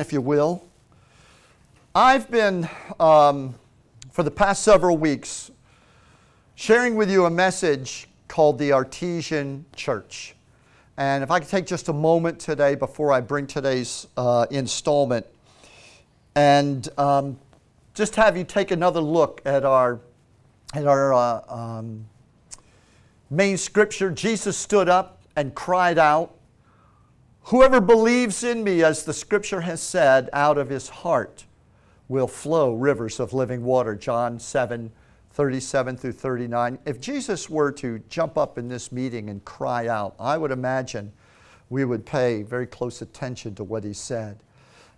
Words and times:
if 0.00 0.14
you 0.14 0.20
will. 0.22 0.64
I've 1.94 2.30
been, 2.30 2.66
um, 2.98 3.54
for 4.10 4.22
the 4.22 4.30
past 4.30 4.62
several 4.62 4.96
weeks, 4.96 5.50
sharing 6.54 6.94
with 6.94 7.10
you 7.10 7.26
a 7.26 7.30
message 7.30 8.08
called 8.26 8.58
the 8.58 8.72
Artesian 8.72 9.66
Church. 9.76 10.34
And 10.96 11.22
if 11.22 11.30
I 11.30 11.38
could 11.38 11.50
take 11.50 11.66
just 11.66 11.90
a 11.90 11.92
moment 11.92 12.40
today 12.40 12.74
before 12.74 13.12
I 13.12 13.20
bring 13.20 13.46
today's 13.46 14.06
uh, 14.16 14.46
installment 14.50 15.26
and 16.34 16.88
um, 16.96 17.38
just 17.92 18.16
have 18.16 18.38
you 18.38 18.44
take 18.44 18.70
another 18.70 19.00
look 19.00 19.42
at 19.44 19.66
our, 19.66 20.00
at 20.72 20.86
our 20.86 21.12
uh, 21.12 21.42
um, 21.48 22.06
main 23.28 23.58
scripture. 23.58 24.10
Jesus 24.10 24.56
stood 24.56 24.88
up 24.88 25.20
and 25.36 25.54
cried 25.54 25.98
out, 25.98 26.34
Whoever 27.50 27.80
believes 27.80 28.44
in 28.44 28.62
me, 28.62 28.84
as 28.84 29.02
the 29.02 29.12
scripture 29.12 29.62
has 29.62 29.82
said, 29.82 30.30
out 30.32 30.56
of 30.56 30.68
his 30.68 30.88
heart 30.88 31.46
will 32.06 32.28
flow 32.28 32.74
rivers 32.74 33.18
of 33.18 33.32
living 33.32 33.64
water. 33.64 33.96
John 33.96 34.38
7 34.38 34.92
37 35.32 35.96
through 35.96 36.12
39. 36.12 36.78
If 36.86 37.00
Jesus 37.00 37.50
were 37.50 37.72
to 37.72 37.98
jump 38.08 38.38
up 38.38 38.56
in 38.56 38.68
this 38.68 38.92
meeting 38.92 39.30
and 39.30 39.44
cry 39.44 39.88
out, 39.88 40.14
I 40.20 40.38
would 40.38 40.52
imagine 40.52 41.10
we 41.70 41.84
would 41.84 42.06
pay 42.06 42.42
very 42.42 42.68
close 42.68 43.02
attention 43.02 43.56
to 43.56 43.64
what 43.64 43.82
he 43.82 43.94
said. 43.94 44.38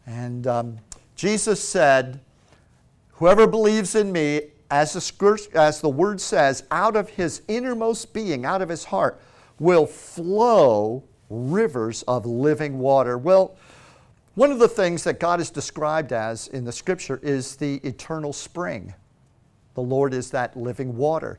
And 0.06 0.46
um, 0.46 0.76
Jesus 1.16 1.66
said, 1.66 2.20
Whoever 3.12 3.46
believes 3.46 3.94
in 3.94 4.12
me, 4.12 4.42
as 4.70 4.92
the, 4.92 5.48
as 5.54 5.80
the 5.80 5.88
word 5.88 6.20
says, 6.20 6.64
out 6.70 6.96
of 6.96 7.08
his 7.08 7.40
innermost 7.48 8.12
being, 8.12 8.44
out 8.44 8.60
of 8.60 8.68
his 8.68 8.84
heart, 8.84 9.22
will 9.58 9.86
flow 9.86 11.04
rivers 11.32 12.02
of 12.04 12.26
living 12.26 12.78
water. 12.78 13.16
Well, 13.16 13.56
one 14.34 14.50
of 14.50 14.58
the 14.58 14.68
things 14.68 15.04
that 15.04 15.20
God 15.20 15.40
is 15.40 15.50
described 15.50 16.12
as 16.12 16.48
in 16.48 16.64
the 16.64 16.72
scripture 16.72 17.20
is 17.22 17.56
the 17.56 17.76
eternal 17.84 18.32
spring. 18.32 18.94
The 19.74 19.82
Lord 19.82 20.14
is 20.14 20.30
that 20.30 20.56
living 20.56 20.96
water. 20.96 21.38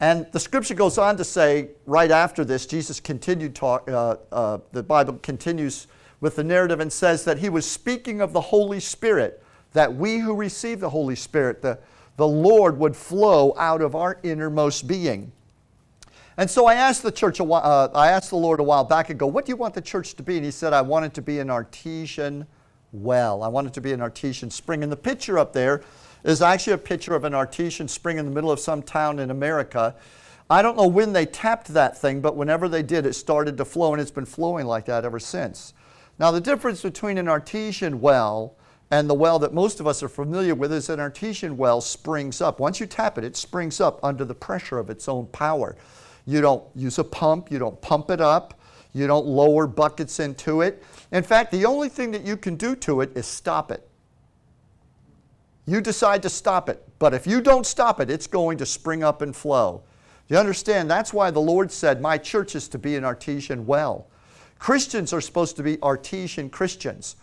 And 0.00 0.26
the 0.32 0.40
scripture 0.40 0.74
goes 0.74 0.96
on 0.96 1.18
to 1.18 1.24
say, 1.24 1.70
right 1.84 2.10
after 2.10 2.44
this, 2.44 2.64
Jesus 2.64 3.00
continued 3.00 3.54
talk, 3.54 3.90
uh, 3.90 4.16
uh, 4.32 4.58
the 4.72 4.82
Bible 4.82 5.18
continues 5.22 5.86
with 6.20 6.36
the 6.36 6.44
narrative 6.44 6.80
and 6.80 6.90
says 6.90 7.24
that 7.24 7.38
he 7.38 7.50
was 7.50 7.70
speaking 7.70 8.22
of 8.22 8.32
the 8.32 8.40
Holy 8.40 8.80
Spirit, 8.80 9.42
that 9.72 9.94
we 9.94 10.18
who 10.18 10.34
receive 10.34 10.80
the 10.80 10.90
Holy 10.90 11.16
Spirit, 11.16 11.60
the, 11.60 11.78
the 12.16 12.26
Lord 12.26 12.78
would 12.78 12.96
flow 12.96 13.54
out 13.58 13.82
of 13.82 13.94
our 13.94 14.18
innermost 14.22 14.86
being. 14.86 15.32
And 16.40 16.50
so 16.50 16.64
I 16.64 16.72
asked 16.72 17.02
the 17.02 17.12
church, 17.12 17.38
while, 17.38 17.60
uh, 17.62 17.90
I 17.94 18.08
asked 18.08 18.30
the 18.30 18.36
Lord 18.36 18.60
a 18.60 18.62
while 18.62 18.82
back 18.82 19.10
ago, 19.10 19.26
what 19.26 19.44
do 19.44 19.52
you 19.52 19.56
want 19.56 19.74
the 19.74 19.82
church 19.82 20.14
to 20.14 20.22
be? 20.22 20.36
And 20.36 20.44
he 20.46 20.50
said, 20.50 20.72
I 20.72 20.80
want 20.80 21.04
it 21.04 21.12
to 21.12 21.20
be 21.20 21.38
an 21.38 21.50
artesian 21.50 22.46
well. 22.92 23.42
I 23.42 23.48
want 23.48 23.66
it 23.66 23.74
to 23.74 23.82
be 23.82 23.92
an 23.92 24.00
artesian 24.00 24.50
spring. 24.50 24.82
And 24.82 24.90
the 24.90 24.96
picture 24.96 25.38
up 25.38 25.52
there 25.52 25.82
is 26.24 26.40
actually 26.40 26.72
a 26.72 26.78
picture 26.78 27.14
of 27.14 27.24
an 27.24 27.34
artesian 27.34 27.88
spring 27.88 28.16
in 28.16 28.24
the 28.24 28.30
middle 28.30 28.50
of 28.50 28.58
some 28.58 28.82
town 28.82 29.18
in 29.18 29.30
America. 29.30 29.94
I 30.48 30.62
don't 30.62 30.78
know 30.78 30.86
when 30.86 31.12
they 31.12 31.26
tapped 31.26 31.68
that 31.74 31.98
thing, 31.98 32.22
but 32.22 32.36
whenever 32.36 32.70
they 32.70 32.82
did, 32.82 33.04
it 33.04 33.12
started 33.12 33.58
to 33.58 33.66
flow, 33.66 33.92
and 33.92 34.00
it's 34.00 34.10
been 34.10 34.24
flowing 34.24 34.64
like 34.64 34.86
that 34.86 35.04
ever 35.04 35.18
since. 35.18 35.74
Now, 36.18 36.30
the 36.30 36.40
difference 36.40 36.80
between 36.80 37.18
an 37.18 37.28
artesian 37.28 38.00
well 38.00 38.56
and 38.90 39.10
the 39.10 39.14
well 39.14 39.38
that 39.40 39.52
most 39.52 39.78
of 39.78 39.86
us 39.86 40.02
are 40.02 40.08
familiar 40.08 40.54
with 40.54 40.72
is 40.72 40.88
an 40.88 41.00
artesian 41.00 41.58
well 41.58 41.82
springs 41.82 42.40
up. 42.40 42.60
Once 42.60 42.80
you 42.80 42.86
tap 42.86 43.18
it, 43.18 43.24
it 43.24 43.36
springs 43.36 43.78
up 43.78 44.02
under 44.02 44.24
the 44.24 44.34
pressure 44.34 44.78
of 44.78 44.88
its 44.88 45.06
own 45.06 45.26
power. 45.26 45.76
You 46.30 46.40
don't 46.40 46.62
use 46.76 47.00
a 47.00 47.04
pump, 47.04 47.50
you 47.50 47.58
don't 47.58 47.80
pump 47.80 48.08
it 48.08 48.20
up, 48.20 48.54
you 48.92 49.08
don't 49.08 49.26
lower 49.26 49.66
buckets 49.66 50.20
into 50.20 50.60
it. 50.60 50.80
In 51.10 51.24
fact, 51.24 51.50
the 51.50 51.64
only 51.64 51.88
thing 51.88 52.12
that 52.12 52.24
you 52.24 52.36
can 52.36 52.54
do 52.54 52.76
to 52.76 53.00
it 53.00 53.10
is 53.16 53.26
stop 53.26 53.72
it. 53.72 53.88
You 55.66 55.80
decide 55.80 56.22
to 56.22 56.28
stop 56.28 56.68
it, 56.68 56.86
but 57.00 57.14
if 57.14 57.26
you 57.26 57.40
don't 57.40 57.66
stop 57.66 57.98
it, 57.98 58.08
it's 58.08 58.28
going 58.28 58.58
to 58.58 58.66
spring 58.66 59.02
up 59.02 59.22
and 59.22 59.34
flow. 59.34 59.82
You 60.28 60.36
understand? 60.36 60.88
That's 60.88 61.12
why 61.12 61.32
the 61.32 61.40
Lord 61.40 61.72
said, 61.72 62.00
My 62.00 62.16
church 62.16 62.54
is 62.54 62.68
to 62.68 62.78
be 62.78 62.94
an 62.94 63.04
artesian 63.04 63.66
well. 63.66 64.06
Christians 64.60 65.12
are 65.12 65.20
supposed 65.20 65.56
to 65.56 65.64
be 65.64 65.82
artesian 65.82 66.48
Christians. 66.48 67.16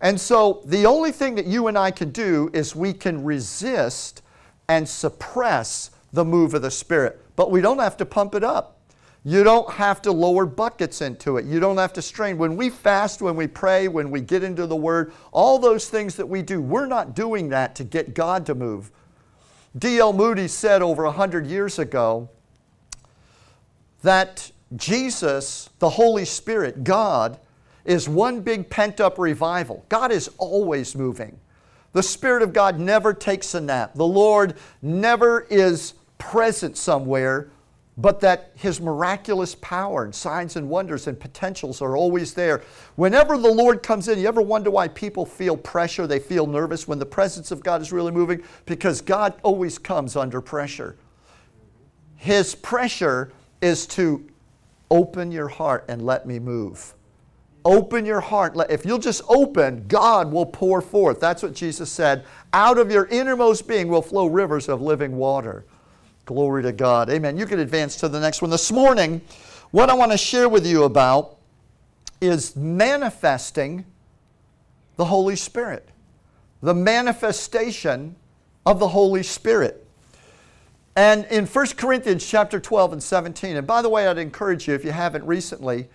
And 0.00 0.18
so 0.18 0.62
the 0.64 0.86
only 0.86 1.12
thing 1.12 1.34
that 1.34 1.44
you 1.44 1.66
and 1.66 1.76
I 1.76 1.90
can 1.90 2.12
do 2.12 2.48
is 2.54 2.74
we 2.74 2.94
can 2.94 3.24
resist 3.24 4.22
and 4.70 4.88
suppress 4.88 5.90
the 6.14 6.24
move 6.24 6.54
of 6.54 6.62
the 6.62 6.70
Spirit 6.70 7.20
but 7.38 7.52
we 7.52 7.60
don't 7.60 7.78
have 7.78 7.96
to 7.96 8.04
pump 8.04 8.34
it 8.34 8.42
up. 8.42 8.80
You 9.22 9.44
don't 9.44 9.70
have 9.74 10.02
to 10.02 10.10
lower 10.10 10.44
buckets 10.44 11.00
into 11.00 11.36
it. 11.36 11.44
You 11.44 11.60
don't 11.60 11.76
have 11.76 11.92
to 11.92 12.02
strain. 12.02 12.36
When 12.36 12.56
we 12.56 12.68
fast, 12.68 13.22
when 13.22 13.36
we 13.36 13.46
pray, 13.46 13.86
when 13.86 14.10
we 14.10 14.20
get 14.20 14.42
into 14.42 14.66
the 14.66 14.74
Word, 14.74 15.12
all 15.30 15.60
those 15.60 15.88
things 15.88 16.16
that 16.16 16.26
we 16.26 16.42
do, 16.42 16.60
we're 16.60 16.86
not 16.86 17.14
doing 17.14 17.48
that 17.50 17.76
to 17.76 17.84
get 17.84 18.12
God 18.12 18.44
to 18.46 18.56
move. 18.56 18.90
D.L. 19.78 20.12
Moody 20.14 20.48
said 20.48 20.82
over 20.82 21.04
100 21.04 21.46
years 21.46 21.78
ago 21.78 22.28
that 24.02 24.50
Jesus, 24.74 25.70
the 25.78 25.90
Holy 25.90 26.24
Spirit, 26.24 26.82
God, 26.82 27.38
is 27.84 28.08
one 28.08 28.40
big 28.40 28.68
pent 28.68 29.00
up 29.00 29.16
revival. 29.16 29.84
God 29.88 30.10
is 30.10 30.28
always 30.38 30.96
moving. 30.96 31.38
The 31.92 32.02
Spirit 32.02 32.42
of 32.42 32.52
God 32.52 32.80
never 32.80 33.14
takes 33.14 33.54
a 33.54 33.60
nap. 33.60 33.94
The 33.94 34.04
Lord 34.04 34.54
never 34.82 35.46
is 35.48 35.94
present 36.18 36.76
somewhere, 36.76 37.50
but 37.96 38.20
that 38.20 38.52
His 38.54 38.80
miraculous 38.80 39.54
power 39.56 40.04
and 40.04 40.14
signs 40.14 40.56
and 40.56 40.68
wonders 40.68 41.06
and 41.06 41.18
potentials 41.18 41.82
are 41.82 41.96
always 41.96 42.34
there. 42.34 42.62
Whenever 42.96 43.36
the 43.36 43.50
Lord 43.50 43.82
comes 43.82 44.06
in, 44.06 44.18
you 44.18 44.28
ever 44.28 44.42
wonder 44.42 44.70
why 44.70 44.88
people 44.88 45.26
feel 45.26 45.56
pressure? 45.56 46.06
They 46.06 46.20
feel 46.20 46.46
nervous 46.46 46.86
when 46.86 46.98
the 46.98 47.06
presence 47.06 47.50
of 47.50 47.62
God 47.62 47.82
is 47.82 47.92
really 47.92 48.12
moving? 48.12 48.42
Because 48.66 49.00
God 49.00 49.34
always 49.42 49.78
comes 49.78 50.14
under 50.14 50.40
pressure. 50.40 50.96
His 52.16 52.54
pressure 52.54 53.32
is 53.60 53.86
to 53.88 54.28
open 54.90 55.32
your 55.32 55.48
heart 55.48 55.84
and 55.88 56.02
let 56.02 56.26
me 56.26 56.38
move. 56.38 56.94
Open 57.64 58.06
your 58.06 58.20
heart. 58.20 58.56
If 58.70 58.86
you'll 58.86 58.98
just 58.98 59.22
open, 59.28 59.86
God 59.88 60.32
will 60.32 60.46
pour 60.46 60.80
forth. 60.80 61.20
That's 61.20 61.42
what 61.42 61.52
Jesus 61.52 61.90
said. 61.90 62.24
Out 62.52 62.78
of 62.78 62.90
your 62.90 63.06
innermost 63.06 63.66
being 63.66 63.88
will 63.88 64.02
flow 64.02 64.26
rivers 64.26 64.68
of 64.68 64.80
living 64.80 65.16
water. 65.16 65.64
Glory 66.28 66.62
to 66.62 66.72
God. 66.72 67.08
Amen. 67.08 67.38
You 67.38 67.46
can 67.46 67.58
advance 67.58 67.96
to 67.96 68.06
the 68.06 68.20
next 68.20 68.42
one. 68.42 68.50
This 68.50 68.70
morning, 68.70 69.22
what 69.70 69.88
I 69.88 69.94
want 69.94 70.12
to 70.12 70.18
share 70.18 70.46
with 70.46 70.66
you 70.66 70.84
about 70.84 71.38
is 72.20 72.54
manifesting 72.54 73.86
the 74.96 75.06
Holy 75.06 75.36
Spirit, 75.36 75.88
the 76.60 76.74
manifestation 76.74 78.14
of 78.66 78.78
the 78.78 78.88
Holy 78.88 79.22
Spirit. 79.22 79.86
And 80.96 81.24
in 81.30 81.46
1 81.46 81.66
Corinthians 81.78 82.28
chapter 82.28 82.60
12 82.60 82.92
and 82.92 83.02
17, 83.02 83.56
and 83.56 83.66
by 83.66 83.80
the 83.80 83.88
way, 83.88 84.06
I'd 84.06 84.18
encourage 84.18 84.68
you, 84.68 84.74
if 84.74 84.84
you 84.84 84.92
haven't 84.92 85.24
recently, 85.24 85.88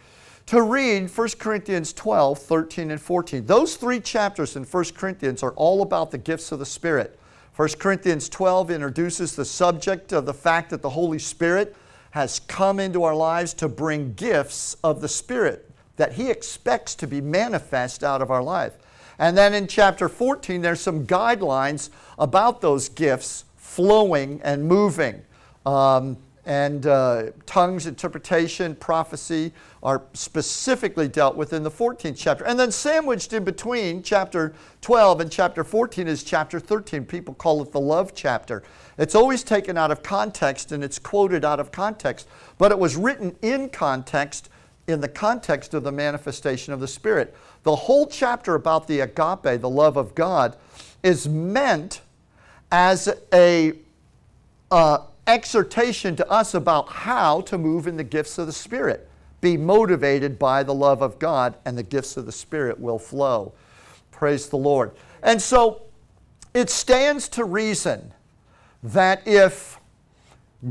to 0.48 0.64
read 0.64 1.16
1 1.16 1.30
Corinthians 1.38 1.94
12, 1.94 2.40
13, 2.40 2.90
and 2.90 3.00
14. 3.00 3.46
Those 3.46 3.76
three 3.76 4.00
chapters 4.00 4.56
in 4.56 4.64
1 4.64 4.84
Corinthians 4.96 5.44
are 5.44 5.52
all 5.52 5.84
about 5.84 6.10
the 6.10 6.18
gifts 6.18 6.52
of 6.52 6.58
the 6.58 6.66
Spirit. 6.66 7.20
1 7.56 7.70
Corinthians 7.78 8.30
12 8.30 8.72
introduces 8.72 9.36
the 9.36 9.46
subject 9.46 10.12
of 10.12 10.26
the 10.26 10.34
fact 10.34 10.72
that 10.72 10.82
the 10.82 10.90
Holy 10.90 11.20
Spirit 11.20 11.76
has 12.12 12.40
come 12.40 12.80
into 12.80 13.04
our 13.04 13.16
lives 13.16 13.54
to 13.54 13.68
bring 13.68 14.14
gifts 14.14 14.76
of 14.84 15.02
the 15.02 15.08
Spirit 15.08 15.70
that 15.96 16.14
He 16.14 16.32
expects 16.32 16.96
to 16.96 17.06
be 17.06 17.22
manifest 17.22 18.04
out 18.04 18.24
of 18.24 18.32
our 18.32 18.42
life. 18.42 18.74
And 19.20 19.38
then 19.38 19.54
in 19.54 19.68
chapter 19.68 20.10
14, 20.10 20.62
there's 20.62 20.80
some 20.80 21.06
guidelines 21.06 21.92
about 22.18 22.62
those 22.62 22.90
gifts 22.90 23.46
flowing 23.56 24.42
and 24.44 24.68
moving. 24.68 25.22
Um, 25.64 26.18
and 26.46 26.88
uh, 26.88 27.32
tongues, 27.46 27.86
interpretation, 27.86 28.76
prophecy 28.76 29.54
are 29.84 30.02
specifically 30.14 31.10
dealt 31.10 31.36
with 31.36 31.52
in 31.52 31.62
the 31.62 31.70
14th 31.70 32.16
chapter. 32.18 32.46
And 32.46 32.58
then 32.58 32.72
sandwiched 32.72 33.34
in 33.34 33.44
between 33.44 34.02
chapter 34.02 34.54
12 34.82 35.20
and 35.20 35.32
chapter 35.32 35.64
14 35.66 36.08
is 36.08 36.24
chapter 36.24 36.58
13. 36.58 37.04
People 37.06 37.34
call 37.34 37.62
it 37.62 37.74
the 37.74 37.82
love 37.82 38.16
chapter. 38.16 38.64
It's 38.98 39.14
always 39.14 39.44
taken 39.44 39.78
out 39.78 39.92
of 39.92 40.02
context 40.02 40.72
and 40.72 40.84
it's 40.84 40.98
quoted 40.98 41.44
out 41.44 41.60
of 41.60 41.74
context, 41.74 42.30
but 42.58 42.72
it 42.72 42.80
was 42.80 42.96
written 42.96 43.36
in 43.42 43.68
context, 43.68 44.50
in 44.88 45.02
the 45.02 45.10
context 45.10 45.74
of 45.74 45.84
the 45.84 45.92
manifestation 45.92 46.74
of 46.74 46.80
the 46.80 46.88
Spirit. 46.88 47.36
The 47.64 47.76
whole 47.76 48.08
chapter 48.08 48.56
about 48.56 48.88
the 48.88 49.02
agape, 49.02 49.60
the 49.60 49.70
love 49.70 49.98
of 49.98 50.16
God, 50.16 50.56
is 51.04 51.28
meant 51.28 52.00
as 52.72 53.14
a 53.34 53.74
uh, 54.72 55.00
exhortation 55.28 56.16
to 56.16 56.30
us 56.30 56.54
about 56.54 56.88
how 56.88 57.42
to 57.42 57.58
move 57.58 57.86
in 57.86 57.98
the 57.98 58.04
gifts 58.04 58.38
of 58.38 58.48
the 58.48 58.54
Spirit. 58.54 59.10
Be 59.44 59.58
motivated 59.58 60.40
by 60.40 60.64
the 60.64 60.74
love 60.74 61.02
of 61.02 61.20
God, 61.20 61.58
and 61.66 61.78
the 61.78 61.84
gifts 61.84 62.16
of 62.16 62.26
the 62.26 62.32
Spirit 62.32 62.80
will 62.80 62.98
flow. 62.98 63.52
Praise 64.10 64.48
the 64.48 64.56
Lord. 64.56 64.92
And 65.22 65.42
so 65.42 65.82
it 66.54 66.70
stands 66.70 67.28
to 67.28 67.44
reason 67.44 68.14
that 68.84 69.22
if 69.28 69.82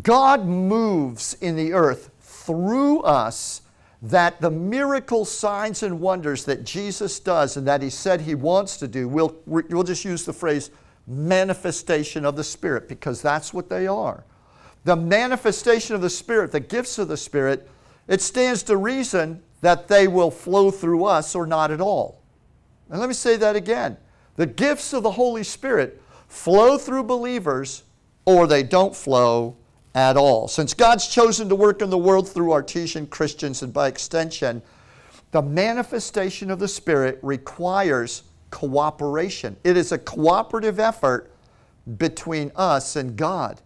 God 0.02 0.46
moves 0.46 1.34
in 1.34 1.54
the 1.54 1.74
earth 1.74 2.12
through 2.20 3.00
us 3.00 3.60
that 4.00 4.40
the 4.40 4.50
miracle 4.50 5.26
signs 5.26 5.82
and 5.82 6.00
wonders 6.00 6.46
that 6.46 6.64
Jesus 6.64 7.20
does 7.20 7.58
and 7.58 7.68
that 7.68 7.82
he 7.82 7.90
said 7.90 8.22
he 8.22 8.34
wants 8.34 8.78
to 8.78 8.88
do, 8.88 9.06
we'll, 9.06 9.36
we'll 9.44 9.82
just 9.82 10.02
use 10.02 10.24
the 10.24 10.32
phrase 10.32 10.70
manifestation 11.06 12.24
of 12.24 12.36
the 12.36 12.44
Spirit 12.44 12.88
because 12.88 13.20
that's 13.20 13.52
what 13.52 13.68
they 13.68 13.86
are. 13.86 14.24
The 14.84 14.96
manifestation 14.96 15.94
of 15.94 16.00
the 16.00 16.08
Spirit, 16.08 16.52
the 16.52 16.60
gifts 16.60 16.98
of 16.98 17.08
the 17.08 17.18
Spirit, 17.18 17.68
it 18.08 18.20
stands 18.20 18.62
to 18.64 18.76
reason 18.76 19.42
that 19.60 19.88
they 19.88 20.08
will 20.08 20.30
flow 20.30 20.70
through 20.70 21.04
us 21.04 21.34
or 21.34 21.46
not 21.46 21.70
at 21.70 21.80
all. 21.80 22.20
And 22.90 23.00
let 23.00 23.08
me 23.08 23.14
say 23.14 23.36
that 23.36 23.56
again. 23.56 23.96
The 24.36 24.46
gifts 24.46 24.92
of 24.92 25.02
the 25.02 25.12
Holy 25.12 25.44
Spirit 25.44 26.02
flow 26.28 26.78
through 26.78 27.04
believers 27.04 27.84
or 28.24 28.46
they 28.46 28.62
don't 28.62 28.94
flow 28.94 29.56
at 29.94 30.16
all. 30.16 30.48
Since 30.48 30.74
God's 30.74 31.06
chosen 31.06 31.48
to 31.48 31.54
work 31.54 31.82
in 31.82 31.90
the 31.90 31.98
world 31.98 32.28
through 32.28 32.52
artesian 32.52 33.06
Christians 33.06 33.62
and 33.62 33.72
by 33.72 33.88
extension, 33.88 34.62
the 35.32 35.42
manifestation 35.42 36.50
of 36.50 36.58
the 36.58 36.68
Spirit 36.68 37.18
requires 37.22 38.22
cooperation. 38.50 39.56
It 39.64 39.76
is 39.76 39.92
a 39.92 39.98
cooperative 39.98 40.78
effort 40.78 41.30
between 41.98 42.52
us 42.56 42.96
and 42.96 43.16
God. 43.16 43.60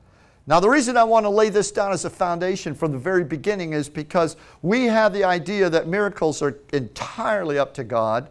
Now, 0.46 0.60
the 0.60 0.68
reason 0.68 0.96
I 0.96 1.04
want 1.04 1.24
to 1.24 1.30
lay 1.30 1.48
this 1.48 1.72
down 1.72 1.92
as 1.92 2.04
a 2.04 2.10
foundation 2.10 2.74
from 2.74 2.92
the 2.92 2.98
very 2.98 3.24
beginning 3.24 3.72
is 3.72 3.88
because 3.88 4.36
we 4.62 4.84
have 4.84 5.12
the 5.12 5.24
idea 5.24 5.68
that 5.70 5.88
miracles 5.88 6.40
are 6.40 6.58
entirely 6.72 7.58
up 7.58 7.74
to 7.74 7.84
God, 7.84 8.30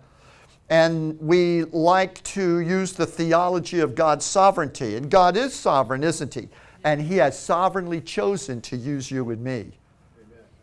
and 0.70 1.20
we 1.20 1.66
like 1.66 2.24
to 2.24 2.60
use 2.60 2.94
the 2.94 3.06
theology 3.06 3.82
of 3.82 3.96
God's 3.96 4.26
sovereignty. 4.26 4.96
And 4.96 5.12
God 5.12 5.36
is 5.36 5.54
sovereign, 5.54 6.04
isn't 6.04 6.34
He? 6.34 6.48
and 6.86 7.02
He 7.02 7.18
has 7.18 7.38
sovereignly 7.38 8.00
chosen 8.00 8.62
to 8.62 8.78
use 8.78 9.12
you 9.12 9.30
and 9.32 9.44
me. 9.44 9.72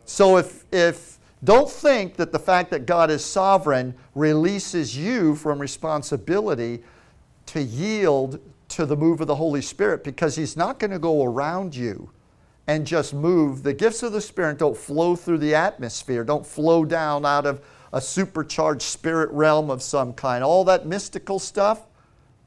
So 0.05 0.37
if, 0.37 0.63
if 0.71 1.19
don't 1.43 1.69
think 1.69 2.15
that 2.15 2.31
the 2.31 2.39
fact 2.39 2.71
that 2.71 2.85
God 2.85 3.11
is 3.11 3.23
sovereign 3.23 3.93
releases 4.15 4.97
you 4.97 5.35
from 5.35 5.59
responsibility 5.59 6.81
to 7.47 7.61
yield 7.61 8.39
to 8.75 8.85
the 8.85 8.97
move 8.97 9.21
of 9.21 9.27
the 9.27 9.35
Holy 9.35 9.61
Spirit 9.61 10.03
because 10.03 10.35
He's 10.35 10.57
not 10.57 10.79
going 10.79 10.91
to 10.91 10.99
go 10.99 11.23
around 11.23 11.75
you 11.75 12.11
and 12.67 12.87
just 12.87 13.13
move. 13.13 13.63
The 13.63 13.73
gifts 13.73 14.03
of 14.03 14.13
the 14.13 14.21
Spirit 14.21 14.59
don't 14.59 14.77
flow 14.77 15.15
through 15.15 15.39
the 15.39 15.55
atmosphere, 15.55 16.23
don't 16.23 16.45
flow 16.45 16.85
down 16.85 17.25
out 17.25 17.45
of 17.45 17.61
a 17.93 18.01
supercharged 18.01 18.81
spirit 18.81 19.29
realm 19.31 19.69
of 19.69 19.83
some 19.83 20.13
kind. 20.13 20.43
All 20.43 20.63
that 20.65 20.85
mystical 20.85 21.37
stuff, 21.37 21.83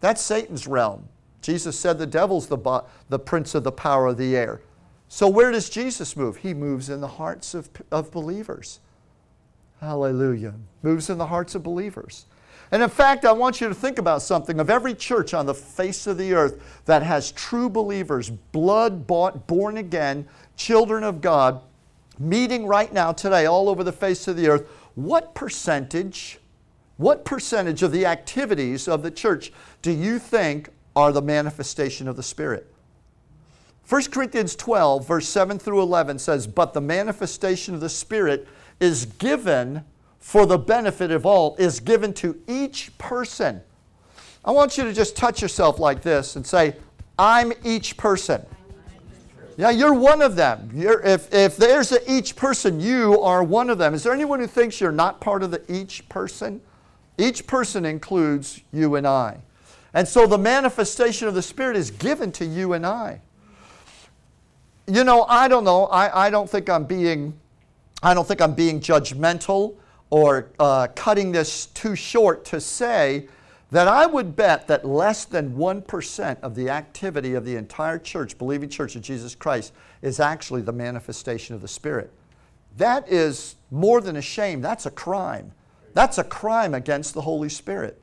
that's 0.01 0.21
Satan's 0.21 0.67
realm. 0.67 1.09
Jesus 1.41 1.79
said 1.79 1.99
the 1.99 2.07
devil's 2.07 2.49
the, 2.49 2.83
the 3.09 3.19
prince 3.19 3.55
of 3.55 3.63
the 3.63 3.73
power 3.73 4.09
of 4.09 4.17
the 4.17 4.37
air. 4.37 4.61
So, 5.09 5.29
where 5.29 5.53
does 5.53 5.71
Jesus 5.71 6.17
move? 6.17 6.39
He 6.39 6.53
moves 6.53 6.91
in 6.91 7.01
the 7.01 7.07
hearts 7.07 7.55
of, 7.55 7.71
of 7.93 8.11
believers. 8.11 8.81
Hallelujah. 9.81 10.55
Moves 10.83 11.09
in 11.09 11.19
the 11.19 11.27
hearts 11.27 11.55
of 11.55 11.63
believers. 11.63 12.27
And 12.73 12.83
in 12.83 12.89
fact, 12.89 13.25
I 13.25 13.33
want 13.33 13.61
you 13.61 13.69
to 13.69 13.75
think 13.75 13.99
about 13.99 14.23
something 14.23 14.59
of 14.59 14.71
every 14.71 14.95
church 14.95 15.35
on 15.35 15.47
the 15.47 15.55
face 15.55 16.07
of 16.07 16.19
the 16.19 16.35
earth 16.35 16.83
that 16.87 17.03
has 17.03 17.33
true 17.33 17.69
believers, 17.69 18.31
blood 18.31 19.07
bought, 19.07 19.47
born 19.47 19.77
again, 19.77 20.27
children 20.57 21.05
of 21.05 21.21
God, 21.21 21.61
meeting 22.19 22.67
right 22.67 22.93
now, 22.93 23.13
today, 23.13 23.47
all 23.47 23.69
over 23.69 23.85
the 23.85 23.93
face 23.93 24.27
of 24.27 24.37
the 24.37 24.49
earth. 24.49 24.69
What 24.95 25.35
percentage, 25.35 26.41
what 26.97 27.25
percentage 27.25 27.83
of 27.83 27.93
the 27.93 28.07
activities 28.07 28.89
of 28.89 29.03
the 29.03 29.11
church 29.11 29.53
do 29.83 29.93
you 29.93 30.19
think 30.19 30.71
are 30.97 31.13
the 31.13 31.23
manifestation 31.23 32.09
of 32.09 32.17
the 32.17 32.23
Spirit. 32.23 32.67
1 33.89 34.05
Corinthians 34.05 34.57
12, 34.57 35.07
verse 35.07 35.29
7 35.29 35.59
through 35.59 35.81
11 35.81 36.19
says, 36.19 36.47
But 36.47 36.73
the 36.73 36.81
manifestation 36.81 37.75
of 37.75 37.81
the 37.81 37.91
Spirit 37.91 38.49
is 38.81 39.05
given 39.05 39.85
for 40.27 40.45
the 40.45 40.59
benefit 40.59 41.13
of 41.13 41.25
all, 41.25 41.55
is 41.57 41.79
given 41.79 42.13
to 42.13 42.37
each 42.49 42.91
person. 42.99 43.61
I 44.45 44.51
want 44.51 44.77
you 44.77 44.83
to 44.83 44.93
just 44.93 45.17
touch 45.17 45.41
yourself 45.41 45.79
like 45.79 46.03
this 46.03 46.35
and 46.35 46.45
say, 46.45 46.75
I'm 47.17 47.53
each 47.63 47.97
person. 47.97 48.45
Yeah, 49.57 49.71
you're 49.71 49.95
one 49.95 50.23
of 50.23 50.35
them. 50.35 50.69
You're, 50.75 51.01
if, 51.03 51.33
if 51.33 51.57
there's 51.57 51.97
each 52.09 52.35
person, 52.35 52.81
you 52.81 53.21
are 53.21 53.45
one 53.45 53.71
of 53.71 53.79
them. 53.79 53.95
Is 53.95 54.03
there 54.03 54.13
anyone 54.13 54.41
who 54.41 54.49
thinks 54.49 54.81
you're 54.81 54.91
not 54.91 55.21
part 55.21 55.45
of 55.45 55.53
the 55.53 55.63
each 55.73 56.09
person? 56.09 56.61
Each 57.17 57.47
person 57.47 57.85
includes 57.85 58.63
you 58.73 58.97
and 58.97 59.07
I. 59.07 59.39
And 59.95 60.09
so 60.09 60.27
the 60.27 60.39
manifestation 60.39 61.29
of 61.29 61.35
the 61.35 61.43
Spirit 61.43 61.77
is 61.77 61.93
given 61.93 62.33
to 62.33 62.45
you 62.45 62.73
and 62.73 62.85
I. 62.85 63.21
You 64.89 65.05
know, 65.05 65.23
I 65.29 65.47
don't 65.47 65.63
know. 65.63 65.87
I, 65.87 66.27
I 66.27 66.31
don't 66.31 66.51
think 66.51 66.69
I'm 66.69 66.85
being, 66.85 67.39
I 68.03 68.13
don't 68.13 68.27
think 68.27 68.41
I'm 68.41 68.55
being 68.55 68.81
judgmental 68.81 69.77
or 70.11 70.51
uh, 70.59 70.89
cutting 70.95 71.33
this 71.33 71.67
too 71.67 71.97
short 71.97 72.45
to 72.47 72.61
say 72.61 73.29
that 73.71 73.89
I 73.89 74.07
would 74.07 74.37
bet 74.37 74.69
that 74.69 74.85
less 74.85 75.25
than 75.25 75.55
1% 75.57 76.41
of 76.41 76.55
the 76.55 76.71
activity 76.71 77.35
of 77.35 77.45
the 77.45 77.57
entire 77.57 77.99
church, 77.99 78.39
believing 78.39 78.69
church 78.69 78.95
of 78.95 79.03
Jesus 79.03 79.35
Christ, 79.35 79.73
is 80.03 80.21
actually 80.21 80.63
the 80.63 80.73
manifestation 80.73 81.55
of 81.55 81.63
the 81.63 81.69
Spirit. 81.69 82.13
That 82.77 83.09
is 83.09 83.57
more 83.71 84.01
than 84.01 84.17
a 84.17 84.23
shame. 84.23 84.61
That's 84.61 84.87
a 84.87 84.91
crime. 84.91 85.53
That's 85.95 86.19
a 86.19 86.25
crime 86.25 86.75
against 86.75 87.15
the 87.15 87.23
Holy 87.23 87.49
Spirit 87.49 88.01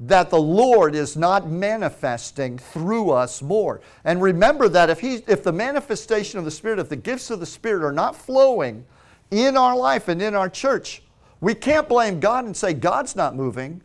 that 0.00 0.30
the 0.30 0.40
Lord 0.40 0.94
is 0.94 1.16
not 1.16 1.48
manifesting 1.48 2.58
through 2.58 3.10
us 3.10 3.40
more. 3.40 3.80
And 4.04 4.20
remember 4.20 4.68
that 4.68 4.90
if, 4.90 5.00
he, 5.00 5.22
if 5.26 5.42
the 5.42 5.52
manifestation 5.52 6.38
of 6.38 6.44
the 6.44 6.50
Spirit, 6.50 6.78
if 6.78 6.88
the 6.88 6.96
gifts 6.96 7.30
of 7.30 7.40
the 7.40 7.46
Spirit 7.46 7.84
are 7.84 7.92
not 7.92 8.16
flowing 8.16 8.84
in 9.30 9.56
our 9.56 9.76
life 9.76 10.08
and 10.08 10.20
in 10.20 10.34
our 10.34 10.48
church, 10.48 11.02
we 11.40 11.54
can't 11.54 11.88
blame 11.88 12.20
God 12.20 12.44
and 12.44 12.56
say 12.56 12.72
God's 12.72 13.16
not 13.16 13.36
moving. 13.36 13.82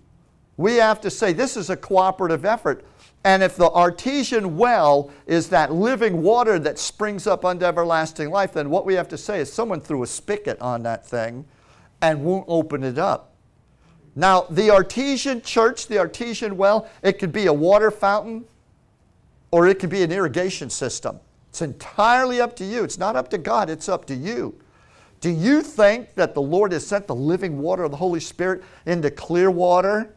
We 0.57 0.75
have 0.75 1.01
to 1.01 1.09
say 1.09 1.33
this 1.33 1.57
is 1.57 1.69
a 1.69 1.77
cooperative 1.77 2.45
effort. 2.45 2.85
And 3.23 3.43
if 3.43 3.57
the 3.57 3.69
artesian 3.69 4.57
well 4.57 5.11
is 5.27 5.49
that 5.49 5.73
living 5.73 6.21
water 6.21 6.57
that 6.59 6.79
springs 6.79 7.27
up 7.27 7.43
unto 7.43 7.65
everlasting 7.65 8.29
life, 8.29 8.53
then 8.53 8.69
what 8.69 8.85
we 8.85 8.93
have 8.93 9.09
to 9.09 9.17
say 9.17 9.41
is 9.41 9.51
someone 9.51 9.81
threw 9.81 10.03
a 10.03 10.07
spigot 10.07 10.59
on 10.61 10.83
that 10.83 11.05
thing 11.05 11.45
and 12.01 12.23
won't 12.23 12.45
open 12.47 12.83
it 12.83 12.97
up. 12.97 13.33
Now, 14.15 14.47
the 14.49 14.71
artesian 14.71 15.41
church, 15.41 15.87
the 15.87 15.97
artesian 15.97 16.57
well, 16.57 16.89
it 17.03 17.19
could 17.19 17.31
be 17.31 17.45
a 17.45 17.53
water 17.53 17.91
fountain 17.91 18.45
or 19.51 19.67
it 19.67 19.79
could 19.79 19.89
be 19.89 20.03
an 20.03 20.11
irrigation 20.11 20.69
system. 20.69 21.19
It's 21.49 21.61
entirely 21.61 22.39
up 22.39 22.55
to 22.57 22.65
you. 22.65 22.83
It's 22.83 22.97
not 22.97 23.15
up 23.15 23.29
to 23.31 23.37
God, 23.37 23.69
it's 23.69 23.89
up 23.89 24.05
to 24.05 24.15
you. 24.15 24.59
Do 25.21 25.29
you 25.29 25.61
think 25.61 26.15
that 26.15 26.33
the 26.33 26.41
Lord 26.41 26.71
has 26.71 26.85
sent 26.87 27.07
the 27.07 27.15
living 27.15 27.59
water 27.59 27.83
of 27.83 27.91
the 27.91 27.97
Holy 27.97 28.19
Spirit 28.19 28.63
into 28.85 29.11
clear 29.11 29.51
water, 29.51 30.15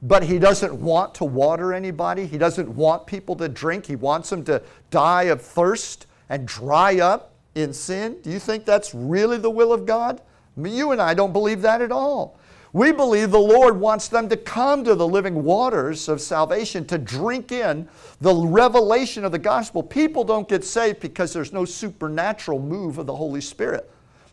but 0.00 0.22
He 0.22 0.38
doesn't 0.38 0.74
want 0.74 1.14
to 1.16 1.24
water 1.24 1.74
anybody? 1.74 2.26
He 2.26 2.38
doesn't 2.38 2.68
want 2.68 3.06
people 3.06 3.36
to 3.36 3.48
drink. 3.48 3.86
He 3.86 3.96
wants 3.96 4.30
them 4.30 4.44
to 4.44 4.62
die 4.90 5.24
of 5.24 5.42
thirst 5.42 6.06
and 6.28 6.48
dry 6.48 6.98
up 6.98 7.32
in 7.54 7.72
sin? 7.72 8.16
Do 8.22 8.30
you 8.30 8.38
think 8.38 8.64
that's 8.64 8.94
really 8.94 9.38
the 9.38 9.50
will 9.50 9.72
of 9.72 9.86
God? 9.86 10.20
You 10.56 10.92
and 10.92 11.00
I 11.00 11.14
don't 11.14 11.32
believe 11.32 11.62
that 11.62 11.80
at 11.80 11.92
all. 11.92 12.38
We 12.74 12.90
believe 12.90 13.30
the 13.30 13.38
Lord 13.38 13.78
wants 13.78 14.08
them 14.08 14.30
to 14.30 14.36
come 14.36 14.82
to 14.84 14.94
the 14.94 15.06
living 15.06 15.44
waters 15.44 16.08
of 16.08 16.22
salvation, 16.22 16.86
to 16.86 16.96
drink 16.96 17.52
in 17.52 17.86
the 18.22 18.34
revelation 18.34 19.26
of 19.26 19.32
the 19.32 19.38
gospel. 19.38 19.82
People 19.82 20.24
don't 20.24 20.48
get 20.48 20.64
saved 20.64 21.00
because 21.00 21.34
there's 21.34 21.52
no 21.52 21.66
supernatural 21.66 22.58
move 22.58 22.96
of 22.96 23.06
the 23.06 23.14
Holy 23.14 23.42
Spirit. 23.42 23.90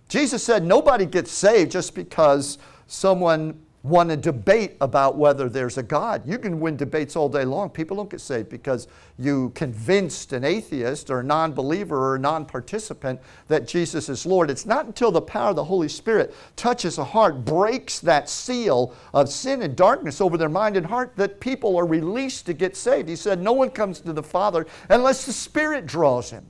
Jesus 0.09 0.43
said 0.43 0.65
nobody 0.65 1.05
gets 1.05 1.31
saved 1.31 1.71
just 1.71 1.95
because 1.95 2.57
someone 2.87 3.61
want 3.83 4.09
to 4.09 4.17
debate 4.17 4.75
about 4.81 5.17
whether 5.17 5.47
there's 5.47 5.77
a 5.77 5.83
God. 5.83 6.27
You 6.27 6.37
can 6.37 6.59
win 6.59 6.75
debates 6.75 7.15
all 7.15 7.29
day 7.29 7.45
long. 7.45 7.69
People 7.69 7.95
don't 7.95 8.09
get 8.09 8.19
saved 8.19 8.49
because 8.49 8.87
you 9.17 9.51
convinced 9.51 10.33
an 10.33 10.43
atheist 10.43 11.09
or 11.09 11.21
a 11.21 11.23
non 11.23 11.53
believer 11.53 11.97
or 11.97 12.15
a 12.15 12.19
non 12.19 12.45
participant 12.45 13.21
that 13.47 13.67
Jesus 13.67 14.09
is 14.09 14.25
Lord. 14.25 14.49
It's 14.49 14.65
not 14.65 14.85
until 14.85 15.11
the 15.11 15.21
power 15.21 15.51
of 15.51 15.55
the 15.55 15.63
Holy 15.63 15.87
Spirit 15.87 16.35
touches 16.55 16.97
a 16.97 17.03
heart, 17.03 17.45
breaks 17.45 17.99
that 17.99 18.27
seal 18.27 18.93
of 19.13 19.29
sin 19.29 19.61
and 19.61 19.75
darkness 19.75 20.19
over 20.19 20.37
their 20.37 20.49
mind 20.49 20.75
and 20.75 20.85
heart, 20.85 21.13
that 21.15 21.39
people 21.39 21.77
are 21.77 21.85
released 21.85 22.45
to 22.47 22.53
get 22.53 22.75
saved. 22.75 23.07
He 23.07 23.15
said, 23.15 23.41
No 23.41 23.53
one 23.53 23.69
comes 23.69 24.01
to 24.01 24.11
the 24.11 24.23
Father 24.23 24.65
unless 24.89 25.25
the 25.25 25.33
Spirit 25.33 25.85
draws 25.85 26.31
him. 26.31 26.45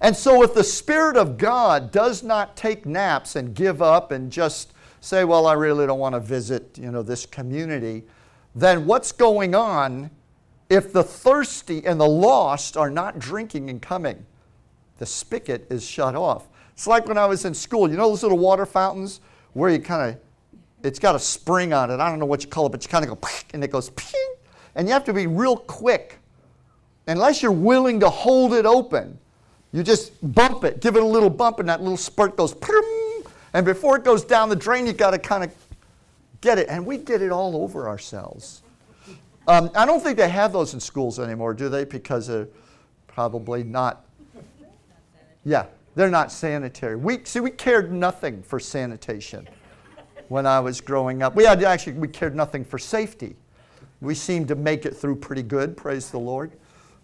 And 0.00 0.16
so, 0.16 0.42
if 0.42 0.54
the 0.54 0.64
Spirit 0.64 1.16
of 1.16 1.36
God 1.36 1.92
does 1.92 2.22
not 2.22 2.56
take 2.56 2.86
naps 2.86 3.36
and 3.36 3.54
give 3.54 3.82
up 3.82 4.12
and 4.12 4.32
just 4.32 4.72
say, 5.00 5.24
well, 5.24 5.46
I 5.46 5.52
really 5.54 5.86
don't 5.86 5.98
want 5.98 6.14
to 6.14 6.20
visit, 6.20 6.78
you 6.78 6.90
know, 6.90 7.02
this 7.02 7.26
community, 7.26 8.04
then 8.54 8.86
what's 8.86 9.12
going 9.12 9.54
on 9.54 10.10
if 10.68 10.92
the 10.92 11.02
thirsty 11.02 11.84
and 11.84 12.00
the 12.00 12.08
lost 12.08 12.76
are 12.76 12.90
not 12.90 13.18
drinking 13.18 13.68
and 13.68 13.80
coming? 13.82 14.24
The 14.98 15.06
spigot 15.06 15.66
is 15.70 15.84
shut 15.84 16.14
off. 16.14 16.48
It's 16.72 16.86
like 16.86 17.06
when 17.06 17.18
I 17.18 17.26
was 17.26 17.44
in 17.44 17.54
school, 17.54 17.90
you 17.90 17.96
know 17.96 18.08
those 18.08 18.22
little 18.22 18.38
water 18.38 18.66
fountains 18.66 19.20
where 19.52 19.70
you 19.70 19.80
kind 19.80 20.10
of, 20.10 20.20
it's 20.82 20.98
got 20.98 21.14
a 21.14 21.18
spring 21.18 21.72
on 21.72 21.90
it. 21.90 22.00
I 22.00 22.08
don't 22.08 22.18
know 22.18 22.26
what 22.26 22.42
you 22.42 22.48
call 22.48 22.66
it, 22.66 22.70
but 22.70 22.82
you 22.82 22.88
kind 22.88 23.04
of 23.04 23.20
go, 23.20 23.28
and 23.54 23.62
it 23.62 23.68
goes, 23.68 23.90
and 24.74 24.86
you 24.86 24.94
have 24.94 25.04
to 25.04 25.12
be 25.12 25.26
real 25.26 25.56
quick. 25.56 26.18
Unless 27.06 27.42
you're 27.42 27.52
willing 27.52 28.00
to 28.00 28.08
hold 28.08 28.54
it 28.54 28.66
open, 28.66 29.18
you 29.72 29.82
just 29.82 30.12
bump 30.34 30.64
it, 30.64 30.80
give 30.80 30.96
it 30.96 31.02
a 31.02 31.06
little 31.06 31.30
bump, 31.30 31.60
and 31.60 31.68
that 31.68 31.80
little 31.80 31.96
spurt 31.96 32.36
goes, 32.36 32.54
And 33.52 33.64
before 33.64 33.96
it 33.96 34.04
goes 34.04 34.24
down 34.24 34.48
the 34.48 34.56
drain, 34.56 34.86
you 34.86 34.92
got 34.92 35.10
to 35.10 35.18
kind 35.18 35.44
of 35.44 35.52
get 36.40 36.58
it. 36.58 36.68
And 36.68 36.84
we 36.84 36.98
get 36.98 37.22
it 37.22 37.30
all 37.30 37.56
over 37.56 37.88
ourselves. 37.88 38.62
Um, 39.46 39.70
I 39.74 39.86
don't 39.86 40.00
think 40.00 40.16
they 40.16 40.28
have 40.28 40.52
those 40.52 40.74
in 40.74 40.80
schools 40.80 41.18
anymore, 41.18 41.54
do 41.54 41.68
they? 41.68 41.84
Because 41.84 42.26
they're 42.26 42.48
probably 43.06 43.62
not. 43.62 44.04
Yeah, 45.44 45.66
they're 45.94 46.10
not 46.10 46.30
sanitary. 46.30 46.96
We 46.96 47.24
see 47.24 47.40
we 47.40 47.50
cared 47.50 47.92
nothing 47.92 48.42
for 48.42 48.60
sanitation 48.60 49.48
when 50.28 50.46
I 50.46 50.60
was 50.60 50.80
growing 50.80 51.22
up. 51.22 51.34
We 51.34 51.44
had 51.44 51.62
actually 51.64 51.94
we 51.94 52.08
cared 52.08 52.36
nothing 52.36 52.64
for 52.64 52.78
safety. 52.78 53.36
We 54.00 54.14
seemed 54.14 54.48
to 54.48 54.54
make 54.54 54.86
it 54.86 54.96
through 54.96 55.16
pretty 55.16 55.42
good. 55.42 55.76
Praise 55.76 56.10
the 56.10 56.18
Lord. 56.18 56.52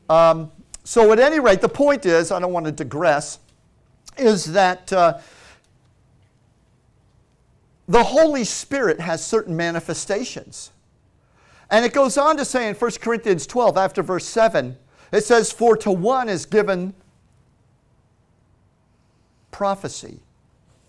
Um, 0.08 0.52
so 0.86 1.12
at 1.12 1.18
any 1.18 1.40
rate, 1.40 1.60
the 1.60 1.68
point 1.68 2.06
is, 2.06 2.30
I 2.30 2.40
don't 2.40 2.52
want 2.52 2.64
to 2.64 2.72
digress, 2.72 3.40
is 4.16 4.52
that. 4.52 4.90
Uh, 4.90 5.18
the 7.88 8.02
Holy 8.02 8.44
Spirit 8.44 9.00
has 9.00 9.24
certain 9.24 9.56
manifestations. 9.56 10.70
And 11.70 11.84
it 11.84 11.92
goes 11.92 12.16
on 12.18 12.36
to 12.36 12.44
say 12.44 12.68
in 12.68 12.74
1 12.74 12.90
Corinthians 13.00 13.46
12, 13.46 13.76
after 13.76 14.02
verse 14.02 14.26
7, 14.26 14.76
it 15.12 15.24
says, 15.24 15.52
For 15.52 15.76
to 15.78 15.92
one 15.92 16.28
is 16.28 16.46
given 16.46 16.94
prophecy, 19.50 20.20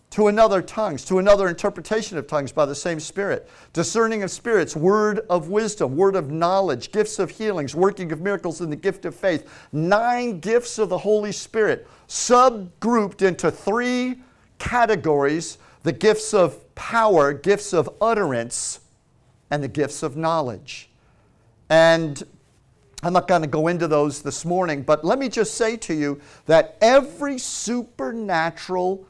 to 0.09 0.27
another 0.27 0.61
tongues, 0.61 1.03
to 1.05 1.19
another 1.19 1.47
interpretation 1.47 2.17
of 2.17 2.27
tongues 2.27 2.51
by 2.51 2.65
the 2.65 2.75
same 2.75 2.99
Spirit, 2.99 3.49
discerning 3.73 4.23
of 4.23 4.31
spirits, 4.31 4.75
word 4.75 5.19
of 5.29 5.49
wisdom, 5.49 5.95
word 5.95 6.15
of 6.15 6.31
knowledge, 6.31 6.91
gifts 6.91 7.19
of 7.19 7.29
healings, 7.29 7.75
working 7.75 8.11
of 8.11 8.21
miracles, 8.21 8.61
and 8.61 8.71
the 8.71 8.77
gift 8.77 9.05
of 9.05 9.13
faith. 9.13 9.67
Nine 9.71 10.39
gifts 10.39 10.79
of 10.79 10.89
the 10.89 10.97
Holy 10.97 11.31
Spirit, 11.31 11.87
subgrouped 12.07 13.21
into 13.21 13.51
three 13.51 14.21
categories 14.59 15.57
the 15.83 15.91
gifts 15.91 16.33
of 16.33 16.75
power, 16.75 17.31
gifts 17.33 17.73
of 17.73 17.89
utterance, 18.01 18.79
and 19.51 19.63
the 19.63 19.67
gifts 19.67 20.03
of 20.03 20.17
knowledge. 20.17 20.89
And 21.69 22.21
I'm 23.03 23.13
not 23.13 23.27
going 23.27 23.41
to 23.41 23.47
go 23.47 23.67
into 23.67 23.87
those 23.87 24.21
this 24.21 24.43
morning, 24.43 24.81
but 24.81 25.05
let 25.05 25.19
me 25.19 25.29
just 25.29 25.53
say 25.53 25.77
to 25.77 25.93
you 25.93 26.19
that 26.45 26.77
every 26.81 27.37
supernatural 27.37 29.05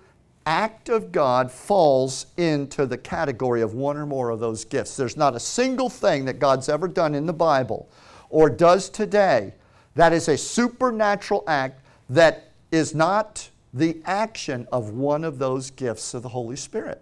act 0.48 0.88
of 0.88 1.12
God 1.12 1.51
falls 1.51 2.27
into 2.38 2.86
the 2.86 2.98
category 2.98 3.62
of 3.62 3.74
one 3.74 3.98
or 3.98 4.06
more 4.06 4.30
of 4.30 4.39
those 4.39 4.63
gifts. 4.63 4.96
There's 4.96 5.18
not 5.18 5.36
a 5.36 5.39
single 5.42 5.89
thing 5.89 6.24
that 6.24 6.39
God's 6.39 6.70
ever 6.70 6.88
done 6.88 7.13
in 7.16 7.25
the 7.25 7.34
Bible 7.34 7.89
or 8.30 8.50
does 8.50 8.89
today 8.89 9.54
that 9.96 10.13
is 10.13 10.30
a 10.30 10.38
supernatural 10.38 11.44
act 11.48 11.84
that 12.10 12.54
is 12.72 12.96
not 12.96 13.50
the 13.74 13.98
action 14.06 14.66
of 14.72 14.92
one 14.92 15.25
of 15.25 15.38
those 15.38 15.70
gifts 15.70 16.13
of 16.13 16.24
the 16.24 16.30
Holy 16.30 16.56
Spirit. 16.56 17.01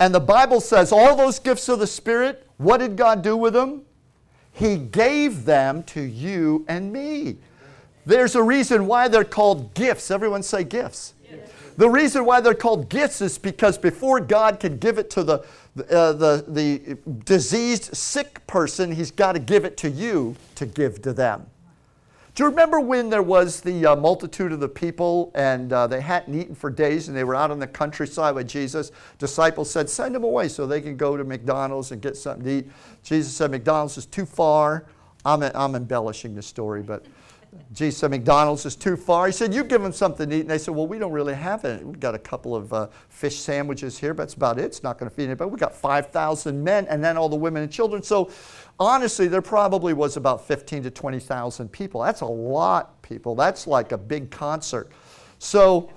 And 0.00 0.12
the 0.12 0.18
Bible 0.20 0.60
says 0.60 0.90
all 0.90 1.14
those 1.14 1.38
gifts 1.38 1.68
of 1.68 1.78
the 1.78 1.86
Spirit, 1.86 2.44
what 2.56 2.78
did 2.78 2.96
God 2.96 3.22
do 3.22 3.36
with 3.36 3.52
them? 3.52 3.82
He 4.50 4.78
gave 4.78 5.44
them 5.44 5.84
to 5.84 6.00
you 6.00 6.64
and 6.66 6.92
me. 6.92 7.36
There's 8.04 8.34
a 8.34 8.42
reason 8.42 8.88
why 8.88 9.06
they're 9.06 9.22
called 9.22 9.74
gifts. 9.74 10.10
Everyone 10.10 10.42
say 10.42 10.64
gifts. 10.64 11.14
The 11.76 11.88
reason 11.88 12.24
why 12.24 12.40
they're 12.40 12.54
called 12.54 12.88
gifts 12.88 13.20
is 13.20 13.36
because 13.38 13.78
before 13.78 14.20
God 14.20 14.60
can 14.60 14.78
give 14.78 14.98
it 14.98 15.10
to 15.10 15.24
the, 15.24 15.38
uh, 15.90 16.12
the, 16.12 16.44
the 16.46 16.98
diseased, 17.24 17.94
sick 17.96 18.46
person, 18.46 18.92
He's 18.92 19.10
got 19.10 19.32
to 19.32 19.40
give 19.40 19.64
it 19.64 19.76
to 19.78 19.90
you 19.90 20.36
to 20.54 20.66
give 20.66 21.02
to 21.02 21.12
them. 21.12 21.46
Do 22.34 22.42
you 22.42 22.50
remember 22.50 22.80
when 22.80 23.10
there 23.10 23.22
was 23.22 23.60
the 23.60 23.86
uh, 23.86 23.96
multitude 23.96 24.50
of 24.50 24.58
the 24.58 24.68
people 24.68 25.30
and 25.36 25.72
uh, 25.72 25.86
they 25.86 26.00
hadn't 26.00 26.34
eaten 26.34 26.54
for 26.56 26.68
days 26.68 27.06
and 27.06 27.16
they 27.16 27.22
were 27.22 27.36
out 27.36 27.52
in 27.52 27.60
the 27.60 27.66
countryside 27.66 28.34
with 28.34 28.48
Jesus? 28.48 28.90
Disciples 29.18 29.70
said, 29.70 29.88
Send 29.88 30.16
them 30.16 30.24
away 30.24 30.48
so 30.48 30.66
they 30.66 30.80
can 30.80 30.96
go 30.96 31.16
to 31.16 31.22
McDonald's 31.22 31.92
and 31.92 32.02
get 32.02 32.16
something 32.16 32.44
to 32.44 32.50
eat. 32.50 32.70
Jesus 33.04 33.32
said, 33.32 33.52
McDonald's 33.52 33.96
is 33.98 34.06
too 34.06 34.26
far. 34.26 34.84
I'm, 35.24 35.42
I'm 35.42 35.76
embellishing 35.76 36.34
the 36.34 36.42
story, 36.42 36.82
but 36.82 37.06
Jesus 37.72 37.98
said, 37.98 38.10
McDonald's 38.10 38.66
is 38.66 38.76
too 38.76 38.96
far. 38.96 39.26
He 39.26 39.32
said, 39.32 39.52
You 39.52 39.64
give 39.64 39.82
them 39.82 39.92
something 39.92 40.28
to 40.28 40.36
eat. 40.36 40.40
And 40.40 40.50
they 40.50 40.58
said, 40.58 40.74
Well, 40.74 40.86
we 40.86 40.98
don't 40.98 41.12
really 41.12 41.34
have 41.34 41.64
it. 41.64 41.84
We've 41.84 41.98
got 41.98 42.14
a 42.14 42.18
couple 42.18 42.54
of 42.54 42.72
uh, 42.72 42.88
fish 43.08 43.38
sandwiches 43.38 43.98
here, 43.98 44.14
but 44.14 44.24
that's 44.24 44.34
about 44.34 44.58
it. 44.58 44.64
It's 44.64 44.82
not 44.82 44.98
going 44.98 45.10
to 45.10 45.14
feed 45.14 45.24
anybody. 45.24 45.50
We've 45.50 45.60
got 45.60 45.74
5,000 45.74 46.62
men 46.62 46.86
and 46.88 47.02
then 47.02 47.16
all 47.16 47.28
the 47.28 47.36
women 47.36 47.62
and 47.62 47.72
children. 47.72 48.02
So 48.02 48.30
honestly, 48.78 49.28
there 49.28 49.42
probably 49.42 49.92
was 49.92 50.16
about 50.16 50.46
15 50.46 50.84
to 50.84 50.90
20,000 50.90 51.70
people. 51.70 52.02
That's 52.02 52.20
a 52.20 52.26
lot, 52.26 53.02
people. 53.02 53.34
That's 53.34 53.66
like 53.66 53.92
a 53.92 53.98
big 53.98 54.30
concert. 54.30 54.90
So 55.38 55.90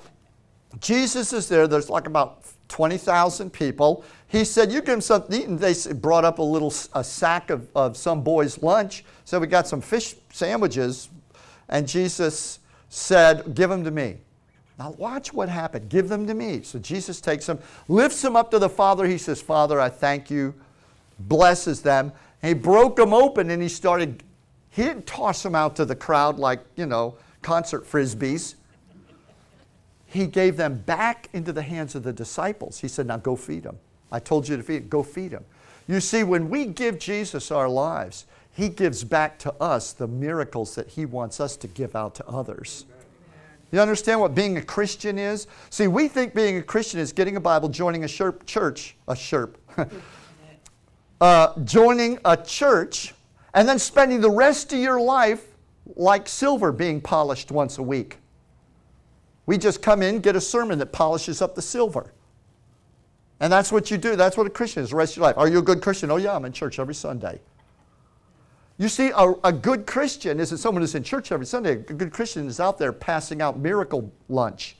Jesus 0.79 1.33
is 1.33 1.47
there. 1.47 1.67
There's 1.67 1.89
like 1.89 2.07
about 2.07 2.45
20,000 2.69 3.51
people. 3.51 4.03
He 4.27 4.43
said, 4.43 4.71
You 4.71 4.79
give 4.79 4.85
them 4.85 5.01
something 5.01 5.31
to 5.31 5.43
eat. 5.43 5.47
And 5.47 5.59
they 5.59 5.73
brought 5.93 6.25
up 6.25 6.39
a 6.39 6.43
little 6.43 6.73
a 6.93 7.03
sack 7.03 7.49
of, 7.49 7.69
of 7.75 7.95
some 7.97 8.21
boy's 8.23 8.61
lunch. 8.61 9.05
So 9.25 9.39
we 9.39 9.47
got 9.47 9.67
some 9.67 9.81
fish 9.81 10.15
sandwiches. 10.31 11.09
And 11.69 11.87
Jesus 11.87 12.59
said, 12.89 13.55
Give 13.55 13.69
them 13.69 13.83
to 13.83 13.91
me. 13.91 14.17
Now, 14.79 14.91
watch 14.91 15.33
what 15.33 15.49
happened. 15.49 15.89
Give 15.89 16.07
them 16.07 16.27
to 16.27 16.33
me. 16.33 16.61
So 16.61 16.77
Jesus 16.77 17.19
takes 17.19 17.47
them, 17.47 17.59
lifts 17.87 18.21
them 18.21 18.35
up 18.35 18.51
to 18.51 18.59
the 18.59 18.69
Father. 18.69 19.05
He 19.05 19.17
says, 19.17 19.41
Father, 19.41 19.79
I 19.79 19.89
thank 19.89 20.29
you, 20.29 20.53
blesses 21.19 21.81
them. 21.81 22.11
And 22.43 22.49
he 22.49 22.53
broke 22.53 22.95
them 22.95 23.13
open 23.13 23.49
and 23.49 23.61
he 23.61 23.69
started, 23.69 24.23
he 24.69 24.83
didn't 24.83 25.07
toss 25.07 25.41
them 25.41 25.55
out 25.55 25.75
to 25.77 25.85
the 25.85 25.95
crowd 25.95 26.37
like, 26.37 26.59
you 26.75 26.85
know, 26.85 27.15
concert 27.41 27.85
frisbees. 27.89 28.53
He 30.05 30.27
gave 30.27 30.57
them 30.57 30.75
back 30.75 31.27
into 31.33 31.51
the 31.51 31.63
hands 31.63 31.95
of 31.95 32.03
the 32.03 32.13
disciples. 32.13 32.79
He 32.79 32.87
said, 32.87 33.07
Now 33.07 33.17
go 33.17 33.35
feed 33.35 33.63
them. 33.63 33.77
I 34.11 34.19
told 34.19 34.47
you 34.47 34.57
to 34.57 34.63
feed, 34.63 34.83
them. 34.83 34.89
go 34.89 35.03
feed 35.03 35.31
them. 35.31 35.43
You 35.87 35.99
see, 35.99 36.23
when 36.23 36.49
we 36.49 36.65
give 36.65 36.99
Jesus 36.99 37.51
our 37.51 37.67
lives, 37.67 38.25
he 38.57 38.69
gives 38.69 39.03
back 39.03 39.37
to 39.37 39.53
us 39.61 39.93
the 39.93 40.07
miracles 40.07 40.73
that 40.73 40.87
he 40.87 41.05
wants 41.05 41.39
us 41.39 41.55
to 41.57 41.67
give 41.67 41.95
out 41.95 42.15
to 42.15 42.25
others. 42.25 42.85
You 43.71 43.79
understand 43.79 44.19
what 44.19 44.33
being 44.33 44.57
a 44.57 44.63
Christian 44.63 45.19
is? 45.19 45.45
See, 45.69 45.85
we 45.85 46.07
think 46.07 46.33
being 46.33 46.57
a 46.57 46.63
Christian 46.63 46.99
is 46.99 47.13
getting 47.13 47.35
a 47.35 47.39
Bible, 47.39 47.69
joining 47.69 48.03
a 48.03 48.07
sherp 48.07 48.47
church, 48.47 48.95
a 49.07 49.13
sherp, 49.13 49.53
uh, 51.21 51.59
joining 51.65 52.17
a 52.25 52.35
church, 52.35 53.13
and 53.53 53.69
then 53.69 53.77
spending 53.77 54.21
the 54.21 54.31
rest 54.31 54.73
of 54.73 54.79
your 54.79 54.99
life 54.99 55.45
like 55.95 56.27
silver 56.27 56.71
being 56.71 56.99
polished 56.99 57.51
once 57.51 57.77
a 57.77 57.83
week. 57.83 58.17
We 59.45 59.59
just 59.59 59.83
come 59.83 60.01
in, 60.01 60.19
get 60.19 60.35
a 60.35 60.41
sermon 60.41 60.79
that 60.79 60.91
polishes 60.91 61.43
up 61.43 61.53
the 61.53 61.61
silver. 61.61 62.11
And 63.39 63.53
that's 63.53 63.71
what 63.71 63.91
you 63.91 63.99
do. 63.99 64.15
That's 64.15 64.35
what 64.35 64.47
a 64.47 64.49
Christian 64.49 64.81
is 64.81 64.89
the 64.89 64.95
rest 64.95 65.13
of 65.13 65.17
your 65.17 65.27
life. 65.27 65.37
Are 65.37 65.47
you 65.47 65.59
a 65.59 65.61
good 65.61 65.79
Christian? 65.79 66.09
Oh, 66.09 66.17
yeah, 66.17 66.35
I'm 66.35 66.45
in 66.45 66.53
church 66.53 66.79
every 66.79 66.95
Sunday. 66.95 67.39
You 68.77 68.89
see, 68.89 69.09
a, 69.09 69.33
a 69.43 69.51
good 69.51 69.87
Christian 69.87 70.39
isn't 70.39 70.59
someone 70.59 70.81
who's 70.81 70.93
in 70.93 71.03
church 71.03 71.31
every 71.31 71.45
Sunday. 71.45 71.71
A 71.71 71.75
good 71.75 72.11
Christian 72.11 72.47
is 72.47 72.59
out 72.59 72.77
there 72.77 72.93
passing 72.93 73.41
out 73.41 73.57
miracle 73.57 74.11
lunch. 74.29 74.75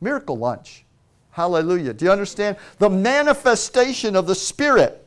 Miracle 0.00 0.36
lunch. 0.36 0.84
Hallelujah. 1.30 1.94
Do 1.94 2.04
you 2.04 2.12
understand? 2.12 2.56
The 2.78 2.90
manifestation 2.90 4.14
of 4.14 4.26
the 4.26 4.34
Spirit. 4.34 5.06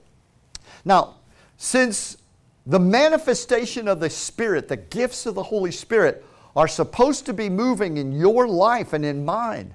Now, 0.83 1.15
since 1.57 2.17
the 2.65 2.79
manifestation 2.79 3.87
of 3.87 3.99
the 3.99 4.09
Spirit, 4.09 4.67
the 4.67 4.77
gifts 4.77 5.25
of 5.25 5.35
the 5.35 5.43
Holy 5.43 5.71
Spirit, 5.71 6.25
are 6.55 6.67
supposed 6.67 7.25
to 7.27 7.33
be 7.33 7.49
moving 7.49 7.97
in 7.97 8.11
your 8.11 8.47
life 8.47 8.93
and 8.93 9.05
in 9.05 9.23
mine, 9.23 9.73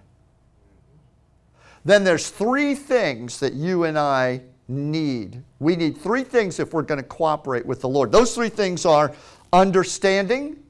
then 1.84 2.02
there's 2.02 2.28
three 2.28 2.74
things 2.74 3.38
that 3.38 3.52
you 3.52 3.84
and 3.84 3.96
I 3.96 4.42
need. 4.68 5.42
We 5.58 5.76
need 5.76 5.96
three 5.96 6.24
things 6.24 6.58
if 6.58 6.72
we're 6.72 6.82
going 6.82 7.00
to 7.00 7.06
cooperate 7.06 7.64
with 7.64 7.80
the 7.80 7.88
Lord. 7.88 8.12
Those 8.12 8.34
three 8.34 8.48
things 8.48 8.84
are 8.84 9.12
understanding, 9.52 10.62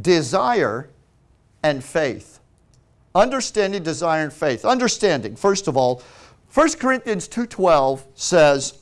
desire, 0.00 0.88
and 1.62 1.84
faith. 1.84 2.40
Understanding, 3.14 3.82
desire, 3.82 4.24
and 4.24 4.32
faith. 4.32 4.64
Understanding, 4.64 5.36
first 5.36 5.68
of 5.68 5.76
all, 5.76 6.02
1 6.52 6.78
Corinthians 6.78 7.28
2:12 7.28 8.02
says, 8.14 8.78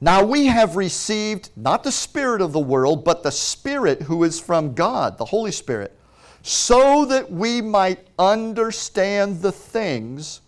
now 0.00 0.24
we 0.24 0.46
have 0.46 0.76
received 0.76 1.50
not 1.56 1.84
the 1.84 1.92
Spirit 1.92 2.40
of 2.40 2.52
the 2.52 2.60
world, 2.60 3.04
but 3.04 3.22
the 3.22 3.30
Spirit 3.30 4.02
who 4.02 4.24
is 4.24 4.40
from 4.40 4.72
God, 4.72 5.18
the 5.18 5.26
Holy 5.26 5.52
Spirit, 5.52 5.94
so 6.42 7.04
that 7.04 7.30
we 7.30 7.60
might 7.60 8.06
understand 8.18 9.42
the 9.42 9.52
things 9.52 10.40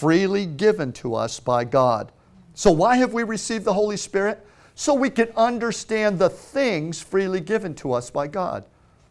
freely 0.00 0.46
given 0.46 0.92
to 0.94 1.14
us 1.14 1.38
by 1.38 1.62
God. 1.62 2.10
So, 2.54 2.70
why 2.70 2.96
have 2.96 3.12
we 3.12 3.22
received 3.22 3.66
the 3.66 3.74
Holy 3.74 3.98
Spirit? 3.98 4.46
So 4.74 4.94
we 4.94 5.10
can 5.10 5.28
understand 5.36 6.18
the 6.18 6.30
things 6.30 7.02
freely 7.02 7.40
given 7.40 7.74
to 7.76 7.92
us 7.92 8.08
by 8.08 8.26
God. 8.26 8.64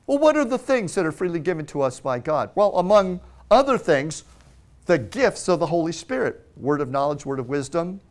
Well, 0.08 0.17
what 0.17 0.36
are 0.36 0.46
the 0.46 0.58
things 0.58 0.96
that 0.96 1.05
are 1.05 1.12
freely 1.12 1.39
given 1.39 1.67
to 1.67 1.81
us 1.84 2.00
by 2.00 2.17
God? 2.17 2.50
Well, 2.55 2.75
among 2.75 3.19
other 3.51 3.77
things, 3.77 4.24
the 4.88 4.98
gifts 4.98 5.48
of 5.48 5.60
the 5.60 5.67
Holy 5.67 5.91
Spirit 5.91 6.48
word 6.58 6.81
of 6.81 6.89
knowledge, 6.89 7.24
word 7.24 7.39
of 7.39 7.50
wisdom, 7.50 8.01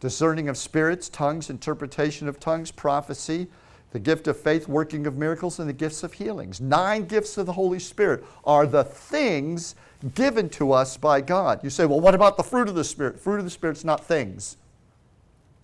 discerning 0.00 0.48
of 0.48 0.56
spirits, 0.56 1.10
tongues, 1.10 1.50
interpretation 1.50 2.28
of 2.28 2.40
tongues, 2.40 2.70
prophecy, 2.70 3.48
the 3.92 3.98
gift 3.98 4.26
of 4.26 4.38
faith, 4.38 4.66
working 4.68 5.06
of 5.06 5.16
miracles, 5.16 5.58
and 5.58 5.68
the 5.68 5.74
gifts 5.74 6.02
of 6.02 6.14
healings. 6.14 6.60
Nine 6.60 7.04
gifts 7.04 7.36
of 7.36 7.46
the 7.46 7.52
Holy 7.52 7.78
Spirit 7.78 8.24
are 8.44 8.66
the 8.66 8.84
things 8.84 9.74
given 10.14 10.48
to 10.50 10.72
us 10.72 10.96
by 10.96 11.20
God. 11.20 11.62
You 11.62 11.70
say, 11.70 11.84
well, 11.84 12.00
what 12.00 12.14
about 12.14 12.36
the 12.36 12.42
fruit 12.42 12.68
of 12.68 12.74
the 12.74 12.84
Spirit? 12.84 13.20
Fruit 13.20 13.38
of 13.38 13.44
the 13.44 13.50
Spirit's 13.50 13.84
not 13.84 14.04
things. 14.04 14.56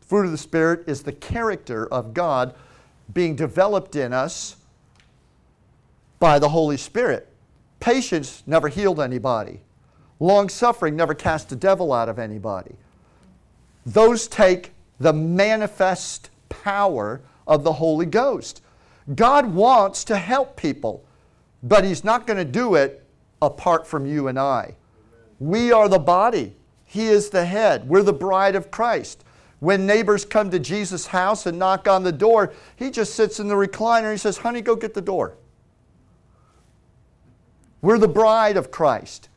Fruit 0.00 0.26
of 0.26 0.30
the 0.30 0.38
Spirit 0.38 0.84
is 0.86 1.02
the 1.02 1.12
character 1.12 1.86
of 1.86 2.14
God 2.14 2.54
being 3.12 3.34
developed 3.34 3.96
in 3.96 4.12
us 4.12 4.56
by 6.18 6.38
the 6.38 6.50
Holy 6.50 6.76
Spirit. 6.76 7.28
Patience 7.80 8.42
never 8.46 8.68
healed 8.68 9.00
anybody. 9.00 9.60
Long 10.20 10.48
suffering 10.48 10.96
never 10.96 11.14
cast 11.14 11.52
a 11.52 11.56
devil 11.56 11.92
out 11.92 12.08
of 12.08 12.18
anybody. 12.18 12.74
Those 13.86 14.26
take 14.28 14.72
the 14.98 15.12
manifest 15.12 16.30
power 16.48 17.20
of 17.48 17.64
the 17.64 17.72
Holy 17.72 18.06
Ghost. 18.06 18.62
God 19.14 19.46
wants 19.46 20.04
to 20.04 20.16
help 20.16 20.56
people, 20.56 21.04
but 21.62 21.84
He's 21.84 22.04
not 22.04 22.26
going 22.26 22.36
to 22.36 22.44
do 22.44 22.74
it 22.74 23.04
apart 23.40 23.86
from 23.86 24.06
you 24.06 24.28
and 24.28 24.38
I. 24.38 24.76
We 25.40 25.72
are 25.72 25.88
the 25.88 25.98
body, 25.98 26.54
He 26.84 27.06
is 27.06 27.30
the 27.30 27.46
head. 27.46 27.88
We're 27.88 28.02
the 28.02 28.12
bride 28.12 28.54
of 28.54 28.70
Christ. 28.70 29.24
When 29.60 29.86
neighbors 29.86 30.24
come 30.24 30.50
to 30.50 30.60
Jesus' 30.60 31.08
house 31.08 31.46
and 31.46 31.58
knock 31.58 31.88
on 31.88 32.04
the 32.04 32.12
door, 32.12 32.52
He 32.76 32.90
just 32.90 33.14
sits 33.14 33.40
in 33.40 33.48
the 33.48 33.54
recliner 33.54 34.04
and 34.04 34.12
He 34.12 34.18
says, 34.18 34.38
Honey, 34.38 34.60
go 34.60 34.76
get 34.76 34.94
the 34.94 35.00
door. 35.00 35.36
We're 37.80 37.98
the 37.98 38.08
bride 38.08 38.56
of 38.56 38.70
Christ. 38.70 39.28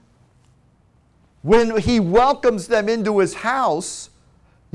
When 1.41 1.79
He 1.79 1.99
welcomes 1.99 2.67
them 2.67 2.89
into 2.89 3.19
His 3.19 3.35
house, 3.35 4.10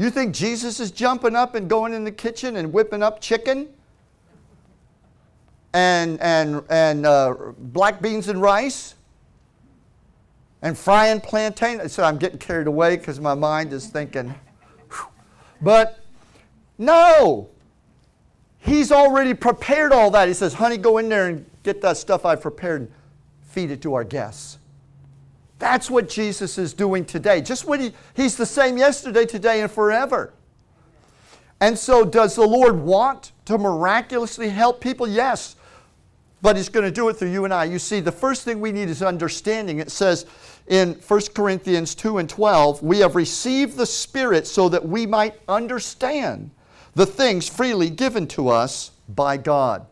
you 0.05 0.11
think 0.11 0.35
Jesus 0.35 0.79
is 0.79 0.91
jumping 0.91 1.35
up 1.35 1.55
and 1.55 1.71
going 1.71 1.95
in 1.95 2.05
the 2.05 2.13
kitchen 2.13 2.57
and 2.57 2.73
whipping 2.73 3.03
up 3.03 3.21
chicken? 3.21 3.69
And, 5.73 6.21
and, 6.21 6.63
and 6.69 7.07
uh, 7.07 7.35
black 7.59 8.03
beans 8.03 8.29
and 8.29 8.41
rice? 8.41 8.95
And 10.63 10.77
frying 10.77 11.21
plantain? 11.21 11.89
So 11.89 12.03
I'm 12.05 12.19
getting 12.19 12.39
carried 12.39 12.67
away 12.67 12.97
because 12.97 13.21
my 13.21 13.35
mind 13.35 13.73
is 13.73 13.87
thinking. 13.87 14.35
But 15.63 16.01
no, 16.77 17.49
he's 18.59 18.93
already 18.93 19.33
prepared 19.33 19.93
all 19.93 20.11
that. 20.11 20.29
He 20.29 20.35
says, 20.35 20.55
honey, 20.55 20.77
go 20.77 20.99
in 20.99 21.09
there 21.09 21.29
and 21.29 21.47
get 21.63 21.81
that 21.81 21.97
stuff 21.97 22.27
I've 22.27 22.43
prepared 22.43 22.83
and 22.83 22.93
feed 23.43 23.71
it 23.71 23.81
to 23.83 23.95
our 23.95 24.05
guests. 24.05 24.59
That's 25.59 25.91
what 25.91 26.09
Jesus 26.09 26.59
is 26.59 26.75
doing 26.75 27.05
today. 27.05 27.41
Just 27.41 27.67
what 27.67 27.81
he, 27.81 27.93
he's 28.15 28.37
the 28.37 28.47
same 28.47 28.77
yesterday, 28.77 29.25
today, 29.25 29.63
and 29.63 29.71
forever. 29.71 30.33
And 31.61 31.79
so, 31.79 32.05
does 32.05 32.35
the 32.35 32.47
Lord 32.47 32.79
want 32.79 33.33
to 33.47 33.57
miraculously 33.57 34.51
help 34.51 34.81
people? 34.81 35.09
Yes. 35.09 35.57
But 36.43 36.57
he's 36.57 36.69
going 36.69 36.85
to 36.85 36.91
do 36.91 37.09
it 37.09 37.15
through 37.15 37.31
you 37.31 37.45
and 37.47 37.55
I. 37.55 37.65
You 37.65 37.79
see, 37.79 38.01
the 38.01 38.13
first 38.13 38.45
thing 38.45 38.61
we 38.61 38.73
need 38.73 38.91
is 38.91 39.03
understanding. 39.03 39.79
It 39.79 39.91
says 39.91 40.27
in 40.67 40.95
1 40.95 41.21
Corinthians 41.35 41.95
2 41.95 42.19
and 42.19 42.29
12, 42.29 42.83
we 42.83 42.99
have 42.99 43.17
received 43.17 43.77
the 43.77 43.87
Spirit 43.87 44.47
so 44.47 44.69
that 44.69 44.87
we 44.87 45.07
might 45.07 45.41
understand 45.49 46.51
the 46.95 47.07
things 47.07 47.49
freely 47.49 47.89
given 47.89 48.27
to 48.29 48.49
us 48.49 48.91
by 49.09 49.39
God. 49.39 49.87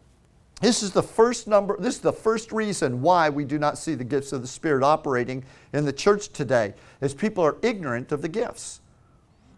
This 0.65 0.83
is 0.83 0.93
the 0.93 1.03
first 1.03 1.47
number, 1.47 1.77
this 1.79 1.97
is 1.97 2.01
the 2.01 2.11
first 2.11 2.51
reason 2.51 3.03
why 3.03 3.29
we 3.29 3.45
do 3.45 3.59
not 3.59 3.77
see 3.77 3.95
the 3.95 4.03
gifts 4.03 4.33
of 4.33 4.41
the 4.41 4.49
Spirit 4.49 4.83
operating 4.83 5.45
in 5.75 5.85
the 5.85 5.93
church 5.93 6.31
today, 6.31 6.73
is 7.03 7.13
people 7.13 7.45
are 7.45 7.59
ignorant 7.61 8.13
of 8.13 8.23
the 8.23 8.31
gifts. 8.31 8.81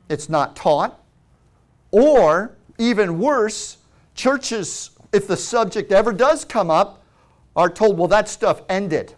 It's 0.08 0.28
not 0.28 0.56
taught. 0.56 1.00
Or, 1.92 2.56
even 2.78 3.20
worse, 3.20 3.76
churches, 4.16 4.90
if 5.12 5.28
the 5.28 5.36
subject 5.36 5.92
ever 5.92 6.12
does 6.12 6.44
come 6.44 6.72
up, 6.72 7.04
are 7.54 7.70
told, 7.70 7.98
well, 7.98 8.08
that 8.08 8.28
stuff 8.28 8.62
ended. 8.68 9.14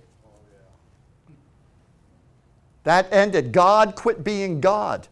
That 2.84 3.10
ended. 3.10 3.50
God 3.50 3.94
quit 3.94 4.22
being 4.22 4.60
God. 4.60 5.08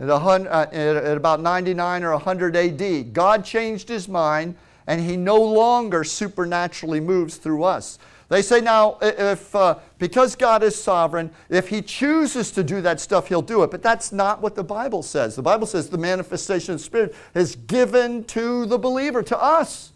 At, 0.00 0.10
uh, 0.10 0.66
at 0.72 1.16
about 1.16 1.40
99 1.40 2.02
or 2.02 2.10
100 2.10 2.56
AD, 2.56 3.12
God 3.12 3.44
changed 3.44 3.88
his 3.88 4.08
mind 4.08 4.56
and 4.86 5.00
he 5.00 5.16
no 5.16 5.36
longer 5.36 6.04
supernaturally 6.04 7.00
moves 7.00 7.36
through 7.36 7.64
us. 7.64 7.98
They 8.30 8.42
say 8.42 8.60
now, 8.60 8.96
if 9.02 9.54
uh, 9.56 9.80
because 9.98 10.36
God 10.36 10.62
is 10.62 10.80
sovereign, 10.80 11.32
if 11.48 11.66
He 11.66 11.82
chooses 11.82 12.52
to 12.52 12.62
do 12.62 12.80
that 12.80 13.00
stuff, 13.00 13.26
He'll 13.26 13.42
do 13.42 13.64
it. 13.64 13.72
But 13.72 13.82
that's 13.82 14.12
not 14.12 14.40
what 14.40 14.54
the 14.54 14.62
Bible 14.62 15.02
says. 15.02 15.34
The 15.34 15.42
Bible 15.42 15.66
says 15.66 15.90
the 15.90 15.98
manifestation 15.98 16.74
of 16.74 16.78
the 16.78 16.84
Spirit 16.84 17.14
is 17.34 17.56
given 17.56 18.22
to 18.26 18.66
the 18.66 18.78
believer, 18.78 19.24
to 19.24 19.42
us. 19.42 19.90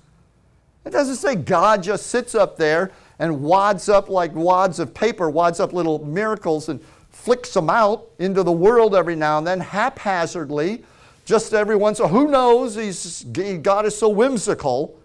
It 0.85 0.91
doesn't 0.91 1.15
say 1.15 1.37
God 1.37 1.85
just 1.85 2.09
sits 2.09 2.35
up 2.35 2.57
there 2.57 2.91
and 3.21 3.41
wads 3.41 3.89
up 3.89 4.09
like 4.09 4.35
wads 4.35 4.81
of 4.81 4.93
paper, 4.93 5.31
wads 5.31 5.61
up 5.61 5.73
little 5.73 6.05
miracles 6.05 6.69
and 6.69 6.81
flicks 7.11 7.55
them 7.55 7.71
out 7.71 8.09
into 8.19 8.43
the 8.43 8.53
world 8.53 8.97
every 8.97 9.15
now 9.15 9.39
and 9.39 9.47
then 9.47 9.61
haphazardly 9.61 10.85
just 11.25 11.55
every 11.55 11.77
once 11.77 12.01
in 12.01 12.09
who 12.09 12.31
knows? 12.31 12.75
He's, 12.75 13.25
God 13.25 13.87
is 13.87 13.97
so 13.97 14.09
whimsical. 14.09 14.99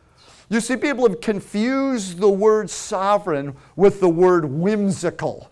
You 0.49 0.59
see, 0.59 0.75
people 0.75 1.07
have 1.07 1.21
confused 1.21 2.19
the 2.19 2.29
word 2.29 2.69
sovereign 2.69 3.55
with 3.75 3.99
the 3.99 4.09
word 4.09 4.45
whimsical. 4.45 5.49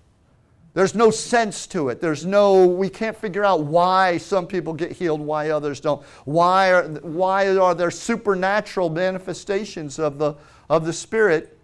There's 0.73 0.93
no 0.93 1.09
sense 1.09 1.65
to 1.67 1.89
it. 1.89 2.01
There's 2.01 2.23
no, 2.25 2.67
we 2.67 2.89
can't 2.89 3.17
figure 3.17 3.43
out 3.43 3.61
why 3.61 4.17
some 4.17 4.45
people 4.45 4.73
get 4.73 4.91
healed, 4.91 5.21
why 5.21 5.49
others 5.49 5.79
don't. 5.79 6.03
Why 6.25 6.71
are, 6.71 6.83
why 6.83 7.57
are 7.57 7.73
there 7.73 7.89
supernatural 7.89 8.89
manifestations 8.89 9.97
of 9.97 10.19
the, 10.19 10.35
of 10.69 10.85
the 10.85 10.93
Spirit 10.93 11.57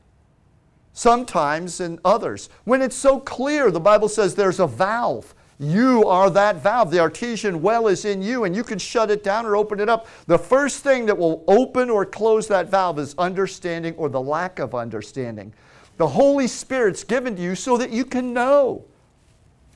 sometimes 0.94 1.80
in 1.80 2.00
others? 2.04 2.50
When 2.64 2.82
it's 2.82 2.96
so 2.96 3.20
clear, 3.20 3.70
the 3.70 3.80
Bible 3.80 4.10
says 4.10 4.34
there's 4.34 4.60
a 4.60 4.66
valve. 4.66 5.36
You 5.60 6.06
are 6.06 6.30
that 6.32 6.58
valve. 6.58 6.92
The 6.92 7.00
artesian 7.00 7.62
well 7.62 7.88
is 7.88 8.06
in 8.06 8.22
you, 8.22 8.44
and 8.44 8.56
you 8.56 8.64
can 8.64 8.80
shut 8.80 9.12
it 9.12 9.24
down 9.24 9.46
or 9.46 9.56
open 9.56 9.80
it 9.80 9.90
up. 9.90 10.08
The 10.26 10.38
first 10.38 10.84
thing 10.84 11.06
that 11.06 11.18
will 11.18 11.44
open 11.48 11.90
or 11.90 12.06
close 12.06 12.48
that 12.48 12.70
valve 12.70 13.00
is 13.00 13.16
understanding 13.18 13.94
or 13.96 14.10
the 14.10 14.22
lack 14.22 14.60
of 14.60 14.74
understanding. 14.74 15.54
The 15.98 16.08
Holy 16.08 16.48
Spirit's 16.48 17.04
given 17.04 17.36
to 17.36 17.42
you 17.42 17.56
so 17.56 17.78
that 17.78 17.92
you 17.92 18.04
can 18.04 18.34
know 18.34 18.84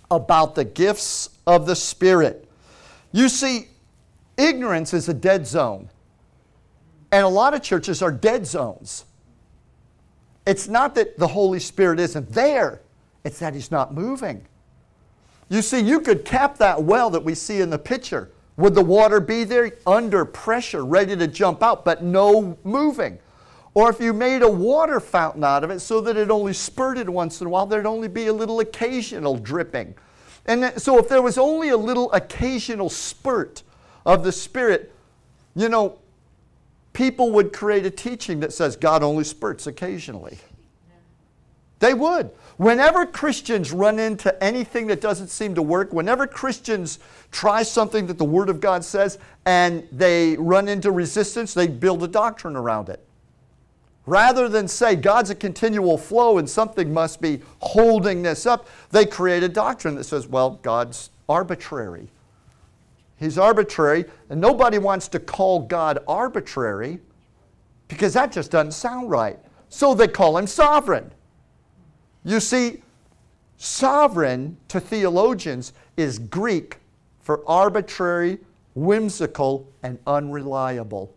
about 0.10 0.56
the 0.56 0.66
gifts 0.66 1.30
of 1.46 1.66
the 1.66 1.76
Spirit. 1.76 2.50
You 3.12 3.30
see, 3.30 3.68
ignorance 4.36 4.94
is 4.94 5.10
a 5.10 5.13
dead 5.13 5.46
zone. 5.46 5.90
And 7.12 7.24
a 7.24 7.30
lot 7.30 7.54
of 7.54 7.62
churches 7.62 8.02
are 8.02 8.12
dead 8.12 8.46
zones. 8.46 9.06
It's 10.46 10.68
not 10.68 10.96
that 10.96 11.18
the 11.18 11.28
Holy 11.28 11.60
Spirit 11.60 12.00
isn't 12.00 12.32
there, 12.32 12.82
it's 13.24 13.40
that 13.40 13.54
He's 13.54 13.72
not 13.72 13.94
moving. 13.94 14.46
You 15.50 15.62
see, 15.62 15.80
you 15.80 16.02
could 16.02 16.26
cap 16.26 16.58
that 16.58 16.84
well 16.84 17.10
that 17.10 17.24
we 17.24 17.34
see 17.34 17.62
in 17.62 17.70
the 17.70 17.80
picture. 17.80 18.32
Would 18.58 18.74
the 18.76 18.84
water 18.84 19.20
be 19.20 19.44
there 19.44 19.72
under 19.86 20.26
pressure, 20.26 20.84
ready 20.84 21.16
to 21.16 21.28
jump 21.28 21.62
out, 21.64 21.86
but 21.86 22.04
no 22.04 22.58
moving? 22.64 23.20
Or 23.74 23.90
if 23.92 24.00
you 24.00 24.12
made 24.12 24.42
a 24.42 24.50
water 24.50 25.00
fountain 25.00 25.44
out 25.44 25.64
of 25.64 25.70
it 25.70 25.80
so 25.80 26.02
that 26.02 26.18
it 26.18 26.32
only 26.32 26.54
spurted 26.54 27.08
once 27.08 27.40
in 27.42 27.48
a 27.48 27.50
while, 27.52 27.68
there'd 27.68 27.86
only 27.86 28.08
be 28.08 28.28
a 28.28 28.34
little 28.34 28.60
occasional 28.60 29.38
dripping. 29.38 29.94
And 30.48 30.74
so 30.82 30.98
if 30.98 31.08
there 31.08 31.22
was 31.22 31.38
only 31.38 31.70
a 31.70 31.78
little 31.78 32.12
occasional 32.12 32.90
spurt 32.90 33.62
of 34.06 34.24
the 34.24 34.32
Spirit, 34.32 34.94
you 35.56 35.70
know, 35.70 36.00
people 36.94 37.32
would 37.34 37.54
create 37.54 37.86
a 37.86 37.92
teaching 37.92 38.40
that 38.40 38.52
says 38.52 38.76
God 38.76 39.04
only 39.04 39.24
spurts 39.24 39.68
occasionally. 39.68 40.40
They 41.80 41.94
would. 41.94 42.32
Whenever 42.58 43.06
Christians 43.06 43.72
run 43.72 44.00
into 44.00 44.43
anything 44.43 44.88
that 44.88 45.00
doesn't 45.00 45.28
seem 45.28 45.54
to 45.56 45.62
work, 45.62 45.93
whenever 45.93 46.26
Christians 46.26 46.98
try 47.32 47.62
something 47.62 48.08
that 48.08 48.17
the 48.17 48.26
Word 48.26 48.50
of 48.50 48.60
God 48.60 48.84
says 48.84 49.20
and 49.46 49.88
they 49.91 50.36
run 50.38 50.67
into 50.67 50.91
resistance, 50.91 51.54
they 51.54 51.67
build 51.67 52.04
a 52.04 52.08
doctrine 52.08 52.56
around 52.56 52.89
it. 52.89 53.04
Rather 54.08 54.50
than 54.50 54.67
say 54.67 54.96
God's 54.96 55.30
a 55.30 55.36
continual 55.36 55.98
flow 55.98 56.39
and 56.39 56.50
something 56.50 56.91
must 56.91 57.22
be 57.22 57.41
holding 57.60 58.24
this 58.24 58.46
up, 58.48 58.67
they 58.89 59.06
create 59.06 59.43
a 59.43 59.50
doctrine 59.50 59.96
that 59.96 60.06
says, 60.06 60.28
well, 60.28 60.52
God's 60.63 61.12
arbitrary. 61.30 62.08
He's 63.17 63.38
arbitrary, 63.38 64.06
and 64.30 64.39
nobody 64.39 64.78
wants 64.78 65.08
to 65.10 65.20
call 65.20 65.60
God 65.60 66.00
arbitrary 66.08 67.00
because 67.88 68.13
that 68.13 68.32
just 68.32 68.50
doesn't 68.50 68.72
sound 68.72 69.12
right. 69.12 69.38
So 69.70 69.93
they 69.93 70.08
call 70.08 70.38
him 70.38 70.48
sovereign. 70.48 71.12
You 72.28 72.42
see, 72.42 72.84
sovereign 73.56 74.58
to 74.68 74.82
theologians 74.82 75.72
is 75.96 76.20
Greek 76.20 76.80
for 77.22 77.42
arbitrary, 77.48 78.40
whimsical, 78.76 79.72
and 79.82 79.98
unreliable. 80.06 81.16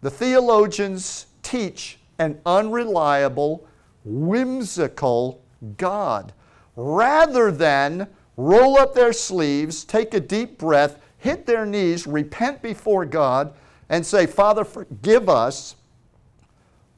The 0.00 0.08
theologians 0.08 1.26
teach 1.42 1.98
an 2.18 2.40
unreliable, 2.46 3.66
whimsical 4.06 5.42
God 5.76 6.32
rather 6.76 7.50
than 7.50 8.08
roll 8.38 8.78
up 8.78 8.94
their 8.94 9.12
sleeves, 9.12 9.84
take 9.84 10.14
a 10.14 10.20
deep 10.20 10.56
breath, 10.56 10.96
hit 11.18 11.44
their 11.44 11.66
knees, 11.66 12.06
repent 12.06 12.62
before 12.62 13.04
God, 13.04 13.52
and 13.90 14.06
say, 14.06 14.24
Father, 14.24 14.64
forgive 14.64 15.28
us 15.28 15.76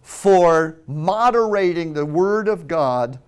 for 0.04 0.76
moderating 0.86 1.94
the 1.94 2.04
Word 2.04 2.46
of 2.46 2.68
God 2.68 3.18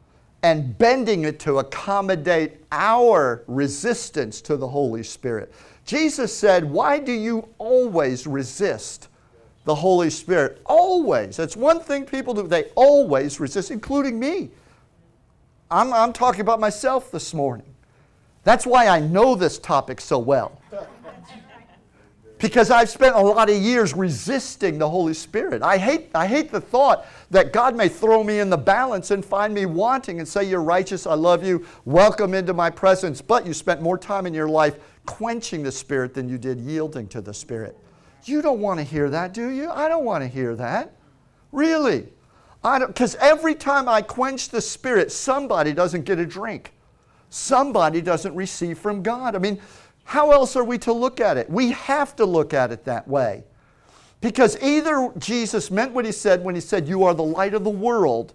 and 0.42 0.76
bending 0.76 1.24
it 1.24 1.40
to 1.40 1.58
accommodate 1.58 2.58
our 2.70 3.42
resistance 3.46 4.42
to 4.42 4.58
the 4.58 4.68
Holy 4.68 5.02
Spirit. 5.02 5.54
Jesus 5.86 6.36
said, 6.36 6.62
Why 6.62 6.98
do 6.98 7.12
you 7.12 7.48
always 7.56 8.26
resist 8.26 9.08
the 9.64 9.74
Holy 9.74 10.10
Spirit? 10.10 10.60
Always. 10.66 11.38
That's 11.38 11.56
one 11.56 11.80
thing 11.80 12.04
people 12.04 12.34
do. 12.34 12.46
They 12.46 12.64
always 12.74 13.40
resist, 13.40 13.70
including 13.70 14.20
me. 14.20 14.50
I'm, 15.70 15.94
I'm 15.94 16.12
talking 16.12 16.42
about 16.42 16.60
myself 16.60 17.10
this 17.10 17.32
morning. 17.32 17.74
That's 18.44 18.66
why 18.66 18.86
I 18.88 19.00
know 19.00 19.34
this 19.34 19.58
topic 19.58 19.98
so 19.98 20.18
well. 20.18 20.60
Because 22.46 22.70
I've 22.70 22.88
spent 22.88 23.16
a 23.16 23.20
lot 23.20 23.50
of 23.50 23.56
years 23.56 23.92
resisting 23.92 24.78
the 24.78 24.88
Holy 24.88 25.14
Spirit. 25.14 25.64
I 25.64 25.78
hate, 25.78 26.10
I 26.14 26.28
hate 26.28 26.52
the 26.52 26.60
thought 26.60 27.04
that 27.32 27.52
God 27.52 27.74
may 27.74 27.88
throw 27.88 28.22
me 28.22 28.38
in 28.38 28.50
the 28.50 28.56
balance 28.56 29.10
and 29.10 29.24
find 29.24 29.52
me 29.52 29.66
wanting 29.66 30.20
and 30.20 30.28
say, 30.28 30.44
You're 30.44 30.62
righteous, 30.62 31.08
I 31.08 31.14
love 31.14 31.44
you, 31.44 31.66
welcome 31.86 32.34
into 32.34 32.54
my 32.54 32.70
presence. 32.70 33.20
But 33.20 33.48
you 33.48 33.52
spent 33.52 33.82
more 33.82 33.98
time 33.98 34.26
in 34.26 34.32
your 34.32 34.48
life 34.48 34.78
quenching 35.06 35.64
the 35.64 35.72
Spirit 35.72 36.14
than 36.14 36.28
you 36.28 36.38
did 36.38 36.60
yielding 36.60 37.08
to 37.08 37.20
the 37.20 37.34
Spirit. 37.34 37.76
You 38.22 38.42
don't 38.42 38.60
want 38.60 38.78
to 38.78 38.84
hear 38.84 39.10
that, 39.10 39.34
do 39.34 39.48
you? 39.48 39.68
I 39.68 39.88
don't 39.88 40.04
want 40.04 40.22
to 40.22 40.28
hear 40.28 40.54
that. 40.54 40.92
Really. 41.50 42.06
I 42.62 42.78
don't 42.78 42.86
because 42.86 43.16
every 43.16 43.56
time 43.56 43.88
I 43.88 44.02
quench 44.02 44.50
the 44.50 44.60
Spirit, 44.60 45.10
somebody 45.10 45.72
doesn't 45.72 46.04
get 46.04 46.20
a 46.20 46.26
drink. 46.26 46.74
Somebody 47.28 48.00
doesn't 48.02 48.36
receive 48.36 48.78
from 48.78 49.02
God. 49.02 49.34
I 49.34 49.38
mean, 49.40 49.60
how 50.06 50.30
else 50.30 50.54
are 50.54 50.62
we 50.62 50.78
to 50.78 50.92
look 50.92 51.20
at 51.20 51.36
it? 51.36 51.50
We 51.50 51.72
have 51.72 52.14
to 52.16 52.24
look 52.24 52.54
at 52.54 52.70
it 52.70 52.84
that 52.84 53.06
way. 53.08 53.42
Because 54.20 54.56
either 54.62 55.12
Jesus 55.18 55.68
meant 55.68 55.92
what 55.92 56.04
he 56.04 56.12
said 56.12 56.44
when 56.44 56.54
he 56.54 56.60
said, 56.60 56.88
You 56.88 57.02
are 57.02 57.12
the 57.12 57.24
light 57.24 57.54
of 57.54 57.64
the 57.64 57.70
world. 57.70 58.32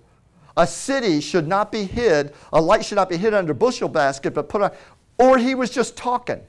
A 0.58 0.68
city 0.68 1.22
should 1.22 1.48
not 1.48 1.72
be 1.72 1.86
hid, 1.86 2.34
a 2.52 2.62
light 2.62 2.84
should 2.84 2.98
not 2.98 3.08
be 3.08 3.16
hid 3.16 3.34
under 3.34 3.54
a 3.54 3.56
bushel 3.56 3.88
basket, 3.88 4.34
but 4.34 4.50
put 4.50 4.62
on, 4.62 4.72
or 5.18 5.38
he 5.38 5.56
was 5.56 5.70
just 5.70 5.96
talking 5.96 6.42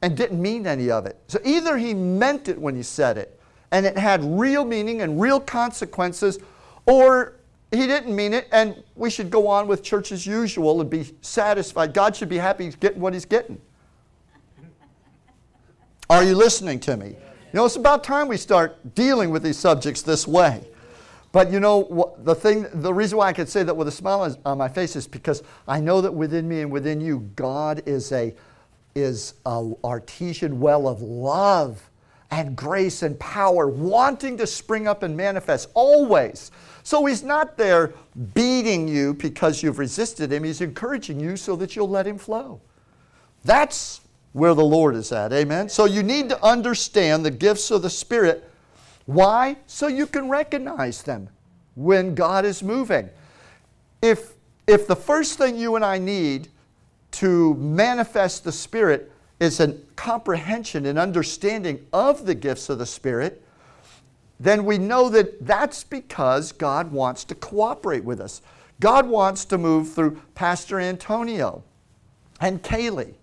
and 0.00 0.16
didn't 0.16 0.40
mean 0.40 0.66
any 0.66 0.90
of 0.90 1.04
it. 1.04 1.18
So 1.28 1.38
either 1.44 1.76
he 1.76 1.92
meant 1.92 2.48
it 2.48 2.58
when 2.58 2.74
he 2.74 2.82
said 2.82 3.18
it, 3.18 3.38
and 3.72 3.84
it 3.84 3.98
had 3.98 4.24
real 4.24 4.64
meaning 4.64 5.02
and 5.02 5.20
real 5.20 5.38
consequences, 5.38 6.38
or 6.86 7.36
he 7.70 7.86
didn't 7.86 8.16
mean 8.16 8.32
it, 8.32 8.48
and 8.52 8.82
we 8.96 9.10
should 9.10 9.30
go 9.30 9.46
on 9.48 9.66
with 9.66 9.82
church 9.82 10.12
as 10.12 10.26
usual 10.26 10.80
and 10.80 10.88
be 10.88 11.14
satisfied. 11.20 11.92
God 11.92 12.16
should 12.16 12.30
be 12.30 12.38
happy 12.38 12.64
he's 12.64 12.74
getting 12.74 13.00
what 13.00 13.12
he's 13.12 13.26
getting. 13.26 13.60
Are 16.12 16.22
you 16.22 16.34
listening 16.34 16.78
to 16.80 16.98
me? 16.98 17.06
You 17.06 17.54
know, 17.54 17.64
it's 17.64 17.76
about 17.76 18.04
time 18.04 18.28
we 18.28 18.36
start 18.36 18.94
dealing 18.94 19.30
with 19.30 19.42
these 19.42 19.56
subjects 19.56 20.02
this 20.02 20.28
way. 20.28 20.62
But 21.32 21.50
you 21.50 21.58
know, 21.58 22.14
the 22.18 22.34
thing, 22.34 22.66
the 22.82 22.92
reason 22.92 23.16
why 23.16 23.28
I 23.28 23.32
can 23.32 23.46
say 23.46 23.62
that 23.62 23.74
with 23.74 23.88
a 23.88 23.92
smile 23.92 24.36
on 24.44 24.58
my 24.58 24.68
face 24.68 24.94
is 24.94 25.06
because 25.06 25.42
I 25.66 25.80
know 25.80 26.02
that 26.02 26.12
within 26.12 26.46
me 26.46 26.60
and 26.60 26.70
within 26.70 27.00
you, 27.00 27.20
God 27.34 27.82
is 27.86 28.12
a 28.12 28.34
is 28.94 29.36
a 29.46 29.72
artesian 29.84 30.60
well 30.60 30.86
of 30.86 31.00
love 31.00 31.88
and 32.30 32.54
grace 32.54 33.02
and 33.02 33.18
power, 33.18 33.66
wanting 33.66 34.36
to 34.36 34.46
spring 34.46 34.86
up 34.86 35.02
and 35.02 35.16
manifest 35.16 35.70
always. 35.72 36.50
So 36.82 37.06
he's 37.06 37.22
not 37.22 37.56
there 37.56 37.94
beating 38.34 38.86
you 38.86 39.14
because 39.14 39.62
you've 39.62 39.78
resisted 39.78 40.30
him. 40.30 40.44
He's 40.44 40.60
encouraging 40.60 41.18
you 41.18 41.38
so 41.38 41.56
that 41.56 41.74
you'll 41.74 41.88
let 41.88 42.06
him 42.06 42.18
flow. 42.18 42.60
That's 43.44 44.02
where 44.32 44.54
the 44.54 44.64
Lord 44.64 44.94
is 44.94 45.12
at. 45.12 45.32
Amen. 45.32 45.68
So 45.68 45.84
you 45.84 46.02
need 46.02 46.28
to 46.30 46.42
understand 46.44 47.24
the 47.24 47.30
gifts 47.30 47.70
of 47.70 47.82
the 47.82 47.90
Spirit. 47.90 48.48
Why? 49.06 49.56
So 49.66 49.88
you 49.88 50.06
can 50.06 50.28
recognize 50.28 51.02
them 51.02 51.28
when 51.74 52.14
God 52.14 52.44
is 52.44 52.62
moving. 52.62 53.10
If, 54.00 54.32
if 54.66 54.86
the 54.86 54.96
first 54.96 55.38
thing 55.38 55.56
you 55.56 55.76
and 55.76 55.84
I 55.84 55.98
need 55.98 56.48
to 57.12 57.54
manifest 57.54 58.44
the 58.44 58.52
Spirit 58.52 59.12
is 59.38 59.60
a 59.60 59.74
comprehension 59.96 60.86
and 60.86 60.98
understanding 60.98 61.86
of 61.92 62.24
the 62.24 62.34
gifts 62.34 62.68
of 62.68 62.78
the 62.78 62.86
Spirit, 62.86 63.42
then 64.40 64.64
we 64.64 64.78
know 64.78 65.08
that 65.08 65.46
that's 65.46 65.84
because 65.84 66.52
God 66.52 66.90
wants 66.90 67.24
to 67.24 67.34
cooperate 67.34 68.04
with 68.04 68.20
us. 68.20 68.40
God 68.80 69.06
wants 69.06 69.44
to 69.46 69.58
move 69.58 69.92
through 69.92 70.20
Pastor 70.34 70.80
Antonio 70.80 71.62
and 72.40 72.62
Kaylee 72.62 73.14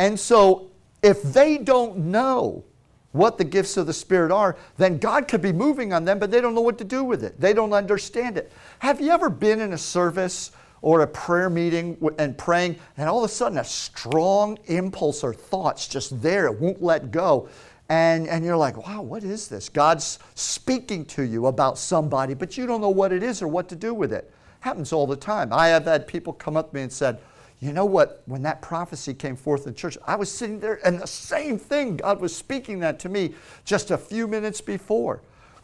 and 0.00 0.18
so, 0.18 0.70
if 1.02 1.22
they 1.22 1.58
don't 1.58 1.98
know 1.98 2.64
what 3.12 3.36
the 3.36 3.44
gifts 3.44 3.76
of 3.76 3.86
the 3.86 3.92
Spirit 3.92 4.32
are, 4.32 4.56
then 4.78 4.96
God 4.96 5.28
could 5.28 5.42
be 5.42 5.52
moving 5.52 5.92
on 5.92 6.06
them, 6.06 6.18
but 6.18 6.30
they 6.30 6.40
don't 6.40 6.54
know 6.54 6.62
what 6.62 6.78
to 6.78 6.84
do 6.84 7.04
with 7.04 7.22
it. 7.22 7.38
They 7.38 7.52
don't 7.52 7.74
understand 7.74 8.38
it. 8.38 8.50
Have 8.78 9.02
you 9.02 9.10
ever 9.10 9.28
been 9.28 9.60
in 9.60 9.74
a 9.74 9.78
service 9.78 10.52
or 10.80 11.02
a 11.02 11.06
prayer 11.06 11.50
meeting 11.50 11.98
and 12.18 12.38
praying, 12.38 12.78
and 12.96 13.10
all 13.10 13.22
of 13.22 13.30
a 13.30 13.32
sudden 13.32 13.58
a 13.58 13.64
strong 13.64 14.58
impulse 14.68 15.22
or 15.22 15.34
thoughts 15.34 15.86
just 15.86 16.22
there, 16.22 16.46
it 16.46 16.58
won't 16.58 16.82
let 16.82 17.10
go? 17.10 17.50
And, 17.90 18.26
and 18.26 18.42
you're 18.42 18.56
like, 18.56 18.86
wow, 18.86 19.02
what 19.02 19.22
is 19.22 19.48
this? 19.48 19.68
God's 19.68 20.18
speaking 20.34 21.04
to 21.06 21.24
you 21.24 21.44
about 21.44 21.76
somebody, 21.76 22.32
but 22.32 22.56
you 22.56 22.66
don't 22.66 22.80
know 22.80 22.88
what 22.88 23.12
it 23.12 23.22
is 23.22 23.42
or 23.42 23.48
what 23.48 23.68
to 23.68 23.76
do 23.76 23.92
with 23.92 24.14
it. 24.14 24.32
Happens 24.60 24.94
all 24.94 25.06
the 25.06 25.16
time. 25.16 25.52
I 25.52 25.68
have 25.68 25.84
had 25.84 26.06
people 26.06 26.32
come 26.32 26.56
up 26.56 26.70
to 26.70 26.74
me 26.74 26.82
and 26.84 26.92
said, 26.92 27.18
you 27.60 27.74
know 27.74 27.84
what? 27.84 28.22
When 28.24 28.42
that 28.42 28.62
prophecy 28.62 29.12
came 29.12 29.36
forth 29.36 29.66
in 29.66 29.74
church, 29.74 29.98
I 30.06 30.16
was 30.16 30.32
sitting 30.32 30.60
there 30.60 30.80
and 30.84 30.98
the 30.98 31.06
same 31.06 31.58
thing, 31.58 31.98
God 31.98 32.20
was 32.20 32.34
speaking 32.34 32.80
that 32.80 32.98
to 33.00 33.08
me 33.08 33.34
just 33.64 33.90
a 33.90 33.98
few 33.98 34.26
minutes 34.26 34.62
before. 34.62 35.20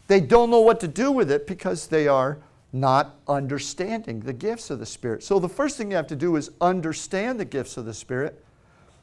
They 0.07 0.21
don't 0.21 0.51
know 0.51 0.61
what 0.61 0.79
to 0.81 0.87
do 0.87 1.11
with 1.11 1.31
it 1.31 1.47
because 1.47 1.87
they 1.87 2.07
are 2.07 2.37
not 2.71 3.15
understanding 3.27 4.19
the 4.19 4.33
gifts 4.33 4.69
of 4.69 4.77
the 4.77 4.85
Spirit. 4.85 5.23
So 5.23 5.39
the 5.39 5.49
first 5.49 5.77
thing 5.77 5.89
you 5.89 5.97
have 5.97 6.07
to 6.07 6.15
do 6.15 6.35
is 6.35 6.51
understand 6.61 7.39
the 7.39 7.45
gifts 7.45 7.77
of 7.77 7.85
the 7.85 7.93
Spirit 7.93 8.43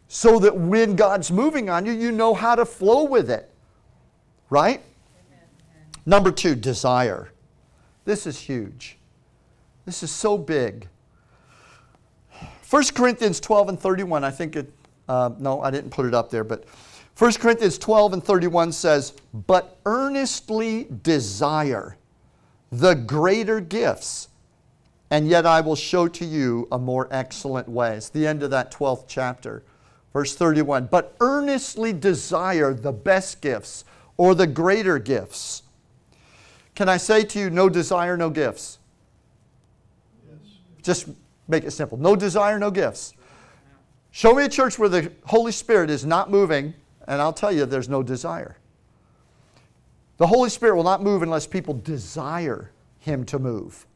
so 0.07 0.39
that 0.39 0.57
when 0.57 0.95
God's 0.95 1.33
moving 1.33 1.69
on 1.69 1.85
you, 1.85 1.93
you 1.93 2.13
know 2.13 2.33
how 2.33 2.55
to 2.55 2.65
flow 2.65 3.05
with 3.05 3.29
it. 3.29 3.51
Right? 4.51 4.83
Number 6.07 6.31
two, 6.31 6.55
desire. 6.55 7.33
This 8.05 8.27
is 8.27 8.39
huge. 8.39 8.99
This 9.85 10.03
is 10.03 10.11
so 10.11 10.39
big. 10.39 10.89
1 12.75 12.83
Corinthians 12.93 13.39
12 13.39 13.69
and 13.69 13.79
31, 13.79 14.25
I 14.25 14.33
think 14.33 14.57
it, 14.57 14.69
uh, 15.09 15.31
no, 15.39 15.63
I 15.63 15.71
didn't 15.71 15.91
put 15.91 16.07
it 16.07 16.13
up 16.13 16.29
there, 16.29 16.43
but 16.43 16.65
1 17.17 17.35
Corinthians 17.35 17.79
12 17.79 18.15
and 18.15 18.25
31 18.25 18.73
says, 18.73 19.13
But 19.33 19.79
earnestly 19.87 20.89
desire 21.05 21.97
the 22.73 22.95
greater 22.95 23.61
gifts, 23.61 24.27
and 25.09 25.29
yet 25.29 25.47
I 25.47 25.61
will 25.61 25.77
show 25.77 26.09
to 26.09 26.25
you 26.25 26.67
a 26.73 26.77
more 26.81 27.07
excellent 27.13 27.69
way. 27.69 27.95
It's 27.95 28.09
the 28.09 28.27
end 28.27 28.43
of 28.43 28.51
that 28.51 28.73
12th 28.73 29.05
chapter. 29.07 29.63
Verse 30.13 30.35
31 30.35 30.87
But 30.87 31.15
earnestly 31.21 31.93
desire 31.93 32.75
the 32.75 32.91
best 32.91 33.41
gifts 33.41 33.85
or 34.17 34.35
the 34.35 34.49
greater 34.49 34.99
gifts. 34.99 35.63
Can 36.75 36.89
I 36.89 36.97
say 36.97 37.23
to 37.23 37.39
you, 37.39 37.51
no 37.51 37.69
desire, 37.69 38.17
no 38.17 38.31
gifts? 38.31 38.81
Yes. 40.29 40.39
Just 40.83 41.09
Make 41.49 41.65
it 41.65 41.73
simple. 41.73 41.99
No 41.99 42.17
desire, 42.17 42.59
no 42.59 42.71
gifts. 42.71 43.15
Show 44.11 44.35
me 44.35 44.45
a 44.45 44.49
church 44.49 44.79
where 44.79 44.89
the 44.89 45.13
Holy 45.27 45.53
Spirit 45.53 45.91
is 45.91 46.05
not 46.05 46.31
moving, 46.31 46.75
and 47.09 47.21
I'll 47.21 47.33
tell 47.33 47.53
you 47.53 47.67
there's 47.67 47.89
no 47.89 48.03
desire. 48.03 48.57
The 50.17 50.27
Holy 50.27 50.49
Spirit 50.49 50.77
will 50.77 50.85
not 50.85 51.03
move 51.03 51.23
unless 51.23 51.47
people 51.47 51.75
desire 51.75 52.71
Him 53.01 53.25
to 53.27 53.39
move. 53.39 53.87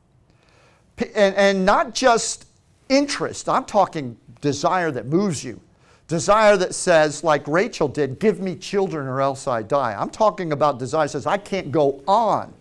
And, 1.15 1.35
and 1.37 1.65
not 1.65 1.95
just 1.95 2.47
interest, 2.89 3.49
I'm 3.49 3.65
talking 3.65 4.17
desire 4.41 4.91
that 4.91 5.07
moves 5.07 5.45
you. 5.45 5.61
Desire 6.09 6.57
that 6.57 6.75
says, 6.75 7.23
like 7.23 7.47
Rachel 7.47 7.87
did, 7.87 8.19
give 8.19 8.41
me 8.41 8.57
children 8.57 9.07
or 9.07 9.21
else 9.21 9.47
I 9.47 9.63
die. 9.63 9.95
I'm 9.97 10.11
talking 10.11 10.53
about 10.53 10.79
desire 10.79 11.05
that 11.05 11.11
says, 11.11 11.27
I 11.27 11.37
can't 11.37 11.71
go 11.71 12.03
on 12.09 12.53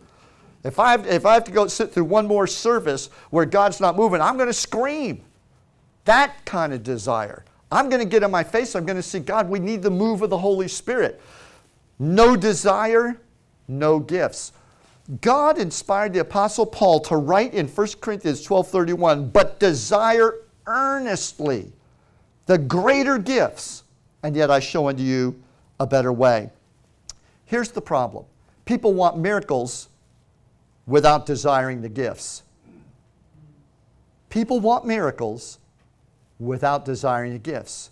if 0.67 0.79
I, 0.79 0.91
have, 0.91 1.07
if 1.07 1.25
I 1.25 1.33
have 1.33 1.43
to 1.45 1.51
go 1.51 1.67
sit 1.67 1.93
through 1.93 2.05
one 2.05 2.27
more 2.27 2.47
service 2.47 3.09
where 3.29 3.45
God's 3.45 3.79
not 3.79 3.95
moving, 3.95 4.21
I'm 4.21 4.35
going 4.35 4.49
to 4.49 4.53
scream. 4.53 5.23
That 6.05 6.45
kind 6.45 6.73
of 6.73 6.83
desire. 6.83 7.43
I'm 7.71 7.89
going 7.89 8.01
to 8.01 8.07
get 8.07 8.23
on 8.23 8.31
my 8.31 8.43
face. 8.43 8.75
I'm 8.75 8.85
going 8.85 8.97
to 8.97 9.03
say, 9.03 9.19
God, 9.19 9.49
we 9.49 9.59
need 9.59 9.81
the 9.81 9.91
move 9.91 10.21
of 10.21 10.29
the 10.29 10.37
Holy 10.37 10.67
Spirit. 10.67 11.21
No 11.99 12.35
desire, 12.35 13.19
no 13.67 13.99
gifts. 13.99 14.53
God 15.21 15.57
inspired 15.57 16.13
the 16.13 16.19
Apostle 16.19 16.65
Paul 16.65 16.99
to 17.01 17.15
write 17.15 17.53
in 17.53 17.67
1 17.67 17.87
Corinthians 18.01 18.45
12:31, 18.45 19.31
but 19.31 19.59
desire 19.59 20.41
earnestly 20.65 21.71
the 22.45 22.57
greater 22.57 23.17
gifts, 23.17 23.83
and 24.23 24.35
yet 24.35 24.51
I 24.51 24.59
show 24.59 24.89
unto 24.89 25.03
you 25.03 25.41
a 25.79 25.87
better 25.87 26.11
way. 26.11 26.49
Here's 27.45 27.71
the 27.71 27.81
problem 27.81 28.25
people 28.65 28.93
want 28.93 29.17
miracles 29.17 29.87
without 30.87 31.25
desiring 31.25 31.81
the 31.81 31.89
gifts. 31.89 32.43
People 34.29 34.59
want 34.59 34.85
miracles 34.85 35.59
without 36.39 36.85
desiring 36.85 37.33
the 37.33 37.39
gifts. 37.39 37.91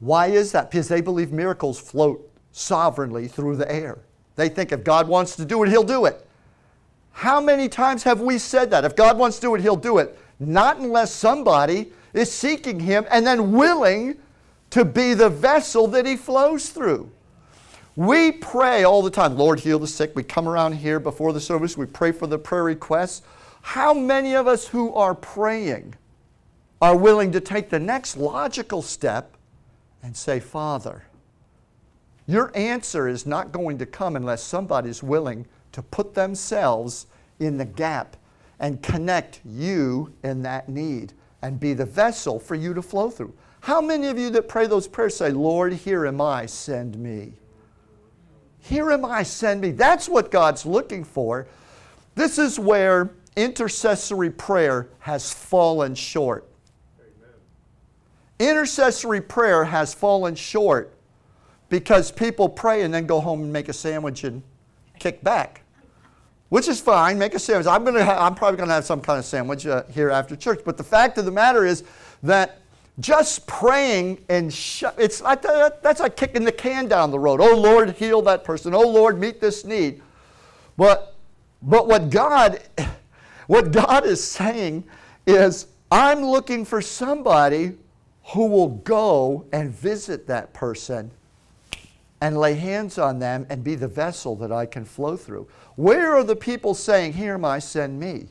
Why 0.00 0.28
is 0.28 0.50
that? 0.52 0.70
Because 0.70 0.88
they 0.88 1.02
believe 1.02 1.30
miracles 1.30 1.78
float 1.78 2.28
sovereignly 2.52 3.28
through 3.28 3.56
the 3.56 3.70
air. 3.70 3.98
They 4.36 4.48
think 4.48 4.72
if 4.72 4.82
God 4.82 5.06
wants 5.06 5.36
to 5.36 5.44
do 5.44 5.62
it, 5.62 5.68
He'll 5.68 5.84
do 5.84 6.06
it. 6.06 6.26
How 7.12 7.40
many 7.40 7.68
times 7.68 8.02
have 8.04 8.20
we 8.20 8.38
said 8.38 8.70
that? 8.70 8.84
If 8.84 8.96
God 8.96 9.18
wants 9.18 9.36
to 9.36 9.42
do 9.42 9.54
it, 9.54 9.60
He'll 9.60 9.76
do 9.76 9.98
it. 9.98 10.18
Not 10.38 10.78
unless 10.78 11.12
somebody 11.12 11.92
is 12.14 12.32
seeking 12.32 12.80
Him 12.80 13.06
and 13.10 13.26
then 13.26 13.52
willing 13.52 14.16
to 14.70 14.84
be 14.84 15.12
the 15.12 15.28
vessel 15.28 15.86
that 15.88 16.06
He 16.06 16.16
flows 16.16 16.70
through. 16.70 17.10
We 17.96 18.32
pray 18.32 18.84
all 18.84 19.02
the 19.02 19.10
time, 19.10 19.36
Lord, 19.36 19.60
heal 19.60 19.78
the 19.78 19.86
sick. 19.86 20.12
We 20.14 20.22
come 20.22 20.48
around 20.48 20.74
here 20.74 21.00
before 21.00 21.32
the 21.32 21.40
service, 21.40 21.76
we 21.76 21.86
pray 21.86 22.12
for 22.12 22.26
the 22.26 22.38
prayer 22.38 22.64
requests. 22.64 23.22
How 23.62 23.92
many 23.92 24.34
of 24.34 24.46
us 24.46 24.68
who 24.68 24.94
are 24.94 25.14
praying 25.14 25.94
are 26.80 26.96
willing 26.96 27.32
to 27.32 27.40
take 27.40 27.68
the 27.68 27.78
next 27.78 28.16
logical 28.16 28.80
step 28.80 29.36
and 30.02 30.16
say, 30.16 30.40
Father, 30.40 31.04
your 32.26 32.52
answer 32.54 33.08
is 33.08 33.26
not 33.26 33.52
going 33.52 33.76
to 33.78 33.86
come 33.86 34.16
unless 34.16 34.42
somebody's 34.42 35.02
willing 35.02 35.46
to 35.72 35.82
put 35.82 36.14
themselves 36.14 37.06
in 37.38 37.58
the 37.58 37.64
gap 37.64 38.16
and 38.60 38.82
connect 38.82 39.40
you 39.44 40.12
in 40.22 40.42
that 40.42 40.68
need 40.68 41.12
and 41.42 41.58
be 41.58 41.74
the 41.74 41.84
vessel 41.84 42.38
for 42.38 42.54
you 42.54 42.72
to 42.72 42.82
flow 42.82 43.10
through. 43.10 43.34
How 43.60 43.80
many 43.80 44.06
of 44.06 44.18
you 44.18 44.30
that 44.30 44.48
pray 44.48 44.66
those 44.66 44.88
prayers 44.88 45.16
say, 45.16 45.30
Lord, 45.30 45.72
here 45.72 46.06
am 46.06 46.20
I, 46.20 46.46
send 46.46 46.98
me? 46.98 47.32
Here 48.70 48.92
am 48.92 49.04
I, 49.04 49.24
send 49.24 49.60
me. 49.60 49.72
That's 49.72 50.08
what 50.08 50.30
God's 50.30 50.64
looking 50.64 51.02
for. 51.02 51.48
This 52.14 52.38
is 52.38 52.56
where 52.56 53.10
intercessory 53.34 54.30
prayer 54.30 54.88
has 55.00 55.34
fallen 55.34 55.96
short. 55.96 56.48
Amen. 57.00 57.34
Intercessory 58.38 59.22
prayer 59.22 59.64
has 59.64 59.92
fallen 59.92 60.36
short 60.36 60.94
because 61.68 62.12
people 62.12 62.48
pray 62.48 62.82
and 62.82 62.94
then 62.94 63.06
go 63.06 63.18
home 63.18 63.42
and 63.42 63.52
make 63.52 63.68
a 63.68 63.72
sandwich 63.72 64.22
and 64.22 64.40
kick 65.00 65.24
back, 65.24 65.62
which 66.48 66.68
is 66.68 66.80
fine. 66.80 67.18
Make 67.18 67.34
a 67.34 67.40
sandwich. 67.40 67.66
I'm, 67.66 67.84
gonna 67.84 68.04
ha- 68.04 68.24
I'm 68.24 68.36
probably 68.36 68.58
going 68.58 68.68
to 68.68 68.74
have 68.76 68.84
some 68.84 69.00
kind 69.00 69.18
of 69.18 69.24
sandwich 69.24 69.66
uh, 69.66 69.82
here 69.92 70.10
after 70.10 70.36
church. 70.36 70.60
But 70.64 70.76
the 70.76 70.84
fact 70.84 71.18
of 71.18 71.24
the 71.24 71.32
matter 71.32 71.66
is 71.66 71.82
that 72.22 72.59
just 72.98 73.46
praying 73.46 74.24
and 74.28 74.52
sh- 74.52 74.84
it's 74.98 75.20
that's 75.20 76.00
like 76.00 76.16
kicking 76.16 76.44
the 76.44 76.52
can 76.52 76.88
down 76.88 77.10
the 77.10 77.18
road. 77.18 77.40
Oh 77.40 77.56
Lord, 77.56 77.90
heal 77.92 78.20
that 78.22 78.44
person. 78.44 78.74
Oh 78.74 78.88
Lord, 78.88 79.18
meet 79.18 79.40
this 79.40 79.64
need. 79.64 80.02
But 80.76 81.14
but 81.62 81.86
what 81.86 82.10
God 82.10 82.60
what 83.46 83.72
God 83.72 84.04
is 84.04 84.22
saying 84.22 84.84
is 85.26 85.66
I'm 85.90 86.22
looking 86.24 86.64
for 86.64 86.80
somebody 86.80 87.76
who 88.26 88.46
will 88.46 88.68
go 88.68 89.46
and 89.52 89.70
visit 89.70 90.26
that 90.28 90.52
person 90.52 91.10
and 92.20 92.38
lay 92.38 92.54
hands 92.54 92.98
on 92.98 93.18
them 93.18 93.46
and 93.48 93.64
be 93.64 93.74
the 93.74 93.88
vessel 93.88 94.36
that 94.36 94.52
I 94.52 94.66
can 94.66 94.84
flow 94.84 95.16
through. 95.16 95.48
Where 95.76 96.14
are 96.14 96.24
the 96.24 96.36
people 96.36 96.74
saying, 96.74 97.14
Here 97.14 97.34
am 97.34 97.44
I, 97.44 97.58
send 97.58 97.98
me? 97.98 98.26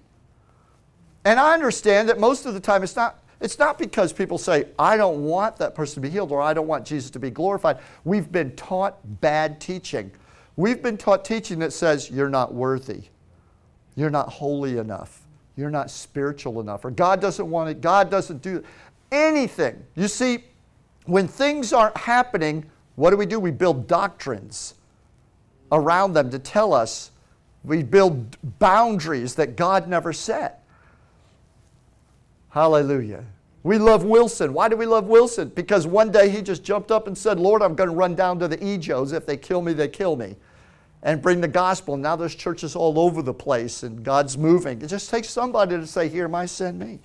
And 1.25 1.39
I 1.39 1.53
understand 1.53 2.07
that 2.09 2.19
most 2.19 2.45
of 2.45 2.53
the 2.53 2.59
time 2.59 2.83
it's 2.83 2.95
not, 2.95 3.19
it's 3.39 3.57
not 3.57 3.77
because 3.77 4.11
people 4.11 4.37
say, 4.37 4.65
I 4.77 4.97
don't 4.97 5.23
want 5.23 5.57
that 5.57 5.73
person 5.73 5.95
to 5.95 6.01
be 6.01 6.09
healed 6.09 6.31
or 6.31 6.41
I 6.41 6.53
don't 6.53 6.67
want 6.67 6.85
Jesus 6.85 7.09
to 7.11 7.19
be 7.19 7.29
glorified. 7.29 7.79
We've 8.03 8.29
been 8.31 8.55
taught 8.55 8.97
bad 9.21 9.61
teaching. 9.61 10.11
We've 10.57 10.81
been 10.81 10.97
taught 10.97 11.23
teaching 11.23 11.59
that 11.59 11.71
says, 11.71 12.11
You're 12.11 12.29
not 12.29 12.53
worthy. 12.53 13.03
You're 13.95 14.09
not 14.09 14.29
holy 14.29 14.77
enough. 14.77 15.21
You're 15.55 15.69
not 15.69 15.89
spiritual 15.89 16.59
enough. 16.59 16.85
Or 16.85 16.91
God 16.91 17.21
doesn't 17.21 17.49
want 17.49 17.69
it. 17.69 17.81
God 17.81 18.09
doesn't 18.09 18.41
do 18.41 18.63
anything. 19.11 19.83
You 19.95 20.07
see, 20.07 20.43
when 21.05 21.27
things 21.27 21.73
aren't 21.73 21.97
happening, 21.97 22.69
what 22.95 23.11
do 23.11 23.17
we 23.17 23.25
do? 23.25 23.39
We 23.39 23.51
build 23.51 23.87
doctrines 23.87 24.75
around 25.71 26.13
them 26.13 26.29
to 26.31 26.39
tell 26.39 26.73
us. 26.73 27.11
We 27.63 27.83
build 27.83 28.37
boundaries 28.59 29.35
that 29.35 29.55
God 29.55 29.87
never 29.87 30.13
set. 30.13 30.58
Hallelujah. 32.49 33.23
We 33.63 33.77
love 33.77 34.03
Wilson. 34.03 34.53
Why 34.53 34.69
do 34.69 34.77
we 34.77 34.85
love 34.85 35.05
Wilson? 35.05 35.49
Because 35.49 35.85
one 35.85 36.11
day 36.11 36.29
he 36.29 36.41
just 36.41 36.63
jumped 36.63 36.91
up 36.91 37.07
and 37.07 37.17
said, 37.17 37.39
Lord, 37.39 37.61
I'm 37.61 37.75
going 37.75 37.89
to 37.89 37.95
run 37.95 38.15
down 38.15 38.39
to 38.39 38.47
the 38.47 38.57
Ejos. 38.57 39.13
If 39.13 39.25
they 39.25 39.37
kill 39.37 39.61
me, 39.61 39.73
they 39.73 39.87
kill 39.87 40.15
me. 40.15 40.35
And 41.03 41.21
bring 41.21 41.39
the 41.41 41.47
gospel. 41.47 41.95
Now 41.95 42.15
there's 42.15 42.35
churches 42.35 42.75
all 42.75 42.99
over 42.99 43.21
the 43.21 43.33
place 43.33 43.83
and 43.83 44.03
God's 44.03 44.37
moving. 44.37 44.81
It 44.81 44.87
just 44.87 45.09
takes 45.09 45.29
somebody 45.29 45.77
to 45.77 45.87
say, 45.87 46.09
Here, 46.09 46.27
my 46.27 46.45
send 46.45 46.79
me. 46.79 46.99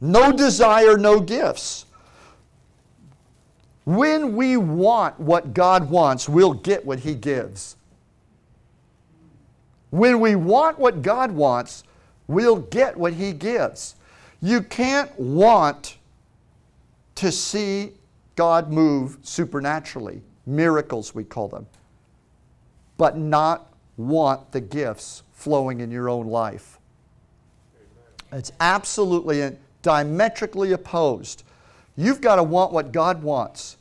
No 0.00 0.32
desire, 0.32 0.96
no 0.96 1.20
gifts. 1.20 1.86
When 3.84 4.34
we 4.34 4.56
want 4.56 5.18
what 5.20 5.54
God 5.54 5.90
wants, 5.90 6.28
we'll 6.28 6.54
get 6.54 6.84
what 6.84 7.00
He 7.00 7.14
gives. 7.14 7.76
When 9.90 10.20
we 10.20 10.36
want 10.36 10.78
what 10.78 11.02
God 11.02 11.32
wants, 11.32 11.84
we'll 12.26 12.56
get 12.56 12.96
what 12.96 13.14
He 13.14 13.32
gives. 13.32 13.95
You 14.46 14.62
can't 14.62 15.10
want 15.18 15.96
to 17.16 17.32
see 17.32 17.94
God 18.36 18.70
move 18.70 19.18
supernaturally, 19.22 20.22
miracles 20.46 21.12
we 21.12 21.24
call 21.24 21.48
them, 21.48 21.66
but 22.96 23.16
not 23.18 23.72
want 23.96 24.52
the 24.52 24.60
gifts 24.60 25.24
flowing 25.32 25.80
in 25.80 25.90
your 25.90 26.08
own 26.08 26.28
life. 26.28 26.78
It's 28.30 28.52
absolutely 28.60 29.56
diametrically 29.82 30.70
opposed. 30.70 31.42
You've 31.96 32.20
got 32.20 32.36
to 32.36 32.44
want 32.44 32.72
what 32.72 32.92
God 32.92 33.24
wants. 33.24 33.78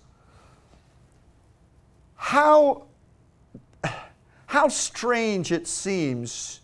How, 2.16 2.86
how 4.48 4.70
strange 4.70 5.52
it 5.52 5.68
seems 5.68 6.62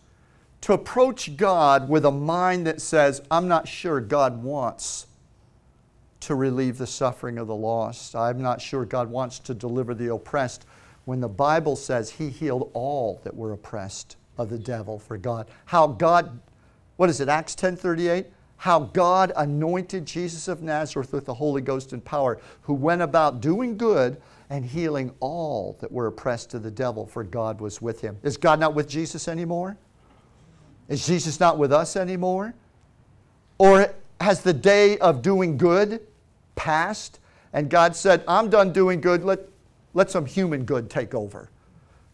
to 0.62 0.74
approach 0.74 1.38
God 1.38 1.90
with 1.90 2.06
a 2.06 2.12
mind 2.12 2.68
that 2.68 2.82
says, 2.82 3.22
I'm 3.32 3.48
not 3.48 3.68
sure 3.68 4.00
God 4.00 4.44
wants 4.44 5.08
to 6.22 6.36
relieve 6.36 6.78
the 6.78 6.88
suffering 6.88 7.38
of 7.38 7.48
the 7.48 7.56
lost. 7.56 8.16
I'm 8.16 8.42
not 8.42 8.62
sure 8.62 8.86
God 8.86 9.10
wants 9.10 9.40
to 9.40 9.54
deliver 9.54 9.94
the 9.94 10.14
oppressed 10.14 10.66
when 11.06 11.20
the 11.20 11.28
Bible 11.28 11.76
says 11.76 12.12
He 12.12 12.30
healed 12.30 12.70
all 12.74 13.20
that 13.24 13.36
were 13.36 13.54
oppressed 13.54 14.18
of 14.38 14.50
the 14.50 14.60
devil 14.60 15.00
for 15.00 15.18
God. 15.18 15.50
How 15.66 15.88
God, 15.88 16.40
what 16.98 17.10
is 17.10 17.20
it, 17.20 17.28
Acts 17.28 17.56
10:38? 17.56 18.28
how 18.62 18.78
God 18.78 19.32
anointed 19.38 20.06
Jesus 20.06 20.48
of 20.48 20.62
Nazareth 20.62 21.14
with 21.14 21.26
the 21.26 21.34
Holy 21.34 21.64
Ghost 21.64 21.94
and 21.94 22.06
power, 22.06 22.40
who 22.62 22.76
went 22.76 23.02
about 23.02 23.42
doing 23.42 23.76
good 23.76 24.22
and 24.52 24.64
healing 24.64 25.12
all 25.20 25.78
that 25.82 25.92
were 25.92 26.06
oppressed 26.06 26.54
of 26.54 26.62
the 26.62 26.70
devil, 26.70 27.08
for 27.08 27.24
God 27.24 27.60
was 27.60 27.82
with 27.82 28.02
him. 28.02 28.20
Is 28.22 28.38
God 28.38 28.60
not 28.60 28.76
with 28.76 28.88
Jesus 28.88 29.28
anymore? 29.28 29.78
Is 30.92 31.08
Jesus 31.08 31.40
not 31.40 31.58
with 31.58 31.72
us 31.72 31.96
anymore? 31.96 32.54
Or 33.58 33.94
has 34.20 34.42
the 34.42 34.52
day 34.52 34.98
of 34.98 35.22
doing 35.22 35.58
good 35.58 36.02
passed 36.56 37.20
and 37.54 37.70
God 37.70 37.96
said, 37.96 38.26
I'm 38.28 38.50
done 38.50 38.74
doing 38.74 39.00
good, 39.00 39.24
let, 39.24 39.40
let 39.94 40.12
some 40.12 40.26
human 40.26 40.66
good 40.66 40.90
take 40.90 41.16
over? 41.16 41.50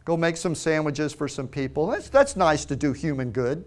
Go 0.06 0.16
make 0.16 0.38
some 0.38 0.54
sandwiches 0.54 1.12
for 1.12 1.28
some 1.28 1.48
people. 1.48 1.88
That's, 1.88 2.10
that's 2.10 2.36
nice 2.36 2.66
to 2.66 2.76
do 2.76 2.94
human 2.94 3.32
good. 3.32 3.66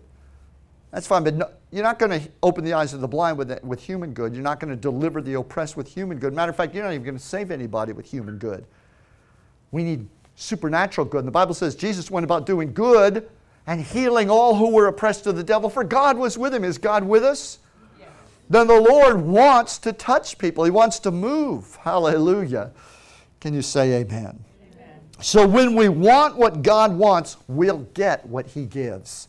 That's 0.93 1.09
fine, 1.09 1.25
but 1.25 1.35
no, 1.35 1.51
you're 1.73 1.83
not 1.83 1.99
going 1.99 2.21
to 2.21 2.31
open 2.45 2.63
the 2.65 2.75
eyes 2.75 2.95
of 2.95 3.01
the 3.01 3.09
blind 3.09 3.37
with, 3.37 3.65
with 3.65 3.83
human 3.83 4.13
good. 4.13 4.33
You're 4.33 4.45
not 4.45 4.61
going 4.61 4.71
to 4.71 4.77
deliver 4.77 5.21
the 5.21 5.35
oppressed 5.35 5.77
with 5.77 5.89
human 5.89 6.19
good. 6.19 6.35
Matter 6.35 6.51
of 6.51 6.57
fact, 6.57 6.73
you're 6.73 6.85
not 6.85 6.93
even 6.93 7.05
going 7.05 7.19
to 7.19 7.23
save 7.23 7.51
anybody 7.51 7.93
with 7.93 8.09
human 8.09 8.39
good. 8.39 8.65
We 9.73 9.83
need 9.83 10.09
supernatural 10.37 11.05
good. 11.05 11.19
And 11.19 11.29
the 11.29 11.33
Bible 11.33 11.55
says 11.55 11.75
Jesus 11.75 12.13
went 12.13 12.23
about 12.23 12.47
doing 12.47 12.73
good 12.73 13.29
and 13.71 13.81
healing 13.81 14.29
all 14.29 14.57
who 14.57 14.73
were 14.73 14.89
oppressed 14.89 15.29
of 15.29 15.37
the 15.37 15.45
devil, 15.45 15.71
for 15.71 15.85
God 15.85 16.19
was 16.19 16.37
with 16.37 16.53
him. 16.53 16.65
Is 16.65 16.77
God 16.77 17.05
with 17.05 17.23
us? 17.23 17.61
Yes. 18.01 18.09
Then 18.49 18.67
the 18.67 18.81
Lord 18.81 19.21
wants 19.21 19.79
to 19.79 19.93
touch 19.93 20.39
people, 20.39 20.65
He 20.65 20.73
wants 20.73 20.99
to 20.99 21.13
move. 21.13 21.77
Hallelujah. 21.77 22.73
Can 23.39 23.55
you 23.55 23.63
say 23.63 24.01
amen? 24.01 24.45
amen? 24.75 25.01
So 25.21 25.47
when 25.47 25.77
we 25.77 25.89
want 25.89 26.37
what 26.37 26.63
God 26.63 26.97
wants, 26.97 27.37
we'll 27.47 27.87
get 27.95 28.27
what 28.27 28.49
He 28.49 28.67
gives. 28.67 29.29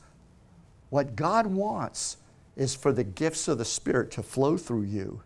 What 0.89 1.15
God 1.15 1.45
wants 1.45 2.17
is 2.55 2.73
for 2.73 2.91
the 2.91 3.03
gifts 3.03 3.47
of 3.47 3.59
the 3.59 3.65
Spirit 3.65 4.09
to 4.09 4.23
flow 4.23 4.57
through 4.57 4.85
you. 4.85 5.21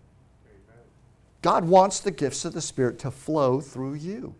God 1.42 1.64
wants 1.64 2.02
the 2.02 2.12
gifts 2.12 2.44
of 2.44 2.52
the 2.52 2.62
Spirit 2.62 3.00
to 3.00 3.12
flow 3.12 3.62
through 3.62 3.94
you. 3.94 4.36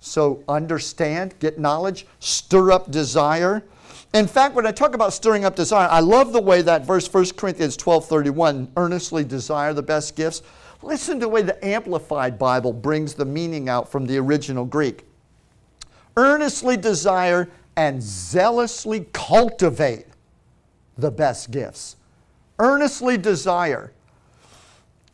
So 0.00 0.42
understand, 0.48 1.38
get 1.38 1.60
knowledge, 1.60 2.08
stir 2.18 2.72
up 2.72 2.90
desire. 2.90 3.62
In 4.12 4.26
fact, 4.26 4.54
when 4.54 4.66
I 4.66 4.72
talk 4.72 4.94
about 4.94 5.12
stirring 5.12 5.44
up 5.44 5.56
desire, 5.56 5.88
I 5.90 6.00
love 6.00 6.32
the 6.32 6.40
way 6.40 6.62
that 6.62 6.86
verse 6.86 7.06
1 7.06 7.36
Corinthians 7.36 7.76
12:31, 7.76 8.68
earnestly 8.76 9.24
desire 9.24 9.72
the 9.72 9.82
best 9.82 10.14
gifts. 10.14 10.42
Listen 10.82 11.14
to 11.14 11.26
the 11.26 11.28
way 11.28 11.42
the 11.42 11.64
Amplified 11.64 12.38
Bible 12.38 12.72
brings 12.72 13.14
the 13.14 13.24
meaning 13.24 13.68
out 13.68 13.90
from 13.90 14.06
the 14.06 14.18
original 14.18 14.64
Greek. 14.64 15.06
Earnestly 16.16 16.76
desire 16.76 17.48
and 17.76 18.02
zealously 18.02 19.06
cultivate 19.12 20.06
the 20.96 21.10
best 21.10 21.50
gifts. 21.50 21.96
Earnestly 22.58 23.16
desire. 23.16 23.92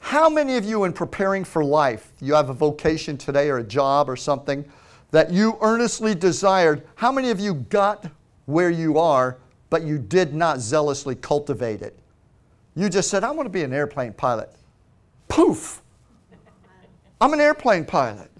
How 0.00 0.28
many 0.28 0.56
of 0.56 0.64
you, 0.64 0.84
in 0.84 0.92
preparing 0.92 1.44
for 1.44 1.64
life, 1.64 2.12
you 2.20 2.34
have 2.34 2.50
a 2.50 2.54
vocation 2.54 3.16
today 3.16 3.48
or 3.48 3.58
a 3.58 3.64
job 3.64 4.10
or 4.10 4.16
something, 4.16 4.64
that 5.10 5.30
you 5.30 5.58
earnestly 5.60 6.14
desired. 6.14 6.82
How 6.96 7.12
many 7.12 7.30
of 7.30 7.40
you 7.40 7.54
got 7.54 8.06
where 8.50 8.70
you 8.70 8.98
are, 8.98 9.38
but 9.70 9.82
you 9.82 9.98
did 9.98 10.34
not 10.34 10.60
zealously 10.60 11.14
cultivate 11.14 11.82
it? 11.82 11.98
You 12.74 12.88
just 12.88 13.10
said, 13.10 13.24
I 13.24 13.30
want 13.30 13.46
to 13.46 13.50
be 13.50 13.62
an 13.62 13.72
airplane 13.72 14.12
pilot. 14.12 14.50
Poof! 15.28 15.82
I'm 17.20 17.32
an 17.32 17.40
airplane 17.40 17.84
pilot. 17.84 18.30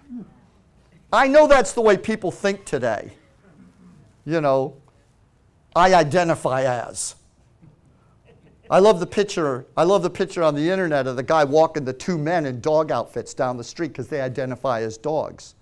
I 1.12 1.28
know 1.28 1.46
that's 1.46 1.72
the 1.72 1.80
way 1.80 1.96
people 1.96 2.30
think 2.30 2.64
today. 2.64 3.12
You 4.24 4.40
know, 4.40 4.76
I 5.74 5.94
identify 5.94 6.62
as. 6.62 7.16
I 8.70 8.78
love 8.78 9.00
the 9.00 9.06
picture. 9.06 9.66
I 9.76 9.82
love 9.82 10.02
the 10.02 10.10
picture 10.10 10.42
on 10.44 10.54
the 10.54 10.70
internet 10.70 11.08
of 11.08 11.16
the 11.16 11.22
guy 11.22 11.42
walking 11.42 11.84
the 11.84 11.92
two 11.92 12.16
men 12.16 12.46
in 12.46 12.60
dog 12.60 12.92
outfits 12.92 13.34
down 13.34 13.56
the 13.56 13.64
street 13.64 13.88
because 13.88 14.06
they 14.06 14.20
identify 14.20 14.82
as 14.82 14.96
dogs. 14.96 15.56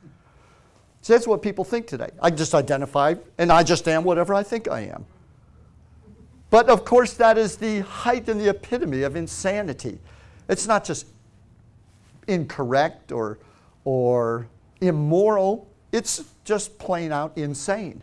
So 1.02 1.12
that's 1.12 1.26
what 1.26 1.42
people 1.42 1.64
think 1.64 1.86
today. 1.86 2.10
I 2.20 2.30
just 2.30 2.54
identify 2.54 3.14
and 3.38 3.52
I 3.52 3.62
just 3.62 3.86
am 3.88 4.04
whatever 4.04 4.34
I 4.34 4.42
think 4.42 4.68
I 4.68 4.80
am. 4.80 5.06
But 6.50 6.68
of 6.68 6.84
course, 6.84 7.14
that 7.14 7.36
is 7.36 7.56
the 7.56 7.80
height 7.80 8.28
and 8.28 8.40
the 8.40 8.48
epitome 8.50 9.02
of 9.02 9.16
insanity. 9.16 9.98
It's 10.48 10.66
not 10.66 10.84
just 10.84 11.06
incorrect 12.26 13.12
or, 13.12 13.38
or 13.84 14.48
immoral, 14.80 15.68
it's 15.92 16.24
just 16.44 16.78
plain 16.78 17.12
out 17.12 17.36
insane. 17.36 18.02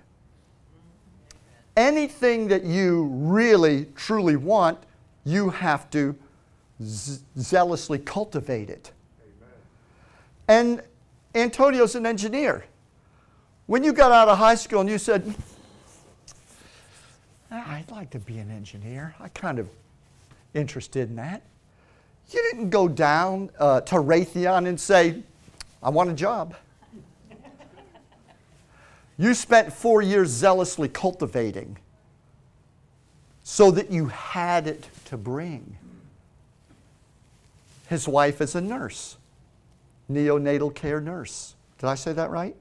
Anything 1.77 2.47
that 2.47 2.63
you 2.63 3.05
really, 3.05 3.85
truly 3.95 4.35
want, 4.35 4.79
you 5.25 5.49
have 5.49 5.89
to 5.89 6.15
z- 6.81 7.19
zealously 7.37 7.99
cultivate 7.99 8.69
it. 8.69 8.91
Amen. 10.47 10.77
And 10.77 10.81
Antonio's 11.33 11.95
an 11.95 12.05
engineer. 12.05 12.65
When 13.67 13.83
you 13.83 13.93
got 13.93 14.11
out 14.11 14.29
of 14.29 14.37
high 14.37 14.55
school 14.55 14.81
and 14.81 14.89
you 14.89 14.99
said, 14.99 15.33
I'd 17.49 17.89
like 17.89 18.11
to 18.11 18.19
be 18.19 18.37
an 18.37 18.51
engineer, 18.51 19.15
I 19.19 19.29
kind 19.29 19.57
of 19.57 19.67
interested 20.53 21.09
in 21.09 21.15
that. 21.15 21.41
You 22.29 22.41
didn't 22.51 22.69
go 22.69 22.87
down 22.87 23.49
uh, 23.59 23.81
to 23.81 23.95
Raytheon 23.95 24.67
and 24.67 24.79
say, 24.79 25.23
I 25.81 25.89
want 25.89 26.11
a 26.11 26.13
job. 26.13 26.55
you 29.17 29.33
spent 29.33 29.73
four 29.73 30.01
years 30.01 30.29
zealously 30.29 30.89
cultivating 30.89 31.77
so 33.43 33.71
that 33.71 33.91
you 33.91 34.07
had 34.07 34.67
it 34.67 34.89
to 35.05 35.17
bring. 35.17 35.77
His 37.87 38.07
wife 38.07 38.41
is 38.41 38.55
a 38.55 38.61
nurse, 38.61 39.17
neonatal 40.11 40.73
care 40.73 41.01
nurse. 41.01 41.55
Did 41.79 41.87
I 41.87 41.95
say 41.95 42.13
that 42.13 42.29
right? 42.29 42.55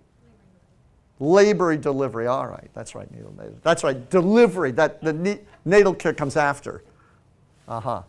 Labor 1.20 1.76
delivery. 1.76 2.26
All 2.26 2.46
right, 2.46 2.68
that's 2.74 2.94
right, 2.94 3.10
neonatal. 3.12 3.54
That's 3.62 3.84
right, 3.84 4.10
delivery. 4.10 4.72
That 4.72 5.02
the 5.02 5.38
natal 5.64 5.94
care 5.94 6.12
comes 6.12 6.36
after. 6.36 6.82
Uh 7.68 7.80
huh. 7.80 8.02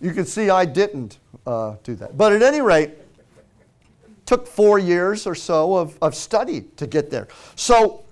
You 0.00 0.12
can 0.12 0.26
see 0.26 0.50
I 0.50 0.64
didn't 0.64 1.18
uh, 1.46 1.76
do 1.82 1.94
that. 1.96 2.16
But 2.16 2.32
at 2.32 2.42
any 2.42 2.60
rate, 2.60 2.92
took 4.26 4.46
four 4.46 4.78
years 4.78 5.26
or 5.26 5.34
so 5.34 5.76
of, 5.76 5.96
of 6.02 6.14
study 6.14 6.62
to 6.76 6.86
get 6.86 7.10
there. 7.10 7.28
So, 7.54 8.04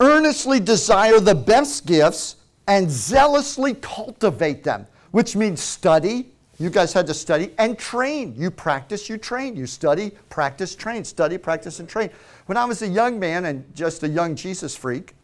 earnestly 0.00 0.60
desire 0.60 1.18
the 1.18 1.34
best 1.34 1.86
gifts 1.86 2.36
and 2.66 2.90
zealously 2.90 3.74
cultivate 3.74 4.62
them, 4.62 4.86
which 5.10 5.34
means 5.34 5.60
study. 5.60 6.30
You 6.58 6.70
guys 6.70 6.92
had 6.92 7.06
to 7.08 7.14
study 7.14 7.50
and 7.58 7.78
train. 7.78 8.34
You 8.36 8.50
practice, 8.50 9.08
you 9.08 9.18
train. 9.18 9.56
You 9.56 9.66
study, 9.66 10.12
practice, 10.28 10.74
train. 10.74 11.04
Study, 11.04 11.38
practice, 11.38 11.80
and 11.80 11.88
train. 11.88 12.10
When 12.46 12.56
I 12.56 12.64
was 12.64 12.82
a 12.82 12.88
young 12.88 13.18
man 13.18 13.46
and 13.46 13.64
just 13.74 14.02
a 14.02 14.08
young 14.08 14.36
Jesus 14.36 14.76
freak, 14.76 15.14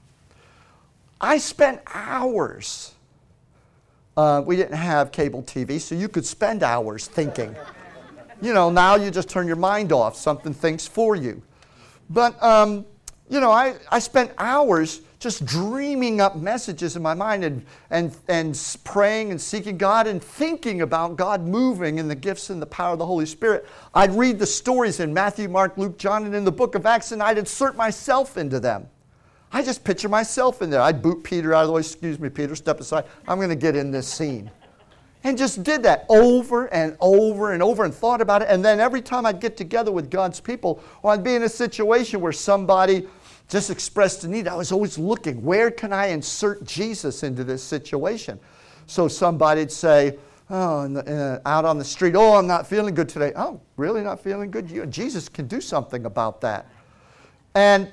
I 1.21 1.39
spent 1.39 1.81
hours 1.87 2.95
uh, 4.21 4.43
we 4.45 4.57
didn't 4.57 4.77
have 4.77 5.13
cable 5.13 5.43
TV, 5.43 5.81
so 5.81 5.95
you 5.95 6.09
could 6.09 6.27
spend 6.27 6.63
hours 6.63 7.07
thinking. 7.07 7.57
you 8.43 8.53
know, 8.53 8.69
now 8.69 8.97
you 8.97 9.11
just 9.11 9.31
turn 9.31 9.47
your 9.47 9.57
mind 9.57 9.93
off, 9.93 10.17
something 10.17 10.53
thinks 10.53 10.87
for 10.87 11.17
you. 11.17 11.43
But, 12.11 12.41
um, 12.43 12.85
you 13.31 13.41
know, 13.41 13.51
I, 13.51 13.77
I 13.91 13.99
spent 13.99 14.33
hours 14.37 15.01
just 15.21 15.45
dreaming 15.45 16.21
up 16.21 16.35
messages 16.37 16.97
in 16.97 17.03
my 17.03 17.13
mind 17.13 17.45
and, 17.45 17.65
and, 17.91 18.17
and 18.27 18.79
praying 18.85 19.31
and 19.31 19.41
seeking 19.41 19.77
God 19.77 20.07
and 20.07 20.25
thinking 20.25 20.81
about 20.81 21.17
God 21.17 21.43
moving 21.43 21.99
in 21.99 22.09
the 22.09 22.15
gifts 22.15 22.49
and 22.49 22.61
the 22.61 22.67
power 22.67 22.95
of 22.95 22.99
the 22.99 23.07
Holy 23.07 23.27
Spirit. 23.27 23.69
I'd 23.95 24.13
read 24.13 24.39
the 24.39 24.47
stories 24.47 24.99
in 24.99 25.13
Matthew, 25.13 25.47
Mark, 25.49 25.77
Luke, 25.77 25.99
John, 25.99 26.25
and 26.25 26.35
in 26.35 26.45
the 26.45 26.51
book 26.51 26.75
of 26.75 26.87
Acts, 26.87 27.13
and 27.13 27.23
I'd 27.23 27.37
insert 27.37 27.77
myself 27.77 28.39
into 28.39 28.59
them. 28.59 28.89
I 29.53 29.63
just 29.63 29.85
picture 29.85 30.09
myself 30.09 30.63
in 30.63 30.71
there. 30.71 30.81
I'd 30.81 31.03
boot 31.03 31.23
Peter 31.23 31.53
out 31.53 31.63
of 31.63 31.67
the 31.67 31.73
way. 31.75 31.81
Excuse 31.81 32.19
me, 32.19 32.31
Peter, 32.31 32.57
step 32.57 32.81
aside. 32.81 33.05
I'm 33.29 33.37
going 33.37 33.51
to 33.51 33.57
get 33.57 33.77
in 33.77 33.91
this 33.91 34.09
scene. 34.09 34.51
And 35.23 35.37
just 35.37 35.63
did 35.63 35.83
that 35.83 36.07
over 36.09 36.73
and 36.73 36.97
over 36.99 37.53
and 37.53 37.63
over 37.63 37.85
and 37.85 37.93
thought 37.93 38.23
about 38.23 38.41
it. 38.41 38.49
And 38.49 38.65
then 38.65 38.81
every 38.81 39.03
time 39.03 39.27
I'd 39.27 39.39
get 39.39 39.55
together 39.55 39.93
with 39.93 40.11
God's 40.11 40.41
people, 40.41 40.83
or 41.03 41.13
I'd 41.13 41.23
be 41.23 41.35
in 41.35 41.43
a 41.43 41.49
situation 41.49 42.23
where 42.23 42.33
somebody 42.33 43.07
just 43.51 43.69
expressed 43.69 44.25
a 44.25 44.29
need, 44.29 44.49
I 44.49 44.55
was 44.55 44.73
always 44.73 44.97
looking, 44.97 45.43
where 45.43 45.71
can 45.71 45.93
I 45.93 46.07
insert 46.07 46.65
Jesus 46.65 47.23
into 47.23 47.45
this 47.45 47.63
situation? 47.63 48.39
So 48.87 49.09
somebody'd 49.09 49.73
say, 49.73 50.19
Oh, 50.53 50.97
uh, 50.97 51.39
out 51.47 51.65
on 51.65 51.79
the 51.79 51.85
street, 51.85 52.17
oh, 52.17 52.35
I'm 52.35 52.49
not 52.49 52.67
feeling 52.67 52.93
good 52.93 53.09
today. 53.09 53.33
Oh, 53.37 53.61
really 53.77 54.03
not 54.03 54.21
feeling 54.21 54.51
good? 54.51 54.69
You, 54.69 54.85
Jesus 54.85 55.29
can 55.29 55.47
do 55.47 55.61
something 55.61 56.07
about 56.07 56.41
that. 56.41 56.69
And 57.55 57.93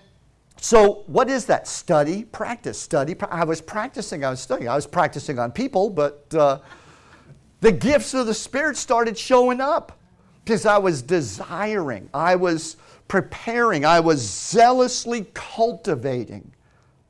so, 0.60 1.04
what 1.06 1.30
is 1.30 1.46
that? 1.46 1.67
Study, 1.67 2.24
practice, 2.24 2.80
study. 2.80 3.15
I 3.30 3.43
was 3.43 3.62
practicing, 3.62 4.26
I 4.26 4.32
was 4.32 4.39
studying. 4.39 4.70
I 4.70 4.76
was 4.76 4.88
practicing 4.88 5.38
on 5.38 5.52
people, 5.52 5.91
but 5.91 6.34
uh, 6.34 6.60
the 7.62 7.72
gifts 7.72 8.15
of 8.15 8.26
the 8.26 8.34
Spirit 8.34 8.76
started 8.76 9.15
showing 9.15 9.62
up 9.62 9.97
because 10.48 10.66
I 10.66 10.78
was 10.78 11.02
desiring, 11.02 12.10
I 12.14 12.38
was 12.38 12.78
preparing, 13.10 13.84
I 13.84 14.00
was 14.00 14.22
zealously 14.22 15.26
cultivating 15.34 16.54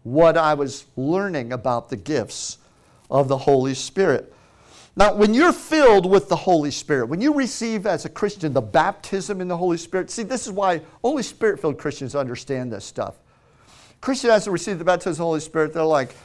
what 0.02 0.38
I 0.38 0.56
was 0.56 0.86
learning 0.96 1.54
about 1.54 1.90
the 1.90 1.98
gifts 1.98 2.58
of 3.12 3.28
the 3.28 3.38
Holy 3.38 3.76
Spirit. 3.76 4.34
Now, 4.96 5.14
when 5.14 5.36
you're 5.36 5.54
filled 5.54 6.10
with 6.10 6.30
the 6.30 6.36
Holy 6.36 6.72
Spirit, 6.72 7.10
when 7.10 7.22
you 7.22 7.32
receive 7.32 7.86
as 7.86 8.06
a 8.06 8.10
Christian 8.10 8.54
the 8.54 8.62
baptism 8.62 9.40
in 9.40 9.48
the 9.48 9.58
Holy 9.58 9.78
Spirit, 9.78 10.10
see, 10.10 10.24
this 10.24 10.48
is 10.48 10.52
why 10.52 10.82
only 11.04 11.22
Spirit 11.22 11.62
filled 11.62 11.78
Christians 11.78 12.16
understand 12.16 12.74
this 12.74 12.86
stuff. 12.86 13.18
Christian 14.02 14.32
has 14.32 14.46
to 14.46 14.52
receive 14.52 14.80
the 14.80 14.84
baptism 14.84 15.12
of 15.12 15.18
the 15.18 15.24
Holy 15.26 15.40
Spirit, 15.42 15.76
they're 15.76 15.84
like, 15.84 16.16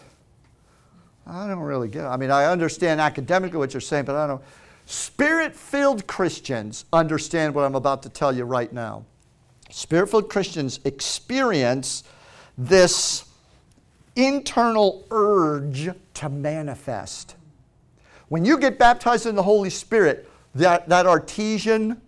I 1.27 1.47
don't 1.47 1.59
really 1.59 1.89
get 1.89 2.05
it. 2.05 2.09
I 2.09 2.17
mean, 2.17 2.31
I 2.31 2.47
understand 2.47 3.03
academically 3.03 3.59
what 3.59 3.75
you're 3.75 3.83
saying, 3.83 4.07
but 4.07 4.17
I 4.17 4.27
don't. 4.27 4.43
Spirit 4.93 5.57
filled 5.57 6.07
Christians 6.07 6.85
understand 6.93 7.55
what 7.55 7.65
I'm 7.65 7.75
about 7.75 8.03
to 8.03 8.11
tell 8.11 8.31
you 8.31 8.45
right 8.45 8.71
now. 8.71 9.07
Spirit 9.71 10.09
filled 10.09 10.29
Christians 10.29 10.81
experience 10.85 12.05
this 12.59 13.25
internal 14.17 15.07
urge 15.11 15.89
to 16.13 16.29
manifest. 16.29 17.37
When 18.29 18.45
you 18.45 18.59
get 18.59 18.79
baptized 18.79 19.25
in 19.25 19.35
the 19.35 19.43
Holy 19.43 19.71
Spirit, 19.71 20.29
that, 20.57 20.91
that 20.91 21.07
artesian 21.07 21.99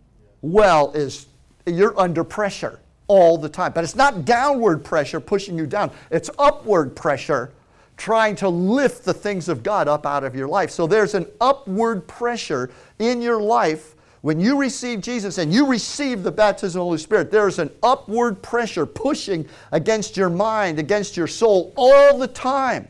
well 0.43 0.93
is, 0.93 1.27
you're 1.65 1.99
under 1.99 2.23
pressure 2.23 2.81
all 3.07 3.39
the 3.39 3.49
time. 3.49 3.73
But 3.73 3.85
it's 3.85 3.97
not 3.97 4.27
downward 4.27 4.85
pressure 4.85 5.21
pushing 5.21 5.57
you 5.57 5.67
down, 5.67 5.91
it's 6.11 6.29
upward 6.39 6.95
pressure 6.95 7.51
trying 7.97 8.37
to 8.37 8.49
lift 8.49 9.05
the 9.05 9.15
things 9.15 9.49
of 9.49 9.63
God 9.63 9.89
up 9.89 10.05
out 10.07 10.25
of 10.25 10.35
your 10.35 10.49
life. 10.49 10.71
So 10.71 10.87
there's 10.87 11.15
an 11.15 11.27
upward 11.41 12.07
pressure 12.09 12.71
in 12.99 13.23
your 13.23 13.41
life 13.41 13.95
when 14.23 14.41
you 14.41 14.59
receive 14.59 15.01
Jesus 15.01 15.39
and 15.39 15.53
you 15.53 15.67
receive 15.67 16.23
the 16.23 16.33
baptism 16.33 16.81
of 16.81 16.85
the 16.85 16.87
Holy 16.87 16.99
Spirit. 16.99 17.31
There's 17.31 17.59
an 17.59 17.71
upward 17.83 18.43
pressure 18.43 18.87
pushing 18.87 19.47
against 19.71 20.17
your 20.17 20.31
mind, 20.31 20.79
against 20.79 21.17
your 21.17 21.27
soul 21.27 21.73
all 21.77 22.19
the 22.19 22.29
time. 22.29 22.89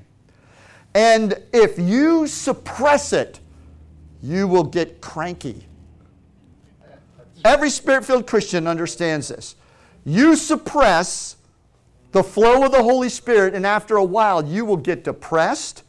And 0.95 1.35
if 1.53 1.79
you 1.79 2.27
suppress 2.29 3.13
it, 3.13 3.41
you 4.23 4.47
will 4.47 4.65
get 4.65 5.01
cranky. 5.01 5.67
Every 7.45 7.69
spirit 7.69 8.05
filled 8.05 8.27
Christian 8.27 8.67
understands 8.67 9.29
this. 9.29 9.57
You 10.05 10.37
suppress 10.37 11.34
the 12.15 12.23
flow 12.23 12.63
of 12.63 12.71
the 12.71 12.81
Holy 12.81 13.09
Spirit, 13.09 13.55
and 13.55 13.67
after 13.67 13.97
a 13.97 14.05
while, 14.05 14.47
you 14.47 14.65
will 14.65 14.77
get 14.77 15.03
depressed, 15.03 15.83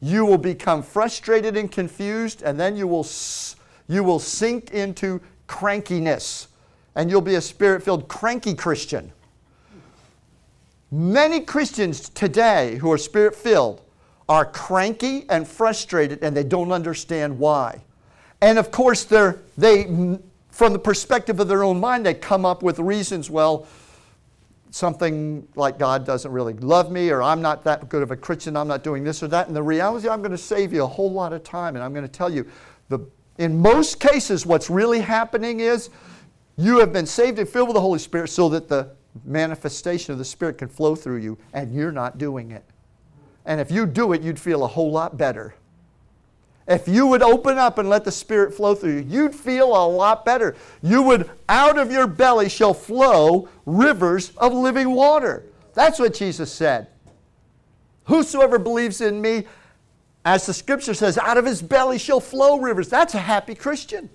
you 0.00 0.26
will 0.26 0.36
become 0.36 0.82
frustrated 0.82 1.56
and 1.56 1.70
confused, 1.70 2.42
and 2.42 2.58
then 2.58 2.76
you 2.76 2.88
will, 2.88 3.06
you 3.86 4.02
will 4.02 4.18
sink 4.18 4.72
into 4.72 5.20
crankiness, 5.46 6.48
and 6.96 7.08
you'll 7.08 7.20
be 7.20 7.36
a 7.36 7.40
spirit 7.40 7.84
filled, 7.84 8.08
cranky 8.08 8.54
Christian. 8.54 9.12
Many 10.90 11.42
Christians 11.42 12.08
today 12.08 12.74
who 12.78 12.90
are 12.90 12.98
spirit 12.98 13.36
filled 13.36 13.80
are 14.28 14.44
cranky 14.44 15.26
and 15.30 15.46
frustrated, 15.46 16.24
and 16.24 16.36
they 16.36 16.42
don't 16.42 16.72
understand 16.72 17.38
why. 17.38 17.84
And 18.40 18.58
of 18.58 18.72
course, 18.72 19.04
they're, 19.04 19.42
they 19.56 19.84
from 20.50 20.72
the 20.72 20.78
perspective 20.80 21.38
of 21.38 21.46
their 21.46 21.62
own 21.62 21.78
mind, 21.78 22.04
they 22.04 22.14
come 22.14 22.44
up 22.44 22.64
with 22.64 22.80
reasons. 22.80 23.30
Well, 23.30 23.68
something 24.70 25.46
like 25.54 25.78
God 25.78 26.04
doesn't 26.04 26.30
really 26.30 26.54
love 26.54 26.90
me, 26.90 27.10
or 27.10 27.22
I'm 27.22 27.40
not 27.40 27.64
that 27.64 27.88
good 27.88 28.02
of 28.02 28.10
a 28.10 28.16
Christian, 28.16 28.56
I'm 28.56 28.68
not 28.68 28.82
doing 28.84 29.04
this 29.04 29.22
or 29.22 29.28
that. 29.28 29.46
And 29.46 29.56
the 29.56 29.62
reality, 29.62 30.08
I'm 30.08 30.20
going 30.20 30.32
to 30.32 30.38
save 30.38 30.72
you 30.72 30.84
a 30.84 30.86
whole 30.86 31.10
lot 31.10 31.32
of 31.32 31.42
time, 31.42 31.74
and 31.74 31.84
I'm 31.84 31.92
going 31.92 32.06
to 32.06 32.12
tell 32.12 32.32
you, 32.32 32.46
the, 32.88 33.00
in 33.38 33.60
most 33.60 34.00
cases, 34.00 34.44
what's 34.44 34.68
really 34.68 35.00
happening 35.00 35.60
is 35.60 35.90
you 36.56 36.78
have 36.78 36.92
been 36.92 37.06
saved 37.06 37.38
and 37.38 37.48
filled 37.48 37.68
with 37.68 37.74
the 37.74 37.80
Holy 37.80 37.98
Spirit 37.98 38.28
so 38.28 38.48
that 38.48 38.68
the 38.68 38.90
manifestation 39.24 40.12
of 40.12 40.18
the 40.18 40.24
Spirit 40.24 40.58
can 40.58 40.68
flow 40.68 40.94
through 40.94 41.18
you, 41.18 41.38
and 41.52 41.74
you're 41.74 41.92
not 41.92 42.18
doing 42.18 42.50
it. 42.50 42.64
And 43.46 43.60
if 43.60 43.70
you 43.70 43.86
do 43.86 44.12
it, 44.12 44.22
you'd 44.22 44.38
feel 44.38 44.64
a 44.64 44.68
whole 44.68 44.90
lot 44.90 45.16
better. 45.16 45.54
If 46.68 46.86
you 46.86 47.06
would 47.06 47.22
open 47.22 47.56
up 47.56 47.78
and 47.78 47.88
let 47.88 48.04
the 48.04 48.12
Spirit 48.12 48.52
flow 48.52 48.74
through 48.74 48.98
you, 48.98 49.06
you'd 49.08 49.34
feel 49.34 49.68
a 49.68 49.88
lot 49.88 50.26
better. 50.26 50.54
You 50.82 51.02
would, 51.02 51.30
out 51.48 51.78
of 51.78 51.90
your 51.90 52.06
belly 52.06 52.50
shall 52.50 52.74
flow 52.74 53.48
rivers 53.64 54.32
of 54.36 54.52
living 54.52 54.90
water. 54.90 55.44
That's 55.72 55.98
what 55.98 56.12
Jesus 56.12 56.52
said. 56.52 56.88
Whosoever 58.04 58.58
believes 58.58 59.00
in 59.00 59.22
me, 59.22 59.46
as 60.26 60.44
the 60.44 60.52
scripture 60.52 60.92
says, 60.92 61.16
out 61.16 61.38
of 61.38 61.46
his 61.46 61.62
belly 61.62 61.98
shall 61.98 62.20
flow 62.20 62.58
rivers. 62.58 62.90
That's 62.90 63.14
a 63.14 63.18
happy 63.18 63.54
Christian. 63.54 64.10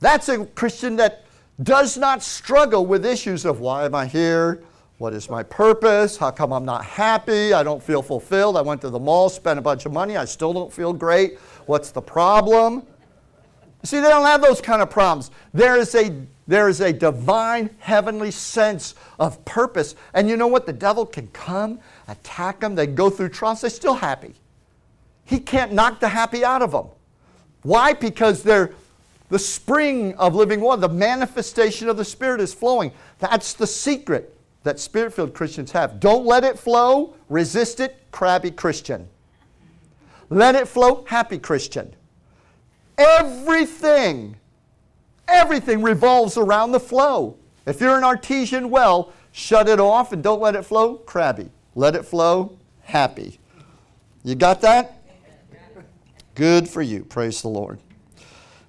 That's 0.00 0.28
a 0.28 0.44
Christian 0.44 0.96
that 0.96 1.24
does 1.62 1.96
not 1.96 2.22
struggle 2.22 2.84
with 2.84 3.06
issues 3.06 3.46
of 3.46 3.60
why 3.60 3.86
am 3.86 3.94
I 3.94 4.06
here? 4.06 4.62
What 4.98 5.12
is 5.12 5.28
my 5.28 5.42
purpose? 5.42 6.16
How 6.16 6.30
come 6.30 6.52
I'm 6.52 6.64
not 6.64 6.84
happy? 6.84 7.52
I 7.52 7.62
don't 7.62 7.82
feel 7.82 8.00
fulfilled. 8.00 8.56
I 8.56 8.62
went 8.62 8.80
to 8.80 8.90
the 8.90 8.98
mall, 8.98 9.28
spent 9.28 9.58
a 9.58 9.62
bunch 9.62 9.84
of 9.84 9.92
money. 9.92 10.16
I 10.16 10.24
still 10.24 10.54
don't 10.54 10.72
feel 10.72 10.94
great. 10.94 11.38
What's 11.66 11.90
the 11.90 12.00
problem? 12.00 12.86
See, 13.82 14.00
they 14.00 14.08
don't 14.08 14.24
have 14.24 14.40
those 14.40 14.60
kind 14.60 14.80
of 14.80 14.88
problems. 14.88 15.30
There 15.52 15.76
is 15.76 15.94
a 15.94 16.10
there 16.48 16.68
is 16.68 16.80
a 16.80 16.92
divine 16.92 17.70
heavenly 17.78 18.30
sense 18.30 18.94
of 19.18 19.44
purpose. 19.44 19.96
And 20.14 20.28
you 20.28 20.36
know 20.36 20.46
what? 20.46 20.64
The 20.64 20.72
devil 20.72 21.04
can 21.04 21.26
come, 21.28 21.80
attack 22.06 22.60
them, 22.60 22.76
they 22.76 22.86
go 22.86 23.10
through 23.10 23.30
trials, 23.30 23.62
they're 23.62 23.70
still 23.70 23.94
happy. 23.94 24.34
He 25.24 25.40
can't 25.40 25.72
knock 25.72 25.98
the 25.98 26.08
happy 26.08 26.44
out 26.44 26.62
of 26.62 26.70
them. 26.70 26.86
Why? 27.62 27.92
Because 27.92 28.44
they're 28.44 28.72
the 29.28 29.40
spring 29.40 30.14
of 30.14 30.36
living 30.36 30.60
water, 30.60 30.82
the 30.82 30.88
manifestation 30.88 31.88
of 31.88 31.96
the 31.96 32.04
Spirit 32.04 32.40
is 32.40 32.54
flowing. 32.54 32.92
That's 33.18 33.54
the 33.54 33.66
secret 33.66 34.35
that 34.66 34.80
spirit 34.80 35.14
filled 35.14 35.32
Christians 35.32 35.70
have. 35.70 36.00
Don't 36.00 36.26
let 36.26 36.42
it 36.42 36.58
flow, 36.58 37.14
resist 37.28 37.78
it, 37.78 38.02
crabby 38.10 38.50
Christian. 38.50 39.08
Let 40.28 40.56
it 40.56 40.66
flow, 40.66 41.04
happy 41.06 41.38
Christian. 41.38 41.94
Everything, 42.98 44.34
everything 45.28 45.82
revolves 45.82 46.36
around 46.36 46.72
the 46.72 46.80
flow. 46.80 47.36
If 47.64 47.80
you're 47.80 47.96
an 47.96 48.02
artesian 48.02 48.68
well, 48.68 49.12
shut 49.30 49.68
it 49.68 49.78
off 49.78 50.12
and 50.12 50.20
don't 50.20 50.40
let 50.40 50.56
it 50.56 50.64
flow, 50.64 50.96
crabby. 50.96 51.48
Let 51.76 51.94
it 51.94 52.04
flow, 52.04 52.58
happy. 52.82 53.38
You 54.24 54.34
got 54.34 54.60
that? 54.62 55.00
Good 56.34 56.68
for 56.68 56.82
you. 56.82 57.04
Praise 57.04 57.40
the 57.40 57.48
Lord. 57.48 57.78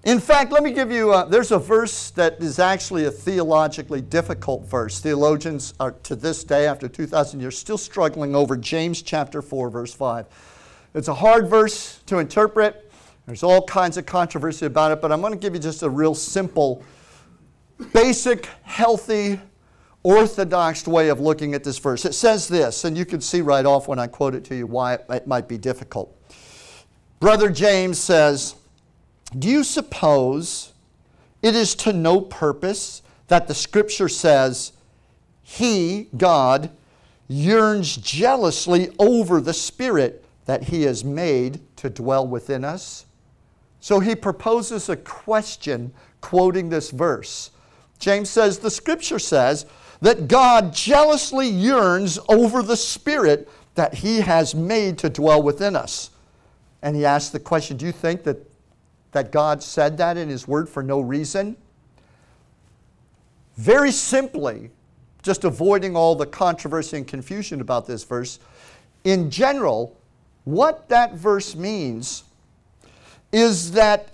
In 0.04 0.20
fact, 0.20 0.52
let 0.52 0.64
me 0.64 0.72
give 0.72 0.92
you, 0.92 1.14
a, 1.14 1.28
there's 1.28 1.52
a 1.52 1.60
verse 1.60 2.12
that 2.12 2.42
is 2.42 2.60
actually 2.60 3.06
a 3.06 3.12
theologically 3.12 4.00
difficult 4.00 4.66
verse. 4.66 5.00
Theologians 5.00 5.74
are 5.80 5.92
to 6.04 6.16
this 6.16 6.44
day, 6.44 6.68
after 6.68 6.88
2,000 6.88 7.40
years, 7.40 7.58
still 7.58 7.78
struggling 7.78 8.36
over 8.36 8.56
James 8.56 9.02
chapter 9.02 9.42
4, 9.42 9.70
verse 9.70 9.94
5. 9.94 10.26
It's 10.94 11.08
a 11.10 11.14
hard 11.14 11.50
verse 11.50 12.00
to 12.06 12.20
interpret. 12.20 12.90
There's 13.26 13.44
all 13.44 13.62
kinds 13.64 13.98
of 13.98 14.06
controversy 14.06 14.66
about 14.66 14.94
it, 14.94 15.02
but 15.02 15.12
I'm 15.12 15.20
going 15.20 15.34
to 15.34 15.40
give 15.40 15.54
you 15.54 15.60
just 15.60 15.84
a 15.84 15.90
real 15.90 16.16
simple, 16.16 16.84
basic, 17.92 18.46
healthy, 18.64 19.42
orthodox 20.04 20.88
way 20.88 21.10
of 21.10 21.20
looking 21.20 21.54
at 21.54 21.66
this 21.66 21.80
verse. 21.80 22.06
It 22.06 22.14
says 22.14 22.48
this, 22.48 22.86
and 22.86 22.98
you 22.98 23.04
can 23.04 23.20
see 23.20 23.42
right 23.42 23.66
off 23.66 23.90
when 23.90 24.00
I 24.00 24.08
quote 24.08 24.36
it 24.36 24.46
to 24.46 24.56
you 24.56 24.66
why 24.66 24.94
it 24.94 25.28
might 25.28 25.50
be 25.50 25.58
difficult. 25.58 26.16
Brother 27.20 27.50
James 27.50 28.00
says, 28.00 28.56
do 29.38 29.50
you 29.50 29.64
suppose 29.64 30.74
it 31.42 31.56
is 31.56 31.76
to 31.76 31.94
no 31.94 32.22
purpose 32.22 33.02
that 33.28 33.48
the 33.48 33.54
scripture 33.54 34.10
says, 34.10 34.72
He, 35.42 36.10
God, 36.16 36.70
yearns 37.28 37.98
jealously 37.98 38.90
over 39.00 39.42
the 39.42 39.54
Spirit 39.54 40.24
that 40.46 40.64
He 40.64 40.84
has 40.84 41.04
made 41.04 41.60
to 41.78 41.90
dwell 41.90 42.26
within 42.26 42.64
us? 42.64 43.06
So 43.80 44.00
he 44.00 44.16
proposes 44.16 44.90
a 44.90 44.98
question 44.98 45.94
quoting 46.22 46.70
this 46.70 46.92
verse. 46.92 47.52
James 48.00 48.30
says, 48.30 48.60
The 48.60 48.72
scripture 48.72 49.20
says 49.20 49.66
that 50.02 50.28
God 50.28 50.74
jealously 50.74 51.48
yearns 51.48 52.20
over 52.30 52.62
the 52.62 52.78
Spirit 52.78 53.50
that 53.76 53.94
He 53.94 54.22
has 54.22 54.56
made 54.56 54.98
to 55.00 55.10
dwell 55.10 55.42
within 55.42 55.76
us. 55.76 56.10
And 56.82 56.96
he 56.96 57.06
asks 57.06 57.30
the 57.32 57.40
question 57.40 57.78
Do 57.78 57.86
you 57.86 57.92
think 57.92 58.24
that 58.24 58.47
that 59.12 59.32
God 59.32 59.64
said 59.64 59.98
that 59.98 60.18
in 60.18 60.30
His 60.30 60.48
Word 60.48 60.70
for 60.70 60.84
no 60.84 61.00
reason? 61.00 61.58
Very 63.56 63.92
simply, 63.92 64.70
just 65.24 65.44
avoiding 65.44 65.96
all 65.96 66.16
the 66.16 66.26
controversy 66.26 66.98
and 66.98 67.08
confusion 67.08 67.62
about 67.62 67.88
this 67.88 68.04
verse, 68.04 68.40
in 69.04 69.32
general, 69.32 69.98
what 70.44 70.88
that 70.90 71.16
verse 71.16 71.56
means 71.56 72.24
is 73.32 73.72
that 73.72 74.10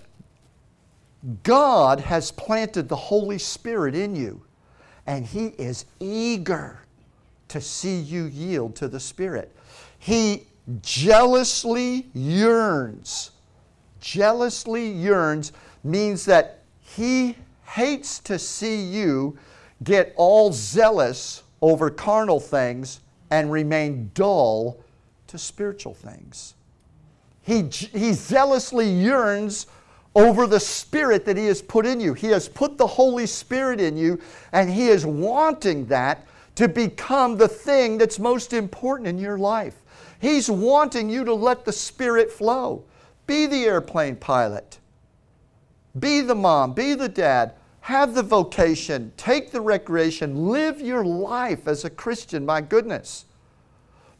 God 1.42 2.00
has 2.00 2.30
planted 2.30 2.88
the 2.88 2.96
Holy 2.96 3.38
Spirit 3.38 3.94
in 3.94 4.16
you, 4.16 4.42
and 5.06 5.24
He 5.24 5.48
is 5.58 5.84
eager 6.00 6.80
to 7.48 7.60
see 7.60 7.98
you 7.98 8.24
yield 8.24 8.74
to 8.76 8.88
the 8.88 9.00
Spirit. 9.00 9.54
He 9.98 10.48
jealously 10.82 12.08
yearns 12.14 13.30
jealously 14.04 14.86
yearns 14.86 15.52
means 15.82 16.26
that 16.26 16.60
he 16.80 17.36
hates 17.64 18.18
to 18.18 18.38
see 18.38 18.82
you 18.82 19.38
get 19.82 20.12
all 20.16 20.52
zealous 20.52 21.42
over 21.62 21.88
carnal 21.88 22.38
things 22.38 23.00
and 23.30 23.50
remain 23.50 24.10
dull 24.12 24.78
to 25.26 25.38
spiritual 25.38 25.94
things. 25.94 26.54
He, 27.40 27.62
he 27.62 28.12
zealously 28.12 28.88
yearns 28.88 29.66
over 30.14 30.46
the 30.46 30.60
Spirit 30.60 31.24
that 31.24 31.36
He 31.36 31.46
has 31.46 31.62
put 31.62 31.86
in 31.86 31.98
you. 31.98 32.12
He 32.12 32.28
has 32.28 32.48
put 32.48 32.78
the 32.78 32.86
Holy 32.86 33.26
Spirit 33.26 33.80
in 33.80 33.96
you, 33.96 34.20
and 34.52 34.70
He 34.70 34.88
is 34.88 35.04
wanting 35.04 35.86
that 35.86 36.26
to 36.54 36.68
become 36.68 37.36
the 37.36 37.48
thing 37.48 37.98
that's 37.98 38.18
most 38.18 38.52
important 38.52 39.08
in 39.08 39.18
your 39.18 39.38
life. 39.38 39.74
He's 40.20 40.48
wanting 40.48 41.10
you 41.10 41.24
to 41.24 41.34
let 41.34 41.64
the 41.64 41.72
Spirit 41.72 42.30
flow. 42.30 42.84
Be 43.26 43.46
the 43.46 43.64
airplane 43.64 44.16
pilot. 44.16 44.78
Be 45.98 46.20
the 46.20 46.34
mom. 46.34 46.74
Be 46.74 46.94
the 46.94 47.08
dad. 47.08 47.54
Have 47.80 48.14
the 48.14 48.22
vocation. 48.22 49.12
Take 49.16 49.50
the 49.50 49.60
recreation. 49.60 50.48
Live 50.48 50.80
your 50.80 51.04
life 51.04 51.68
as 51.68 51.84
a 51.84 51.90
Christian, 51.90 52.44
my 52.46 52.60
goodness. 52.60 53.26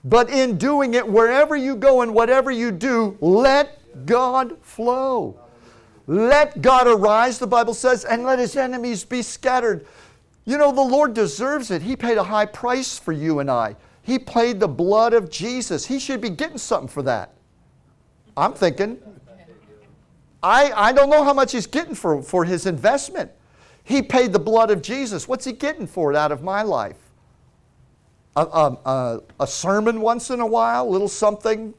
But 0.04 0.28
in 0.28 0.58
doing 0.58 0.94
it, 0.94 1.08
wherever 1.08 1.56
you 1.56 1.76
go 1.76 2.02
and 2.02 2.14
whatever 2.14 2.50
you 2.50 2.70
do, 2.70 3.16
let 3.20 3.80
God 4.06 4.58
flow. 4.60 5.38
Let 6.06 6.60
God 6.60 6.86
arise, 6.86 7.38
the 7.38 7.46
Bible 7.46 7.72
says, 7.72 8.04
and 8.04 8.24
let 8.24 8.38
his 8.38 8.56
enemies 8.56 9.04
be 9.04 9.22
scattered. 9.22 9.86
You 10.44 10.58
know, 10.58 10.70
the 10.70 10.82
Lord 10.82 11.14
deserves 11.14 11.70
it. 11.70 11.80
He 11.80 11.96
paid 11.96 12.18
a 12.18 12.24
high 12.24 12.46
price 12.46 12.98
for 12.98 13.12
you 13.12 13.38
and 13.38 13.50
I. 13.50 13.76
He 14.02 14.18
paid 14.18 14.60
the 14.60 14.68
blood 14.68 15.14
of 15.14 15.30
Jesus. 15.30 15.86
He 15.86 15.98
should 15.98 16.20
be 16.20 16.28
getting 16.28 16.58
something 16.58 16.88
for 16.88 17.02
that. 17.04 17.33
I'm 18.36 18.52
thinking. 18.52 18.98
I, 20.42 20.72
I 20.72 20.92
don't 20.92 21.08
know 21.08 21.24
how 21.24 21.32
much 21.32 21.52
he's 21.52 21.66
getting 21.66 21.94
for, 21.94 22.22
for 22.22 22.44
his 22.44 22.66
investment. 22.66 23.30
He 23.82 24.02
paid 24.02 24.32
the 24.32 24.38
blood 24.38 24.70
of 24.70 24.82
Jesus. 24.82 25.26
What's 25.26 25.44
he 25.44 25.52
getting 25.52 25.86
for 25.86 26.10
it 26.10 26.16
out 26.16 26.32
of 26.32 26.42
my 26.42 26.62
life? 26.62 26.98
A, 28.36 28.42
a, 28.42 29.20
a, 29.40 29.46
sermon 29.46 30.00
once 30.00 30.30
in 30.30 30.40
a 30.40 30.46
while, 30.46 30.88
a 30.88 30.90
little 30.90 31.08
something. 31.08 31.72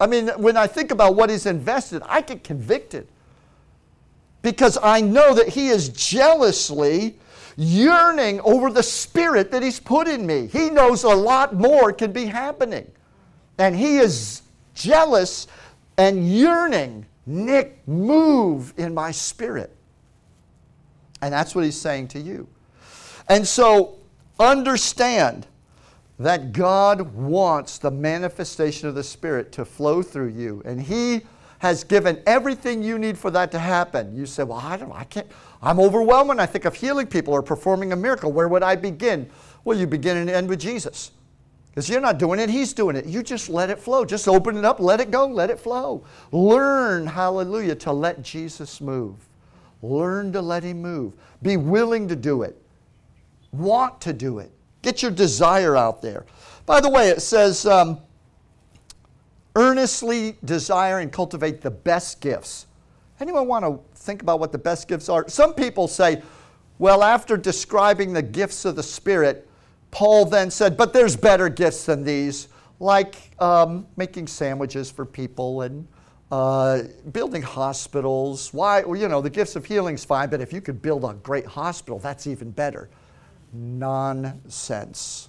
I 0.00 0.06
mean, 0.06 0.28
when 0.38 0.56
I 0.56 0.66
think 0.66 0.90
about 0.90 1.16
what 1.16 1.28
he's 1.30 1.46
invested, 1.46 2.02
I 2.06 2.22
get 2.22 2.42
convicted. 2.42 3.08
Because 4.40 4.78
I 4.82 5.00
know 5.00 5.34
that 5.34 5.48
he 5.48 5.68
is 5.68 5.90
jealously 5.90 7.18
yearning 7.56 8.40
over 8.40 8.70
the 8.70 8.82
spirit 8.82 9.50
that 9.50 9.62
he's 9.62 9.78
put 9.78 10.08
in 10.08 10.26
me. 10.26 10.46
He 10.46 10.70
knows 10.70 11.04
a 11.04 11.08
lot 11.08 11.54
more 11.54 11.92
can 11.92 12.10
be 12.10 12.24
happening. 12.24 12.90
And 13.58 13.76
he 13.76 13.98
is 13.98 14.42
jealous 14.74 15.46
and 15.96 16.28
yearning, 16.28 17.06
Nick, 17.26 17.86
move 17.86 18.74
in 18.76 18.94
my 18.94 19.10
spirit. 19.10 19.74
And 21.20 21.32
that's 21.32 21.54
what 21.54 21.64
he's 21.64 21.80
saying 21.80 22.08
to 22.08 22.20
you. 22.20 22.48
And 23.28 23.46
so 23.46 23.98
understand 24.38 25.46
that 26.18 26.52
God 26.52 27.14
wants 27.14 27.78
the 27.78 27.90
manifestation 27.90 28.88
of 28.88 28.94
the 28.94 29.02
Spirit 29.02 29.52
to 29.52 29.64
flow 29.64 30.02
through 30.02 30.28
you. 30.28 30.62
And 30.64 30.80
He 30.80 31.22
has 31.58 31.84
given 31.84 32.20
everything 32.26 32.82
you 32.82 32.98
need 32.98 33.16
for 33.16 33.30
that 33.30 33.50
to 33.52 33.58
happen. 33.58 34.14
You 34.14 34.26
say, 34.26 34.42
Well, 34.44 34.58
I 34.58 34.76
don't 34.76 34.92
I 34.92 35.04
can't 35.04 35.26
I'm 35.62 35.78
overwhelmed 35.78 36.28
when 36.28 36.40
I 36.40 36.46
think 36.46 36.64
of 36.64 36.74
healing 36.74 37.06
people 37.06 37.34
or 37.34 37.42
performing 37.42 37.92
a 37.92 37.96
miracle. 37.96 38.32
Where 38.32 38.48
would 38.48 38.62
I 38.62 38.76
begin? 38.76 39.30
Well, 39.64 39.78
you 39.78 39.86
begin 39.86 40.16
and 40.16 40.28
end 40.28 40.48
with 40.48 40.60
Jesus. 40.60 41.12
Because 41.72 41.88
you're 41.88 42.02
not 42.02 42.18
doing 42.18 42.38
it, 42.38 42.50
He's 42.50 42.74
doing 42.74 42.96
it. 42.96 43.06
You 43.06 43.22
just 43.22 43.48
let 43.48 43.70
it 43.70 43.78
flow. 43.78 44.04
Just 44.04 44.28
open 44.28 44.58
it 44.58 44.64
up, 44.64 44.78
let 44.78 45.00
it 45.00 45.10
go, 45.10 45.26
let 45.26 45.48
it 45.48 45.58
flow. 45.58 46.04
Learn, 46.30 47.06
hallelujah, 47.06 47.74
to 47.76 47.92
let 47.92 48.22
Jesus 48.22 48.80
move. 48.80 49.16
Learn 49.80 50.32
to 50.34 50.42
let 50.42 50.62
Him 50.62 50.82
move. 50.82 51.14
Be 51.40 51.56
willing 51.56 52.08
to 52.08 52.16
do 52.16 52.42
it. 52.42 52.60
Want 53.52 54.00
to 54.02 54.12
do 54.12 54.38
it. 54.38 54.52
Get 54.82 55.00
your 55.00 55.10
desire 55.10 55.76
out 55.76 56.02
there. 56.02 56.26
By 56.66 56.80
the 56.80 56.90
way, 56.90 57.08
it 57.08 57.22
says, 57.22 57.64
um, 57.64 57.98
earnestly 59.56 60.36
desire 60.44 60.98
and 60.98 61.10
cultivate 61.10 61.60
the 61.60 61.70
best 61.70 62.20
gifts. 62.20 62.66
Anyone 63.20 63.46
want 63.46 63.64
to 63.64 63.78
think 63.98 64.22
about 64.22 64.40
what 64.40 64.52
the 64.52 64.58
best 64.58 64.88
gifts 64.88 65.08
are? 65.08 65.28
Some 65.28 65.54
people 65.54 65.88
say, 65.88 66.22
well, 66.78 67.02
after 67.02 67.36
describing 67.36 68.12
the 68.12 68.22
gifts 68.22 68.64
of 68.64 68.76
the 68.76 68.82
Spirit, 68.82 69.48
Paul 69.92 70.24
then 70.24 70.50
said, 70.50 70.76
but 70.76 70.92
there's 70.92 71.14
better 71.14 71.48
gifts 71.48 71.84
than 71.84 72.02
these, 72.02 72.48
like 72.80 73.14
um, 73.38 73.86
making 73.96 74.26
sandwiches 74.26 74.90
for 74.90 75.04
people 75.04 75.62
and 75.62 75.86
uh, 76.32 76.84
building 77.12 77.42
hospitals. 77.42 78.52
Why? 78.54 78.82
Well, 78.82 78.98
you 78.98 79.06
know, 79.06 79.20
the 79.20 79.30
gifts 79.30 79.54
of 79.54 79.66
healing's 79.66 80.02
fine, 80.04 80.30
but 80.30 80.40
if 80.40 80.50
you 80.50 80.62
could 80.62 80.80
build 80.80 81.04
a 81.04 81.12
great 81.12 81.44
hospital, 81.44 81.98
that's 81.98 82.26
even 82.26 82.50
better. 82.50 82.88
Nonsense. 83.52 85.28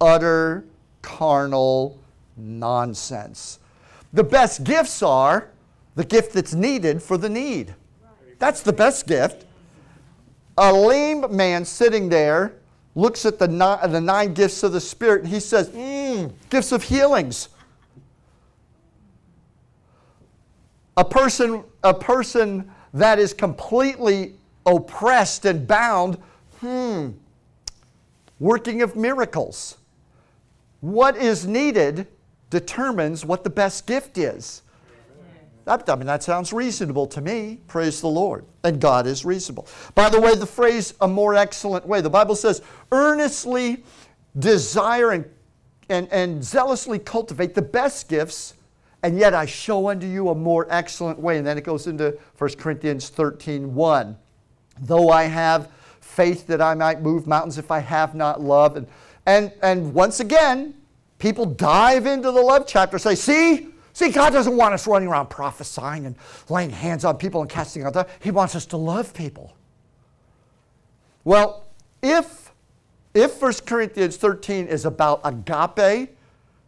Utter 0.00 0.64
carnal 1.02 1.98
nonsense. 2.36 3.58
The 4.12 4.22
best 4.22 4.62
gifts 4.62 5.02
are 5.02 5.50
the 5.96 6.04
gift 6.04 6.32
that's 6.32 6.54
needed 6.54 7.02
for 7.02 7.18
the 7.18 7.28
need. 7.28 7.74
That's 8.38 8.60
the 8.60 8.72
best 8.72 9.08
gift. 9.08 9.46
A 10.58 10.72
lame 10.72 11.24
man 11.34 11.64
sitting 11.64 12.08
there 12.08 12.54
looks 12.96 13.26
at 13.26 13.38
the 13.38 13.46
nine, 13.46 13.92
the 13.92 14.00
nine 14.00 14.34
gifts 14.34 14.62
of 14.64 14.72
the 14.72 14.80
Spirit 14.80 15.22
and 15.22 15.32
he 15.32 15.38
says, 15.38 15.68
mm, 15.68 16.32
gifts 16.50 16.72
of 16.72 16.82
healings. 16.82 17.50
A 20.96 21.04
person, 21.04 21.62
a 21.84 21.92
person 21.92 22.72
that 22.94 23.18
is 23.18 23.34
completely 23.34 24.34
oppressed 24.64 25.44
and 25.44 25.68
bound, 25.68 26.16
hmm, 26.60 27.10
working 28.40 28.80
of 28.80 28.96
miracles. 28.96 29.76
What 30.80 31.18
is 31.18 31.46
needed 31.46 32.06
determines 32.48 33.26
what 33.26 33.44
the 33.44 33.50
best 33.50 33.86
gift 33.86 34.16
is. 34.16 34.62
That, 35.66 35.88
I 35.90 35.96
mean, 35.96 36.06
that 36.06 36.22
sounds 36.22 36.52
reasonable 36.52 37.06
to 37.08 37.20
me. 37.20 37.60
Praise 37.66 38.00
the 38.00 38.08
Lord. 38.08 38.46
And 38.64 38.80
God 38.80 39.06
is 39.06 39.24
reasonable. 39.24 39.66
By 39.94 40.08
the 40.08 40.20
way, 40.20 40.34
the 40.34 40.46
phrase 40.46 40.94
a 41.00 41.08
more 41.08 41.34
excellent 41.34 41.86
way, 41.86 42.00
the 42.00 42.08
Bible 42.08 42.36
says, 42.36 42.62
earnestly 42.92 43.84
desire 44.38 45.10
and, 45.10 45.24
and, 45.88 46.08
and 46.12 46.42
zealously 46.42 46.98
cultivate 46.98 47.54
the 47.54 47.62
best 47.62 48.08
gifts, 48.08 48.54
and 49.02 49.18
yet 49.18 49.34
I 49.34 49.44
show 49.44 49.88
unto 49.88 50.06
you 50.06 50.30
a 50.30 50.34
more 50.34 50.66
excellent 50.70 51.18
way. 51.18 51.38
And 51.38 51.46
then 51.46 51.58
it 51.58 51.64
goes 51.64 51.86
into 51.86 52.16
1 52.38 52.50
Corinthians 52.54 53.08
13 53.08 53.74
1. 53.74 54.16
Though 54.80 55.10
I 55.10 55.24
have 55.24 55.70
faith 56.00 56.46
that 56.46 56.62
I 56.62 56.74
might 56.74 57.02
move 57.02 57.26
mountains 57.26 57.58
if 57.58 57.70
I 57.70 57.80
have 57.80 58.14
not 58.14 58.40
love. 58.40 58.76
And, 58.76 58.86
and, 59.26 59.52
and 59.62 59.92
once 59.92 60.20
again, 60.20 60.74
People 61.18 61.46
dive 61.46 62.06
into 62.06 62.30
the 62.30 62.40
love 62.40 62.66
chapter, 62.66 62.98
say, 62.98 63.14
see, 63.14 63.68
see, 63.96 64.10
God 64.10 64.30
doesn't 64.34 64.54
want 64.56 64.74
us 64.74 64.86
running 64.86 65.08
around 65.08 65.28
prophesying 65.28 66.04
and 66.04 66.16
laying 66.50 66.70
hands 66.70 67.04
on 67.04 67.16
people 67.16 67.40
and 67.40 67.48
casting 67.48 67.82
out 67.82 67.94
devils. 67.94 68.12
He 68.20 68.30
wants 68.30 68.54
us 68.54 68.66
to 68.66 68.76
love 68.76 69.14
people. 69.14 69.56
Well, 71.24 71.66
if, 72.02 72.52
if 73.14 73.40
1 73.40 73.52
Corinthians 73.64 74.18
13 74.18 74.66
is 74.66 74.84
about 74.84 75.22
agape, 75.24 76.10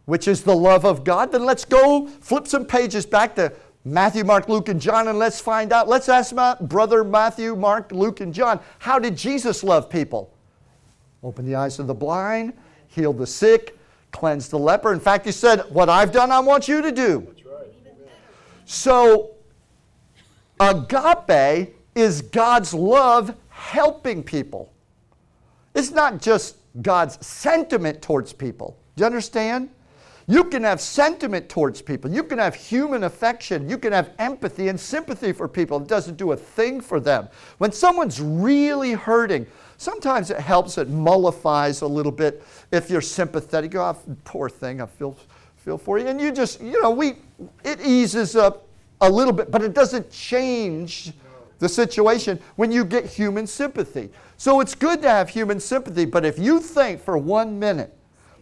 which 0.05 0.27
is 0.27 0.43
the 0.43 0.55
love 0.55 0.85
of 0.85 1.03
God, 1.03 1.31
then 1.31 1.45
let's 1.45 1.65
go 1.65 2.07
flip 2.07 2.47
some 2.47 2.65
pages 2.65 3.05
back 3.05 3.35
to 3.35 3.53
Matthew, 3.85 4.23
Mark, 4.23 4.49
Luke, 4.49 4.67
and 4.67 4.81
John, 4.81 5.07
and 5.07 5.19
let's 5.19 5.39
find 5.39 5.71
out. 5.71 5.87
Let's 5.87 6.09
ask 6.09 6.33
my 6.33 6.55
brother 6.55 7.03
Matthew, 7.03 7.55
Mark, 7.55 7.91
Luke, 7.91 8.19
and 8.19 8.33
John, 8.33 8.59
how 8.79 8.97
did 8.97 9.15
Jesus 9.15 9.63
love 9.63 9.89
people? 9.89 10.33
Open 11.21 11.45
the 11.45 11.55
eyes 11.55 11.79
of 11.79 11.87
the 11.87 11.93
blind, 11.93 12.53
heal 12.87 13.13
the 13.13 13.27
sick, 13.27 13.78
cleansed 14.11 14.51
the 14.51 14.59
leper. 14.59 14.93
In 14.93 14.99
fact, 14.99 15.25
he 15.25 15.31
said, 15.31 15.61
What 15.69 15.89
I've 15.89 16.11
done, 16.11 16.31
I 16.31 16.39
want 16.39 16.67
you 16.67 16.81
to 16.81 16.91
do. 16.91 17.33
Right. 17.45 17.67
So, 18.65 19.31
agape 20.59 21.75
is 21.95 22.21
God's 22.21 22.73
love 22.73 23.35
helping 23.49 24.23
people. 24.23 24.71
It's 25.75 25.91
not 25.91 26.21
just 26.21 26.57
God's 26.81 27.25
sentiment 27.25 28.01
towards 28.01 28.33
people. 28.33 28.77
Do 28.95 29.01
you 29.01 29.05
understand? 29.05 29.69
You 30.27 30.43
can 30.43 30.63
have 30.63 30.79
sentiment 30.79 31.49
towards 31.49 31.81
people. 31.81 32.11
You 32.11 32.23
can 32.23 32.37
have 32.37 32.53
human 32.53 33.05
affection. 33.05 33.67
You 33.67 33.79
can 33.79 33.91
have 33.91 34.11
empathy 34.19 34.67
and 34.67 34.79
sympathy 34.79 35.31
for 35.31 35.47
people. 35.47 35.81
It 35.81 35.87
doesn't 35.87 36.17
do 36.17 36.33
a 36.33 36.37
thing 36.37 36.81
for 36.81 36.99
them. 36.99 37.27
When 37.57 37.71
someone's 37.71 38.21
really 38.21 38.91
hurting, 38.91 39.47
sometimes 39.79 40.29
it 40.29 40.39
helps, 40.39 40.77
it 40.77 40.89
mollifies 40.89 41.81
a 41.81 41.87
little 41.87 42.11
bit 42.11 42.43
if 42.71 42.91
you're 42.91 43.01
sympathetic. 43.01 43.73
Oh, 43.73 43.97
poor 44.25 44.49
thing, 44.49 44.81
I 44.81 44.85
feel, 44.85 45.17
feel 45.57 45.79
for 45.79 45.97
you. 45.97 46.05
And 46.05 46.21
you 46.21 46.31
just, 46.31 46.61
you 46.61 46.79
know, 46.81 46.91
we, 46.91 47.13
it 47.63 47.81
eases 47.81 48.35
up 48.35 48.67
a 49.01 49.09
little 49.09 49.33
bit, 49.33 49.49
but 49.49 49.63
it 49.63 49.73
doesn't 49.73 50.11
change 50.11 51.13
the 51.57 51.69
situation 51.69 52.39
when 52.57 52.71
you 52.71 52.85
get 52.85 53.05
human 53.05 53.47
sympathy. 53.47 54.09
So 54.37 54.59
it's 54.59 54.75
good 54.75 55.01
to 55.01 55.09
have 55.09 55.29
human 55.29 55.59
sympathy, 55.59 56.05
but 56.05 56.25
if 56.25 56.37
you 56.37 56.59
think 56.59 57.01
for 57.01 57.17
one 57.17 57.57
minute 57.57 57.95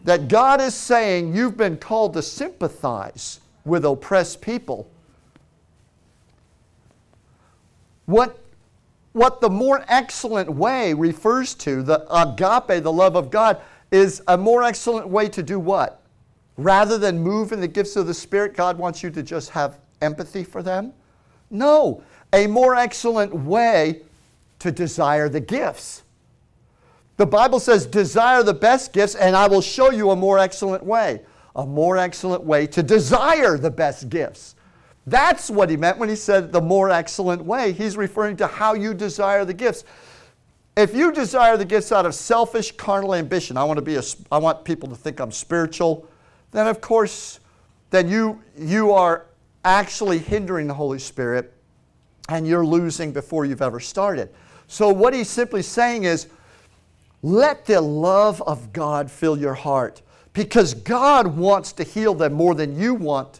that 0.03 0.27
God 0.27 0.59
is 0.59 0.73
saying 0.73 1.35
you've 1.35 1.57
been 1.57 1.77
called 1.77 2.13
to 2.13 2.21
sympathize 2.21 3.39
with 3.65 3.85
oppressed 3.85 4.41
people. 4.41 4.89
What, 8.05 8.39
what 9.17 9.41
the 9.41 9.49
more 9.49 9.83
excellent 9.87 10.49
way 10.49 10.93
refers 10.93 11.55
to, 11.55 11.81
the 11.81 12.05
agape, 12.13 12.83
the 12.83 12.93
love 12.93 13.15
of 13.15 13.31
God, 13.31 13.59
is 13.91 14.21
a 14.27 14.37
more 14.37 14.63
excellent 14.63 15.07
way 15.07 15.27
to 15.29 15.41
do 15.41 15.59
what? 15.59 16.03
Rather 16.55 16.97
than 16.97 17.19
move 17.19 17.51
in 17.51 17.59
the 17.59 17.67
gifts 17.67 17.95
of 17.95 18.05
the 18.05 18.13
Spirit, 18.13 18.53
God 18.53 18.77
wants 18.77 19.01
you 19.01 19.09
to 19.09 19.23
just 19.23 19.49
have 19.49 19.79
empathy 20.01 20.43
for 20.43 20.61
them? 20.61 20.93
No, 21.49 22.03
a 22.33 22.45
more 22.45 22.75
excellent 22.75 23.33
way 23.33 24.01
to 24.59 24.71
desire 24.71 25.29
the 25.29 25.39
gifts. 25.39 26.03
The 27.17 27.25
Bible 27.25 27.59
says, 27.59 27.87
desire 27.87 28.43
the 28.43 28.53
best 28.53 28.93
gifts, 28.93 29.15
and 29.15 29.35
I 29.35 29.47
will 29.47 29.61
show 29.61 29.91
you 29.91 30.11
a 30.11 30.15
more 30.15 30.37
excellent 30.37 30.83
way. 30.83 31.21
A 31.55 31.65
more 31.65 31.97
excellent 31.97 32.43
way 32.43 32.67
to 32.67 32.83
desire 32.83 33.57
the 33.57 33.71
best 33.71 34.09
gifts. 34.09 34.55
That's 35.07 35.49
what 35.49 35.69
he 35.69 35.77
meant 35.77 35.97
when 35.97 36.09
he 36.09 36.17
said 36.17 36.51
the 36.51 36.59
more 36.59 36.91
excellent 36.91 37.43
way. 37.43 37.71
He's 37.71 37.95
referring 37.95 38.35
to 38.37 38.47
how 38.47 38.73
you 38.73 38.93
desire 38.93 39.45
the 39.45 39.53
gifts. 39.53 39.85
If 40.75 40.93
you 40.93 41.13
desire 41.13 41.55
the 41.55 41.65
gifts 41.65 41.93
out 41.93 42.05
of 42.05 42.13
selfish 42.13 42.73
carnal 42.73 43.15
ambition, 43.15 43.55
I 43.55 43.63
want 43.63 43.77
to 43.77 43.81
be 43.81 43.95
a, 43.95 44.03
I 44.29 44.37
want 44.37 44.65
people 44.65 44.89
to 44.89 44.95
think 44.95 45.21
I'm 45.21 45.31
spiritual, 45.31 46.05
then 46.51 46.67
of 46.67 46.81
course, 46.81 47.39
then 47.89 48.09
you 48.09 48.41
you 48.57 48.91
are 48.91 49.27
actually 49.63 50.17
hindering 50.17 50.67
the 50.67 50.73
Holy 50.73 50.99
Spirit 50.99 51.53
and 52.27 52.45
you're 52.45 52.65
losing 52.65 53.13
before 53.13 53.45
you've 53.45 53.61
ever 53.61 53.79
started. 53.79 54.29
So 54.67 54.89
what 54.89 55.13
he's 55.13 55.29
simply 55.29 55.61
saying 55.61 56.03
is 56.03 56.27
let 57.21 57.65
the 57.65 57.79
love 57.79 58.41
of 58.41 58.73
God 58.73 59.09
fill 59.09 59.37
your 59.37 59.53
heart 59.53 60.01
because 60.33 60.73
God 60.73 61.27
wants 61.27 61.71
to 61.73 61.83
heal 61.83 62.13
them 62.13 62.33
more 62.33 62.53
than 62.53 62.77
you 62.77 62.93
want 62.93 63.39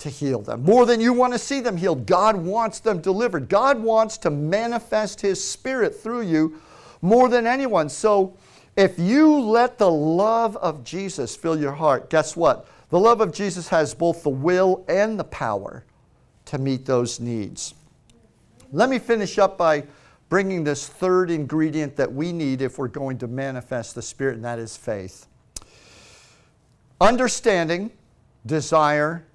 to 0.00 0.10
heal 0.10 0.40
them, 0.40 0.62
more 0.62 0.86
than 0.86 1.00
you 1.00 1.12
want 1.12 1.32
to 1.32 1.38
see 1.38 1.60
them 1.60 1.76
healed. 1.76 2.06
God 2.06 2.36
wants 2.36 2.80
them 2.80 3.00
delivered. 3.00 3.48
God 3.48 3.78
wants 3.80 4.18
to 4.18 4.30
manifest 4.30 5.20
His 5.20 5.42
Spirit 5.42 5.94
through 5.94 6.22
you 6.22 6.60
more 7.02 7.28
than 7.28 7.46
anyone. 7.46 7.88
So 7.88 8.36
if 8.76 8.98
you 8.98 9.38
let 9.40 9.78
the 9.78 9.90
love 9.90 10.56
of 10.56 10.84
Jesus 10.84 11.36
fill 11.36 11.58
your 11.58 11.72
heart, 11.72 12.10
guess 12.10 12.36
what? 12.36 12.68
The 12.90 12.98
love 12.98 13.20
of 13.20 13.32
Jesus 13.32 13.68
has 13.68 13.94
both 13.94 14.22
the 14.22 14.30
will 14.30 14.84
and 14.88 15.18
the 15.18 15.24
power 15.24 15.84
to 16.46 16.58
meet 16.58 16.86
those 16.86 17.20
needs. 17.20 17.74
Let 18.72 18.88
me 18.88 18.98
finish 18.98 19.38
up 19.38 19.58
by 19.58 19.84
bringing 20.28 20.64
this 20.64 20.86
third 20.86 21.30
ingredient 21.30 21.96
that 21.96 22.12
we 22.12 22.32
need 22.32 22.62
if 22.62 22.78
we're 22.78 22.88
going 22.88 23.18
to 23.18 23.26
manifest 23.26 23.94
the 23.94 24.02
Spirit, 24.02 24.36
and 24.36 24.44
that 24.44 24.58
is 24.58 24.76
faith. 24.76 25.26
Understanding, 27.00 27.90
desire, 28.46 29.26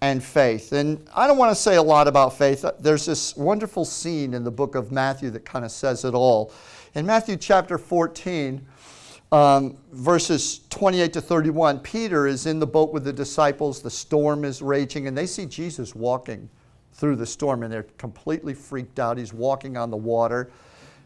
and 0.00 0.22
faith. 0.22 0.72
And 0.72 1.04
I 1.14 1.26
don't 1.26 1.38
want 1.38 1.50
to 1.50 1.60
say 1.60 1.76
a 1.76 1.82
lot 1.82 2.06
about 2.08 2.36
faith. 2.36 2.64
There's 2.78 3.06
this 3.06 3.36
wonderful 3.36 3.84
scene 3.84 4.34
in 4.34 4.44
the 4.44 4.50
book 4.50 4.74
of 4.74 4.92
Matthew 4.92 5.30
that 5.30 5.44
kind 5.44 5.64
of 5.64 5.70
says 5.70 6.04
it 6.04 6.14
all. 6.14 6.52
In 6.94 7.04
Matthew 7.04 7.36
chapter 7.36 7.78
14, 7.78 8.64
um, 9.30 9.76
verses 9.92 10.60
28 10.70 11.12
to 11.12 11.20
31, 11.20 11.80
Peter 11.80 12.26
is 12.26 12.46
in 12.46 12.58
the 12.58 12.66
boat 12.66 12.92
with 12.92 13.04
the 13.04 13.12
disciples. 13.12 13.82
The 13.82 13.90
storm 13.90 14.44
is 14.44 14.62
raging, 14.62 15.06
and 15.06 15.16
they 15.16 15.26
see 15.26 15.46
Jesus 15.46 15.94
walking 15.94 16.48
through 16.98 17.16
the 17.16 17.26
storm 17.26 17.62
and 17.62 17.72
they're 17.72 17.86
completely 17.96 18.52
freaked 18.52 18.98
out. 18.98 19.18
He's 19.18 19.32
walking 19.32 19.76
on 19.76 19.90
the 19.90 19.96
water. 19.96 20.50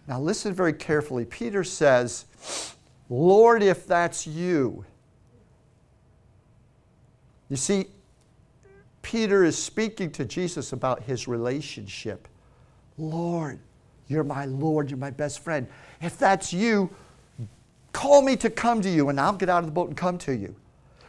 Now, 0.09 0.19
listen 0.19 0.55
very 0.55 0.73
carefully. 0.73 1.25
Peter 1.25 1.63
says, 1.63 2.25
Lord, 3.11 3.63
if 3.63 3.87
that's 3.87 4.27
you. 4.27 4.85
You 7.51 7.57
see, 7.57 7.89
Peter 9.03 9.45
is 9.45 9.61
speaking 9.61 10.11
to 10.13 10.25
Jesus 10.25 10.73
about 10.73 11.03
his 11.03 11.29
relationship. 11.29 12.29
Lord, 12.97 13.59
you're 14.09 14.25
my 14.25 14.45
Lord, 14.47 14.91
you're 14.91 14.99
my 14.99 15.11
best 15.11 15.41
friend. 15.41 15.67
If 16.01 16.19
that's 16.19 16.53
you, 16.53 16.91
call 17.93 18.23
me 18.23 18.37
to 18.37 18.49
come 18.49 18.81
to 18.83 18.89
you, 18.89 19.09
and 19.09 19.21
I'll 19.21 19.33
get 19.33 19.49
out 19.49 19.61
of 19.61 19.67
the 19.67 19.73
boat 19.73 19.89
and 19.89 19.97
come 19.97 20.19
to 20.19 20.35
you. 20.35 20.55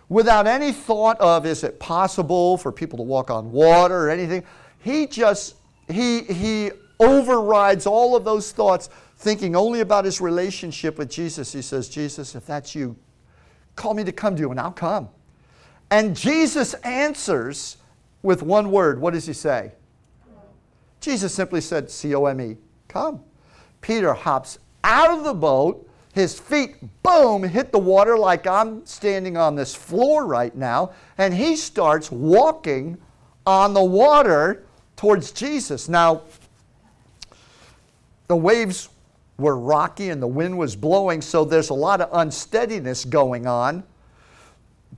Without 0.09 0.47
any 0.47 0.71
thought 0.71 1.19
of 1.19 1.45
is 1.45 1.63
it 1.63 1.79
possible 1.79 2.57
for 2.57 2.71
people 2.71 2.97
to 2.97 3.03
walk 3.03 3.29
on 3.31 3.51
water 3.51 4.07
or 4.07 4.09
anything, 4.09 4.43
he 4.79 5.07
just 5.07 5.55
he 5.89 6.21
he 6.21 6.71
overrides 6.99 7.85
all 7.85 8.15
of 8.15 8.23
those 8.23 8.51
thoughts, 8.51 8.89
thinking 9.17 9.55
only 9.55 9.79
about 9.79 10.05
his 10.05 10.21
relationship 10.21 10.97
with 10.97 11.09
Jesus. 11.09 11.51
He 11.51 11.61
says, 11.61 11.89
Jesus, 11.89 12.35
if 12.35 12.45
that's 12.45 12.75
you, 12.75 12.95
call 13.75 13.93
me 13.93 14.03
to 14.03 14.11
come 14.11 14.35
to 14.35 14.41
you, 14.41 14.51
and 14.51 14.59
I'll 14.59 14.71
come. 14.71 15.09
And 15.89 16.15
Jesus 16.15 16.73
answers 16.75 17.77
with 18.23 18.41
one 18.41 18.71
word. 18.71 18.99
What 18.99 19.13
does 19.13 19.27
he 19.27 19.33
say? 19.33 19.73
Jesus 20.99 21.33
simply 21.33 21.61
said, 21.61 21.91
C 21.91 22.15
O 22.15 22.25
M 22.25 22.41
E, 22.41 22.57
come. 22.87 23.21
Peter 23.81 24.13
hops 24.13 24.57
out 24.83 25.15
of 25.15 25.23
the 25.23 25.33
boat. 25.33 25.87
His 26.13 26.39
feet, 26.39 26.75
boom, 27.01 27.43
hit 27.43 27.71
the 27.71 27.79
water 27.79 28.17
like 28.17 28.45
I'm 28.45 28.85
standing 28.85 29.35
on 29.35 29.55
this 29.55 29.73
floor 29.73 30.25
right 30.25 30.55
now. 30.55 30.91
And 31.17 31.33
he 31.33 31.55
starts 31.55 32.11
walking 32.11 32.97
on 33.47 33.73
the 33.73 33.83
water 33.83 34.65
towards 34.95 35.31
Jesus. 35.31 35.89
Now, 35.89 36.21
the 38.27 38.35
waves 38.35 38.89
were 39.37 39.57
rocky 39.57 40.09
and 40.09 40.21
the 40.21 40.27
wind 40.27 40.55
was 40.57 40.75
blowing, 40.75 41.19
so 41.19 41.43
there's 41.43 41.71
a 41.71 41.73
lot 41.73 41.99
of 41.99 42.09
unsteadiness 42.13 43.03
going 43.03 43.47
on. 43.47 43.83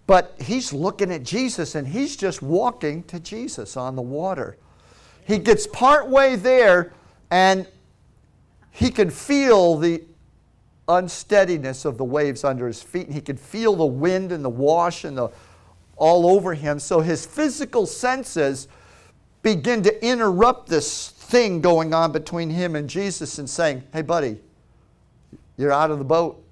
But 0.07 0.35
he's 0.39 0.71
looking 0.71 1.11
at 1.11 1.23
Jesus 1.23 1.75
and 1.75 1.87
he's 1.87 2.15
just 2.15 2.41
walking 2.41 3.03
to 3.03 3.19
Jesus 3.19 3.75
on 3.75 3.95
the 3.95 4.01
water. 4.01 4.57
He 5.25 5.39
gets 5.39 5.65
part 5.65 6.07
way 6.07 6.35
there 6.35 6.93
and 7.31 7.67
he 8.71 8.91
can 8.91 9.09
feel 9.09 9.77
the 9.77 10.03
unsteadiness 10.87 11.85
of 11.85 11.97
the 11.97 12.03
waves 12.03 12.43
under 12.43 12.67
his 12.67 12.83
feet. 12.83 13.07
And 13.07 13.15
he 13.15 13.21
can 13.21 13.37
feel 13.37 13.75
the 13.75 13.85
wind 13.85 14.31
and 14.31 14.45
the 14.45 14.49
wash 14.49 15.03
and 15.03 15.17
the 15.17 15.29
all 15.97 16.27
over 16.27 16.53
him. 16.53 16.77
So 16.79 16.99
his 16.99 17.25
physical 17.25 17.85
senses 17.85 18.67
begin 19.41 19.81
to 19.83 20.05
interrupt 20.05 20.67
this 20.67 21.09
thing 21.09 21.61
going 21.61 21.93
on 21.93 22.11
between 22.11 22.49
him 22.49 22.75
and 22.75 22.89
Jesus 22.89 23.39
and 23.39 23.49
saying, 23.49 23.83
Hey, 23.93 24.01
buddy, 24.01 24.39
you're 25.57 25.71
out 25.71 25.91
of 25.91 25.99
the 25.99 26.05
boat. 26.05 26.43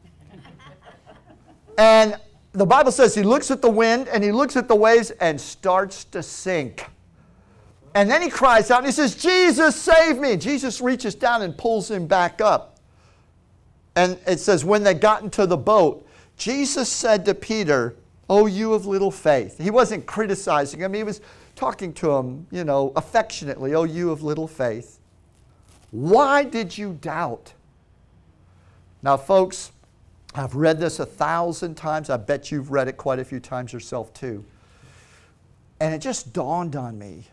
and 1.77 2.17
the 2.53 2.65
Bible 2.65 2.91
says 2.91 3.15
he 3.15 3.23
looks 3.23 3.51
at 3.51 3.61
the 3.61 3.69
wind 3.69 4.07
and 4.07 4.23
he 4.23 4.31
looks 4.31 4.55
at 4.55 4.67
the 4.67 4.75
waves 4.75 5.11
and 5.11 5.39
starts 5.39 6.05
to 6.05 6.23
sink. 6.23 6.85
And 7.95 8.09
then 8.09 8.21
he 8.21 8.29
cries 8.29 8.71
out 8.71 8.79
and 8.79 8.87
he 8.87 8.91
says, 8.91 9.15
Jesus, 9.15 9.75
save 9.75 10.19
me. 10.19 10.37
Jesus 10.37 10.81
reaches 10.81 11.15
down 11.15 11.41
and 11.41 11.57
pulls 11.57 11.89
him 11.89 12.07
back 12.07 12.41
up. 12.41 12.79
And 13.95 14.17
it 14.25 14.39
says, 14.39 14.65
when 14.65 14.83
they 14.83 14.93
got 14.93 15.21
into 15.21 15.45
the 15.45 15.57
boat, 15.57 16.07
Jesus 16.37 16.89
said 16.89 17.25
to 17.25 17.35
Peter, 17.35 17.95
Oh, 18.29 18.45
you 18.47 18.73
of 18.73 18.85
little 18.85 19.11
faith. 19.11 19.59
He 19.59 19.69
wasn't 19.69 20.05
criticizing 20.05 20.79
him, 20.79 20.93
he 20.93 21.03
was 21.03 21.21
talking 21.55 21.93
to 21.93 22.11
him, 22.11 22.47
you 22.51 22.63
know, 22.63 22.93
affectionately, 22.95 23.75
Oh, 23.75 23.83
you 23.83 24.11
of 24.11 24.23
little 24.23 24.47
faith. 24.47 24.99
Why 25.91 26.43
did 26.43 26.75
you 26.75 26.93
doubt? 26.93 27.53
Now, 29.03 29.17
folks, 29.17 29.72
I've 30.35 30.55
read 30.55 30.79
this 30.79 30.99
a 30.99 31.05
thousand 31.05 31.75
times. 31.75 32.09
I 32.09 32.17
bet 32.17 32.51
you've 32.51 32.71
read 32.71 32.87
it 32.87 32.97
quite 32.97 33.19
a 33.19 33.25
few 33.25 33.39
times 33.39 33.71
yourself, 33.71 34.13
too. 34.13 34.43
And 35.79 35.93
it 35.93 35.99
just 35.99 36.33
dawned 36.33 36.75
on 36.75 36.97
me 36.97 37.27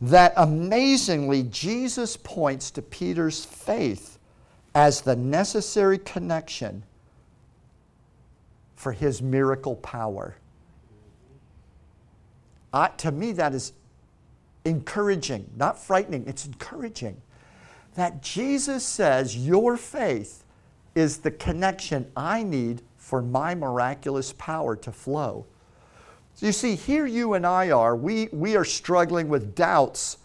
that 0.00 0.34
amazingly, 0.36 1.44
Jesus 1.44 2.16
points 2.16 2.70
to 2.72 2.82
Peter's 2.82 3.44
faith 3.44 4.18
as 4.74 5.00
the 5.00 5.16
necessary 5.16 5.96
connection 5.98 6.82
for 8.74 8.92
his 8.92 9.22
miracle 9.22 9.76
power. 9.76 10.36
Uh, 12.74 12.88
to 12.88 13.10
me, 13.10 13.32
that 13.32 13.54
is 13.54 13.72
encouraging, 14.66 15.48
not 15.56 15.78
frightening, 15.78 16.26
it's 16.26 16.44
encouraging. 16.44 17.16
That 17.94 18.22
Jesus 18.22 18.84
says, 18.84 19.34
Your 19.34 19.78
faith 19.78 20.44
is 20.96 21.18
the 21.18 21.30
connection 21.30 22.10
I 22.16 22.42
need 22.42 22.82
for 22.96 23.22
my 23.22 23.54
miraculous 23.54 24.32
power 24.32 24.74
to 24.76 24.90
flow. 24.90 25.46
So 26.34 26.46
you 26.46 26.52
see, 26.52 26.74
here 26.74 27.06
you 27.06 27.34
and 27.34 27.46
I 27.46 27.70
are, 27.70 27.94
we, 27.94 28.28
we 28.32 28.56
are 28.56 28.64
struggling 28.64 29.28
with 29.28 29.54
doubts 29.54 30.18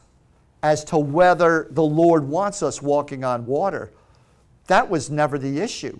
as 0.64 0.84
to 0.86 0.98
whether 0.98 1.68
the 1.72 1.84
Lord 1.84 2.28
wants 2.28 2.64
us 2.64 2.82
walking 2.82 3.24
on 3.24 3.46
water. 3.46 3.92
That 4.68 4.90
was 4.90 5.10
never 5.10 5.38
the 5.38 5.60
issue. 5.60 6.00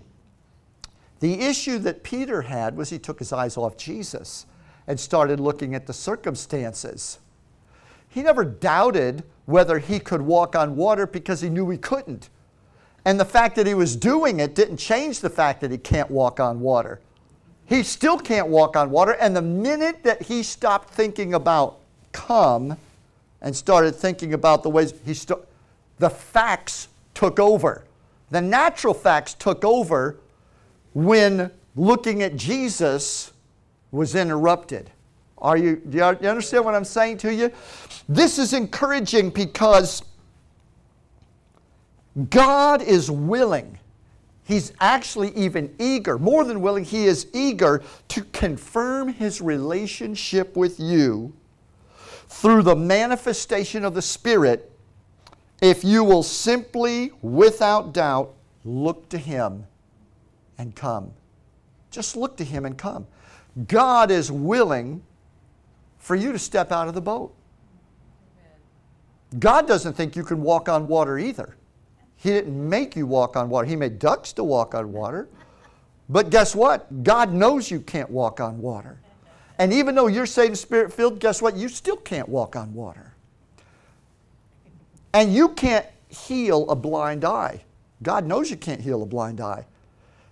The 1.20 1.40
issue 1.40 1.78
that 1.80 2.02
Peter 2.02 2.42
had 2.42 2.76
was 2.76 2.90
he 2.90 2.98
took 2.98 3.18
his 3.18 3.32
eyes 3.32 3.56
off 3.56 3.76
Jesus 3.76 4.46
and 4.86 4.98
started 4.98 5.38
looking 5.38 5.74
at 5.74 5.86
the 5.86 5.92
circumstances. 5.92 7.18
He 8.08 8.22
never 8.22 8.44
doubted 8.44 9.22
whether 9.46 9.78
he 9.78 10.00
could 10.00 10.22
walk 10.22 10.56
on 10.56 10.76
water 10.76 11.06
because 11.06 11.40
he 11.40 11.48
knew 11.48 11.70
he 11.70 11.78
couldn't. 11.78 12.28
And 13.04 13.18
the 13.18 13.24
fact 13.24 13.56
that 13.56 13.66
he 13.66 13.74
was 13.74 13.96
doing 13.96 14.40
it 14.40 14.54
didn't 14.54 14.76
change 14.76 15.20
the 15.20 15.30
fact 15.30 15.60
that 15.60 15.70
he 15.70 15.78
can't 15.78 16.10
walk 16.10 16.38
on 16.38 16.60
water. 16.60 17.00
He 17.66 17.82
still 17.82 18.18
can't 18.18 18.48
walk 18.48 18.76
on 18.76 18.90
water. 18.90 19.12
And 19.12 19.34
the 19.34 19.42
minute 19.42 20.02
that 20.04 20.22
he 20.22 20.42
stopped 20.42 20.90
thinking 20.90 21.34
about 21.34 21.78
come 22.12 22.76
and 23.40 23.56
started 23.56 23.94
thinking 23.94 24.34
about 24.34 24.62
the 24.62 24.70
ways 24.70 24.94
he 25.04 25.14
the 25.98 26.10
facts 26.10 26.88
took 27.14 27.38
over. 27.38 27.84
The 28.30 28.40
natural 28.40 28.94
facts 28.94 29.34
took 29.34 29.64
over 29.64 30.16
when 30.94 31.50
looking 31.76 32.22
at 32.22 32.36
Jesus 32.36 33.32
was 33.90 34.14
interrupted. 34.14 34.90
Are 35.38 35.56
you, 35.56 35.76
do 35.76 35.98
you 35.98 36.04
understand 36.04 36.64
what 36.64 36.74
I'm 36.74 36.84
saying 36.84 37.18
to 37.18 37.34
you? 37.34 37.50
This 38.08 38.38
is 38.38 38.52
encouraging 38.52 39.30
because 39.30 40.02
God 42.30 42.82
is 42.82 43.10
willing. 43.10 43.78
He's 44.44 44.72
actually 44.80 45.30
even 45.30 45.74
eager, 45.78 46.18
more 46.18 46.44
than 46.44 46.60
willing, 46.60 46.84
he 46.84 47.04
is 47.04 47.28
eager 47.32 47.82
to 48.08 48.24
confirm 48.24 49.08
his 49.08 49.40
relationship 49.40 50.56
with 50.56 50.80
you 50.80 51.32
through 52.28 52.62
the 52.62 52.76
manifestation 52.76 53.84
of 53.84 53.94
the 53.94 54.02
Spirit 54.02 54.72
if 55.62 55.84
you 55.84 56.02
will 56.02 56.24
simply, 56.24 57.12
without 57.22 57.94
doubt, 57.94 58.34
look 58.64 59.08
to 59.10 59.16
him 59.16 59.64
and 60.58 60.74
come. 60.74 61.12
Just 61.92 62.16
look 62.16 62.36
to 62.38 62.44
him 62.44 62.66
and 62.66 62.76
come. 62.76 63.06
God 63.68 64.10
is 64.10 64.32
willing 64.32 65.02
for 65.98 66.16
you 66.16 66.32
to 66.32 66.38
step 66.38 66.72
out 66.72 66.88
of 66.88 66.94
the 66.94 67.00
boat. 67.00 67.32
God 69.38 69.68
doesn't 69.68 69.92
think 69.92 70.16
you 70.16 70.24
can 70.24 70.42
walk 70.42 70.68
on 70.68 70.88
water 70.88 71.16
either. 71.16 71.54
He 72.22 72.30
didn't 72.30 72.68
make 72.68 72.94
you 72.94 73.04
walk 73.04 73.36
on 73.36 73.48
water. 73.48 73.66
He 73.66 73.74
made 73.74 73.98
ducks 73.98 74.32
to 74.34 74.44
walk 74.44 74.76
on 74.76 74.92
water. 74.92 75.28
But 76.08 76.30
guess 76.30 76.54
what? 76.54 77.02
God 77.02 77.32
knows 77.32 77.68
you 77.68 77.80
can't 77.80 78.08
walk 78.08 78.38
on 78.38 78.60
water. 78.60 79.00
And 79.58 79.72
even 79.72 79.96
though 79.96 80.06
you're 80.06 80.24
saved 80.26 80.56
spirit 80.56 80.92
filled, 80.92 81.18
guess 81.18 81.42
what? 81.42 81.56
You 81.56 81.68
still 81.68 81.96
can't 81.96 82.28
walk 82.28 82.54
on 82.54 82.72
water. 82.74 83.14
And 85.12 85.34
you 85.34 85.48
can't 85.48 85.84
heal 86.10 86.70
a 86.70 86.76
blind 86.76 87.24
eye. 87.24 87.64
God 88.04 88.24
knows 88.24 88.52
you 88.52 88.56
can't 88.56 88.80
heal 88.80 89.02
a 89.02 89.06
blind 89.06 89.40
eye. 89.40 89.66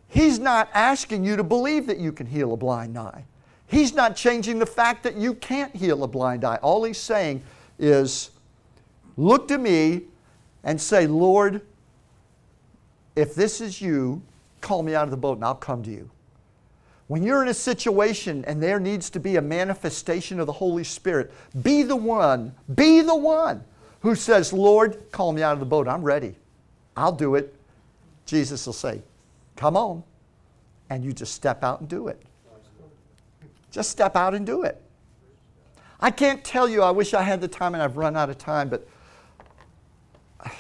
He's 0.06 0.38
not 0.38 0.68
asking 0.72 1.24
you 1.24 1.34
to 1.34 1.42
believe 1.42 1.88
that 1.88 1.98
you 1.98 2.12
can 2.12 2.26
heal 2.26 2.52
a 2.52 2.56
blind 2.56 2.96
eye. 2.96 3.24
He's 3.66 3.94
not 3.94 4.14
changing 4.14 4.60
the 4.60 4.66
fact 4.66 5.02
that 5.02 5.16
you 5.16 5.34
can't 5.34 5.74
heal 5.74 6.04
a 6.04 6.08
blind 6.08 6.44
eye. 6.44 6.60
All 6.62 6.84
he's 6.84 6.98
saying 6.98 7.42
is, 7.80 8.30
look 9.16 9.48
to 9.48 9.58
me 9.58 10.02
and 10.62 10.80
say, 10.80 11.08
Lord, 11.08 11.62
if 13.16 13.34
this 13.34 13.60
is 13.60 13.80
you, 13.80 14.22
call 14.60 14.82
me 14.82 14.94
out 14.94 15.04
of 15.04 15.10
the 15.10 15.16
boat 15.16 15.38
and 15.38 15.44
I'll 15.44 15.54
come 15.54 15.82
to 15.84 15.90
you. 15.90 16.10
When 17.08 17.24
you're 17.24 17.42
in 17.42 17.48
a 17.48 17.54
situation 17.54 18.44
and 18.44 18.62
there 18.62 18.78
needs 18.78 19.10
to 19.10 19.20
be 19.20 19.36
a 19.36 19.42
manifestation 19.42 20.38
of 20.38 20.46
the 20.46 20.52
Holy 20.52 20.84
Spirit, 20.84 21.32
be 21.62 21.82
the 21.82 21.96
one, 21.96 22.54
be 22.76 23.00
the 23.00 23.16
one 23.16 23.64
who 24.00 24.14
says, 24.14 24.52
Lord, 24.52 25.10
call 25.10 25.32
me 25.32 25.42
out 25.42 25.54
of 25.54 25.60
the 25.60 25.66
boat. 25.66 25.88
I'm 25.88 26.02
ready. 26.02 26.36
I'll 26.96 27.12
do 27.12 27.34
it. 27.34 27.54
Jesus 28.26 28.64
will 28.64 28.72
say, 28.72 29.02
Come 29.56 29.76
on. 29.76 30.04
And 30.88 31.04
you 31.04 31.12
just 31.12 31.34
step 31.34 31.62
out 31.64 31.80
and 31.80 31.88
do 31.88 32.08
it. 32.08 32.22
Just 33.70 33.90
step 33.90 34.16
out 34.16 34.34
and 34.34 34.46
do 34.46 34.62
it. 34.62 34.80
I 36.00 36.10
can't 36.10 36.42
tell 36.42 36.68
you, 36.68 36.82
I 36.82 36.90
wish 36.90 37.12
I 37.12 37.22
had 37.22 37.40
the 37.40 37.48
time 37.48 37.74
and 37.74 37.82
I've 37.82 37.96
run 37.96 38.16
out 38.16 38.30
of 38.30 38.38
time, 38.38 38.68
but 38.68 38.88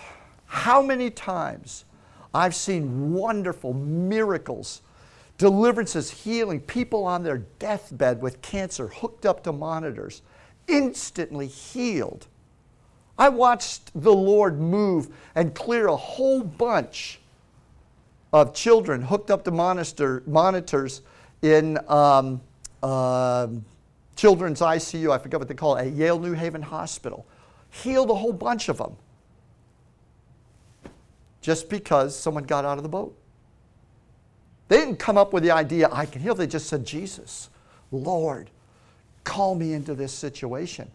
how 0.46 0.82
many 0.82 1.10
times 1.10 1.84
I've 2.32 2.54
seen 2.54 3.12
wonderful 3.12 3.74
miracles 3.74 4.82
deliverances, 5.40 6.10
healing, 6.10 6.60
people 6.60 7.06
on 7.06 7.22
their 7.22 7.38
deathbed 7.38 8.20
with 8.20 8.42
cancer 8.42 8.88
hooked 8.88 9.24
up 9.24 9.42
to 9.42 9.50
monitors, 9.50 10.20
instantly 10.68 11.46
healed. 11.46 12.26
I 13.18 13.30
watched 13.30 13.90
the 13.94 14.12
Lord 14.12 14.60
move 14.60 15.08
and 15.34 15.54
clear 15.54 15.88
a 15.88 15.96
whole 15.96 16.42
bunch 16.42 17.20
of 18.34 18.52
children 18.52 19.00
hooked 19.00 19.30
up 19.30 19.42
to 19.44 19.50
monitor, 19.50 20.22
monitors 20.26 21.00
in 21.40 21.78
um, 21.88 22.42
uh, 22.82 23.48
children's 24.16 24.60
ICU, 24.60 25.10
I 25.10 25.16
forget 25.16 25.40
what 25.40 25.48
they 25.48 25.54
call 25.54 25.76
it, 25.76 25.86
at 25.86 25.92
Yale 25.94 26.18
New 26.18 26.34
Haven 26.34 26.60
Hospital. 26.60 27.26
Healed 27.70 28.10
a 28.10 28.14
whole 28.14 28.34
bunch 28.34 28.68
of 28.68 28.76
them 28.76 28.94
just 31.40 31.68
because 31.68 32.16
someone 32.16 32.44
got 32.44 32.64
out 32.64 32.76
of 32.76 32.82
the 32.82 32.88
boat. 32.88 33.16
They 34.68 34.76
didn't 34.76 34.98
come 34.98 35.18
up 35.18 35.32
with 35.32 35.42
the 35.42 35.50
idea, 35.50 35.88
I 35.90 36.06
can 36.06 36.22
heal. 36.22 36.34
They 36.34 36.46
just 36.46 36.68
said, 36.68 36.84
Jesus, 36.84 37.50
Lord, 37.90 38.50
call 39.24 39.54
me 39.54 39.72
into 39.72 39.94
this 39.94 40.12
situation. 40.12 40.90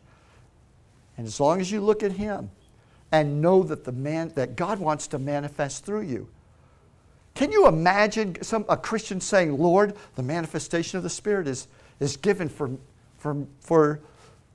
And 1.18 1.28
as 1.28 1.40
long 1.40 1.60
as 1.60 1.72
you 1.72 1.82
look 1.82 2.04
at 2.04 2.14
Him 2.14 2.52
and 3.12 3.42
know 3.42 3.64
that, 3.64 3.84
the 3.84 3.92
man, 3.92 4.32
that 4.36 4.56
God 4.56 4.80
wants 4.80 5.08
to 5.08 5.20
manifest 5.20 5.86
through 5.86 6.04
you, 6.04 6.30
can 7.34 7.52
you 7.52 7.68
imagine 7.68 8.42
some, 8.42 8.66
a 8.70 8.78
Christian 8.78 9.20
saying, 9.20 9.58
Lord, 9.58 9.96
the 10.16 10.24
manifestation 10.24 10.98
of 10.98 11.04
the 11.04 11.10
Spirit 11.10 11.48
is, 11.48 11.68
is 12.00 12.16
given 12.16 12.48
for, 12.48 12.72
for, 13.18 13.46
for, 13.60 14.00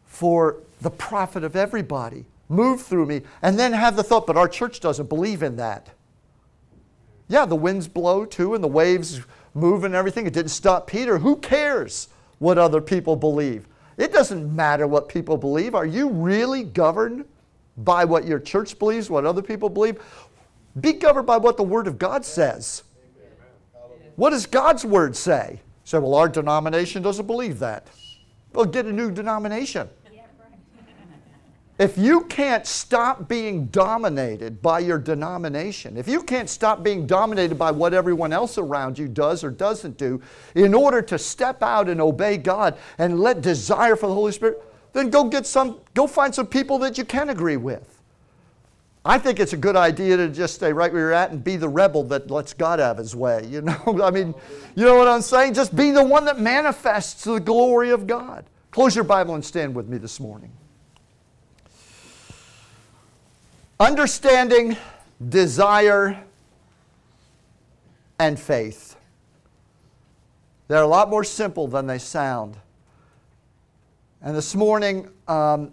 for 0.06 0.56
the 0.80 0.90
profit 0.90 1.44
of 1.44 1.56
everybody? 1.56 2.24
Move 2.50 2.82
through 2.82 3.06
me. 3.06 3.22
And 3.40 3.58
then 3.58 3.72
have 3.72 3.96
the 3.96 4.02
thought, 4.02 4.26
but 4.26 4.36
our 4.36 4.48
church 4.48 4.80
doesn't 4.80 5.08
believe 5.08 5.42
in 5.42 5.56
that. 5.56 5.88
Yeah, 7.28 7.46
the 7.46 7.56
winds 7.56 7.86
blow 7.86 8.24
too, 8.24 8.54
and 8.54 8.62
the 8.62 8.68
waves 8.68 9.20
move 9.54 9.84
and 9.84 9.94
everything. 9.94 10.26
It 10.26 10.32
didn't 10.32 10.50
stop 10.50 10.88
Peter. 10.88 11.18
Who 11.18 11.36
cares 11.36 12.08
what 12.38 12.58
other 12.58 12.80
people 12.80 13.14
believe? 13.14 13.68
It 13.96 14.12
doesn't 14.12 14.54
matter 14.54 14.88
what 14.88 15.08
people 15.08 15.36
believe. 15.36 15.76
Are 15.76 15.86
you 15.86 16.08
really 16.08 16.64
governed 16.64 17.24
by 17.76 18.04
what 18.04 18.26
your 18.26 18.40
church 18.40 18.78
believes, 18.78 19.08
what 19.08 19.24
other 19.24 19.42
people 19.42 19.68
believe? 19.68 20.02
Be 20.80 20.92
governed 20.92 21.26
by 21.26 21.36
what 21.36 21.56
the 21.56 21.62
Word 21.62 21.86
of 21.86 21.98
God 21.98 22.24
says. 22.24 22.82
What 24.16 24.30
does 24.30 24.46
God's 24.46 24.84
Word 24.84 25.14
say? 25.14 25.60
Say, 25.84 25.98
well, 25.98 26.14
our 26.14 26.28
denomination 26.28 27.00
doesn't 27.00 27.26
believe 27.26 27.60
that. 27.60 27.86
Well, 28.52 28.64
get 28.64 28.86
a 28.86 28.92
new 28.92 29.12
denomination. 29.12 29.88
If 31.80 31.96
you 31.96 32.24
can't 32.24 32.66
stop 32.66 33.26
being 33.26 33.64
dominated 33.68 34.60
by 34.60 34.80
your 34.80 34.98
denomination, 34.98 35.96
if 35.96 36.06
you 36.06 36.22
can't 36.22 36.50
stop 36.50 36.82
being 36.82 37.06
dominated 37.06 37.54
by 37.54 37.70
what 37.70 37.94
everyone 37.94 38.34
else 38.34 38.58
around 38.58 38.98
you 38.98 39.08
does 39.08 39.42
or 39.42 39.50
doesn't 39.50 39.96
do, 39.96 40.20
in 40.54 40.74
order 40.74 41.00
to 41.00 41.18
step 41.18 41.62
out 41.62 41.88
and 41.88 41.98
obey 41.98 42.36
God 42.36 42.76
and 42.98 43.18
let 43.18 43.40
desire 43.40 43.96
for 43.96 44.08
the 44.08 44.12
Holy 44.12 44.32
Spirit, 44.32 44.62
then 44.92 45.08
go 45.08 45.24
get 45.24 45.46
some, 45.46 45.80
go 45.94 46.06
find 46.06 46.34
some 46.34 46.46
people 46.46 46.78
that 46.80 46.98
you 46.98 47.04
can 47.06 47.30
agree 47.30 47.56
with. 47.56 48.02
I 49.02 49.16
think 49.16 49.40
it's 49.40 49.54
a 49.54 49.56
good 49.56 49.74
idea 49.74 50.18
to 50.18 50.28
just 50.28 50.56
stay 50.56 50.74
right 50.74 50.92
where 50.92 51.00
you're 51.00 51.12
at 51.14 51.30
and 51.30 51.42
be 51.42 51.56
the 51.56 51.70
rebel 51.70 52.04
that 52.04 52.30
lets 52.30 52.52
God 52.52 52.78
have 52.78 52.98
his 52.98 53.16
way. 53.16 53.46
You 53.46 53.62
know, 53.62 54.02
I 54.04 54.10
mean, 54.10 54.34
you 54.76 54.84
know 54.84 54.96
what 54.96 55.08
I'm 55.08 55.22
saying? 55.22 55.54
Just 55.54 55.74
be 55.74 55.92
the 55.92 56.04
one 56.04 56.26
that 56.26 56.38
manifests 56.38 57.24
the 57.24 57.40
glory 57.40 57.88
of 57.88 58.06
God. 58.06 58.44
Close 58.70 58.94
your 58.94 59.04
Bible 59.04 59.34
and 59.34 59.42
stand 59.42 59.74
with 59.74 59.88
me 59.88 59.96
this 59.96 60.20
morning. 60.20 60.52
Understanding, 63.80 64.76
desire, 65.30 66.22
and 68.18 68.38
faith. 68.38 68.96
They're 70.68 70.82
a 70.82 70.86
lot 70.86 71.08
more 71.08 71.24
simple 71.24 71.66
than 71.66 71.86
they 71.86 71.96
sound. 71.96 72.58
And 74.20 74.36
this 74.36 74.54
morning, 74.54 75.08
um, 75.26 75.72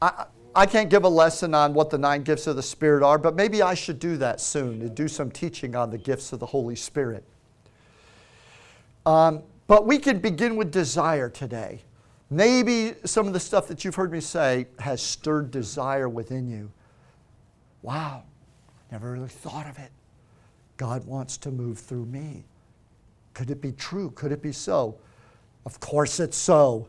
I, 0.00 0.26
I 0.54 0.66
can't 0.66 0.88
give 0.88 1.02
a 1.02 1.08
lesson 1.08 1.52
on 1.52 1.74
what 1.74 1.90
the 1.90 1.98
nine 1.98 2.22
gifts 2.22 2.46
of 2.46 2.54
the 2.54 2.62
Spirit 2.62 3.02
are, 3.02 3.18
but 3.18 3.34
maybe 3.34 3.60
I 3.60 3.74
should 3.74 3.98
do 3.98 4.16
that 4.18 4.40
soon 4.40 4.78
to 4.78 4.88
do 4.88 5.08
some 5.08 5.32
teaching 5.32 5.74
on 5.74 5.90
the 5.90 5.98
gifts 5.98 6.32
of 6.32 6.38
the 6.38 6.46
Holy 6.46 6.76
Spirit. 6.76 7.24
Um, 9.04 9.42
but 9.66 9.84
we 9.84 9.98
can 9.98 10.20
begin 10.20 10.54
with 10.54 10.70
desire 10.70 11.28
today. 11.28 11.82
Maybe 12.30 12.94
some 13.04 13.26
of 13.26 13.32
the 13.32 13.40
stuff 13.40 13.66
that 13.66 13.84
you've 13.84 13.96
heard 13.96 14.12
me 14.12 14.20
say 14.20 14.68
has 14.78 15.02
stirred 15.02 15.50
desire 15.50 16.08
within 16.08 16.48
you. 16.48 16.70
Wow, 17.82 18.24
never 18.90 19.12
really 19.12 19.28
thought 19.28 19.66
of 19.66 19.78
it. 19.78 19.90
God 20.76 21.06
wants 21.06 21.36
to 21.38 21.50
move 21.50 21.78
through 21.78 22.06
me. 22.06 22.44
Could 23.34 23.50
it 23.50 23.60
be 23.60 23.72
true? 23.72 24.10
Could 24.12 24.32
it 24.32 24.42
be 24.42 24.52
so? 24.52 24.96
Of 25.64 25.80
course 25.80 26.20
it's 26.20 26.36
so. 26.36 26.88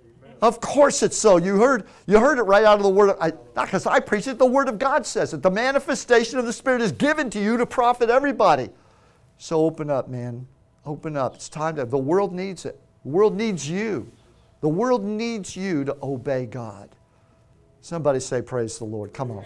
Amen. 0.00 0.36
Of 0.42 0.60
course 0.60 1.02
it's 1.02 1.16
so. 1.16 1.36
You 1.36 1.60
heard, 1.60 1.86
you 2.06 2.18
heard 2.18 2.38
it 2.38 2.42
right 2.42 2.64
out 2.64 2.78
of 2.78 2.82
the 2.82 2.88
Word. 2.88 3.10
Of, 3.10 3.18
I, 3.20 3.32
not 3.54 3.66
because 3.66 3.86
I 3.86 4.00
preach 4.00 4.26
it, 4.26 4.38
the 4.38 4.46
Word 4.46 4.68
of 4.68 4.78
God 4.78 5.06
says 5.06 5.34
it. 5.34 5.42
The 5.42 5.50
manifestation 5.50 6.38
of 6.38 6.46
the 6.46 6.52
Spirit 6.52 6.80
is 6.82 6.92
given 6.92 7.30
to 7.30 7.40
you 7.40 7.56
to 7.56 7.66
profit 7.66 8.10
everybody. 8.10 8.70
So 9.38 9.64
open 9.64 9.90
up, 9.90 10.08
man. 10.08 10.46
Open 10.84 11.16
up. 11.16 11.34
It's 11.34 11.48
time 11.48 11.76
to, 11.76 11.84
the 11.84 11.98
world 11.98 12.32
needs 12.32 12.64
it. 12.64 12.80
The 13.04 13.10
world 13.10 13.36
needs 13.36 13.68
you. 13.68 14.10
The 14.60 14.68
world 14.68 15.04
needs 15.04 15.56
you 15.56 15.84
to 15.84 15.96
obey 16.02 16.46
God. 16.46 16.88
Somebody 17.80 18.20
say, 18.20 18.42
Praise 18.42 18.78
the 18.78 18.84
Lord. 18.84 19.12
Come 19.12 19.30
on. 19.30 19.44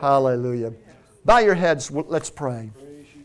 Hallelujah. 0.00 0.72
Bow 1.24 1.38
your 1.38 1.54
heads. 1.54 1.90
Let's 1.90 2.30
pray. 2.30 2.70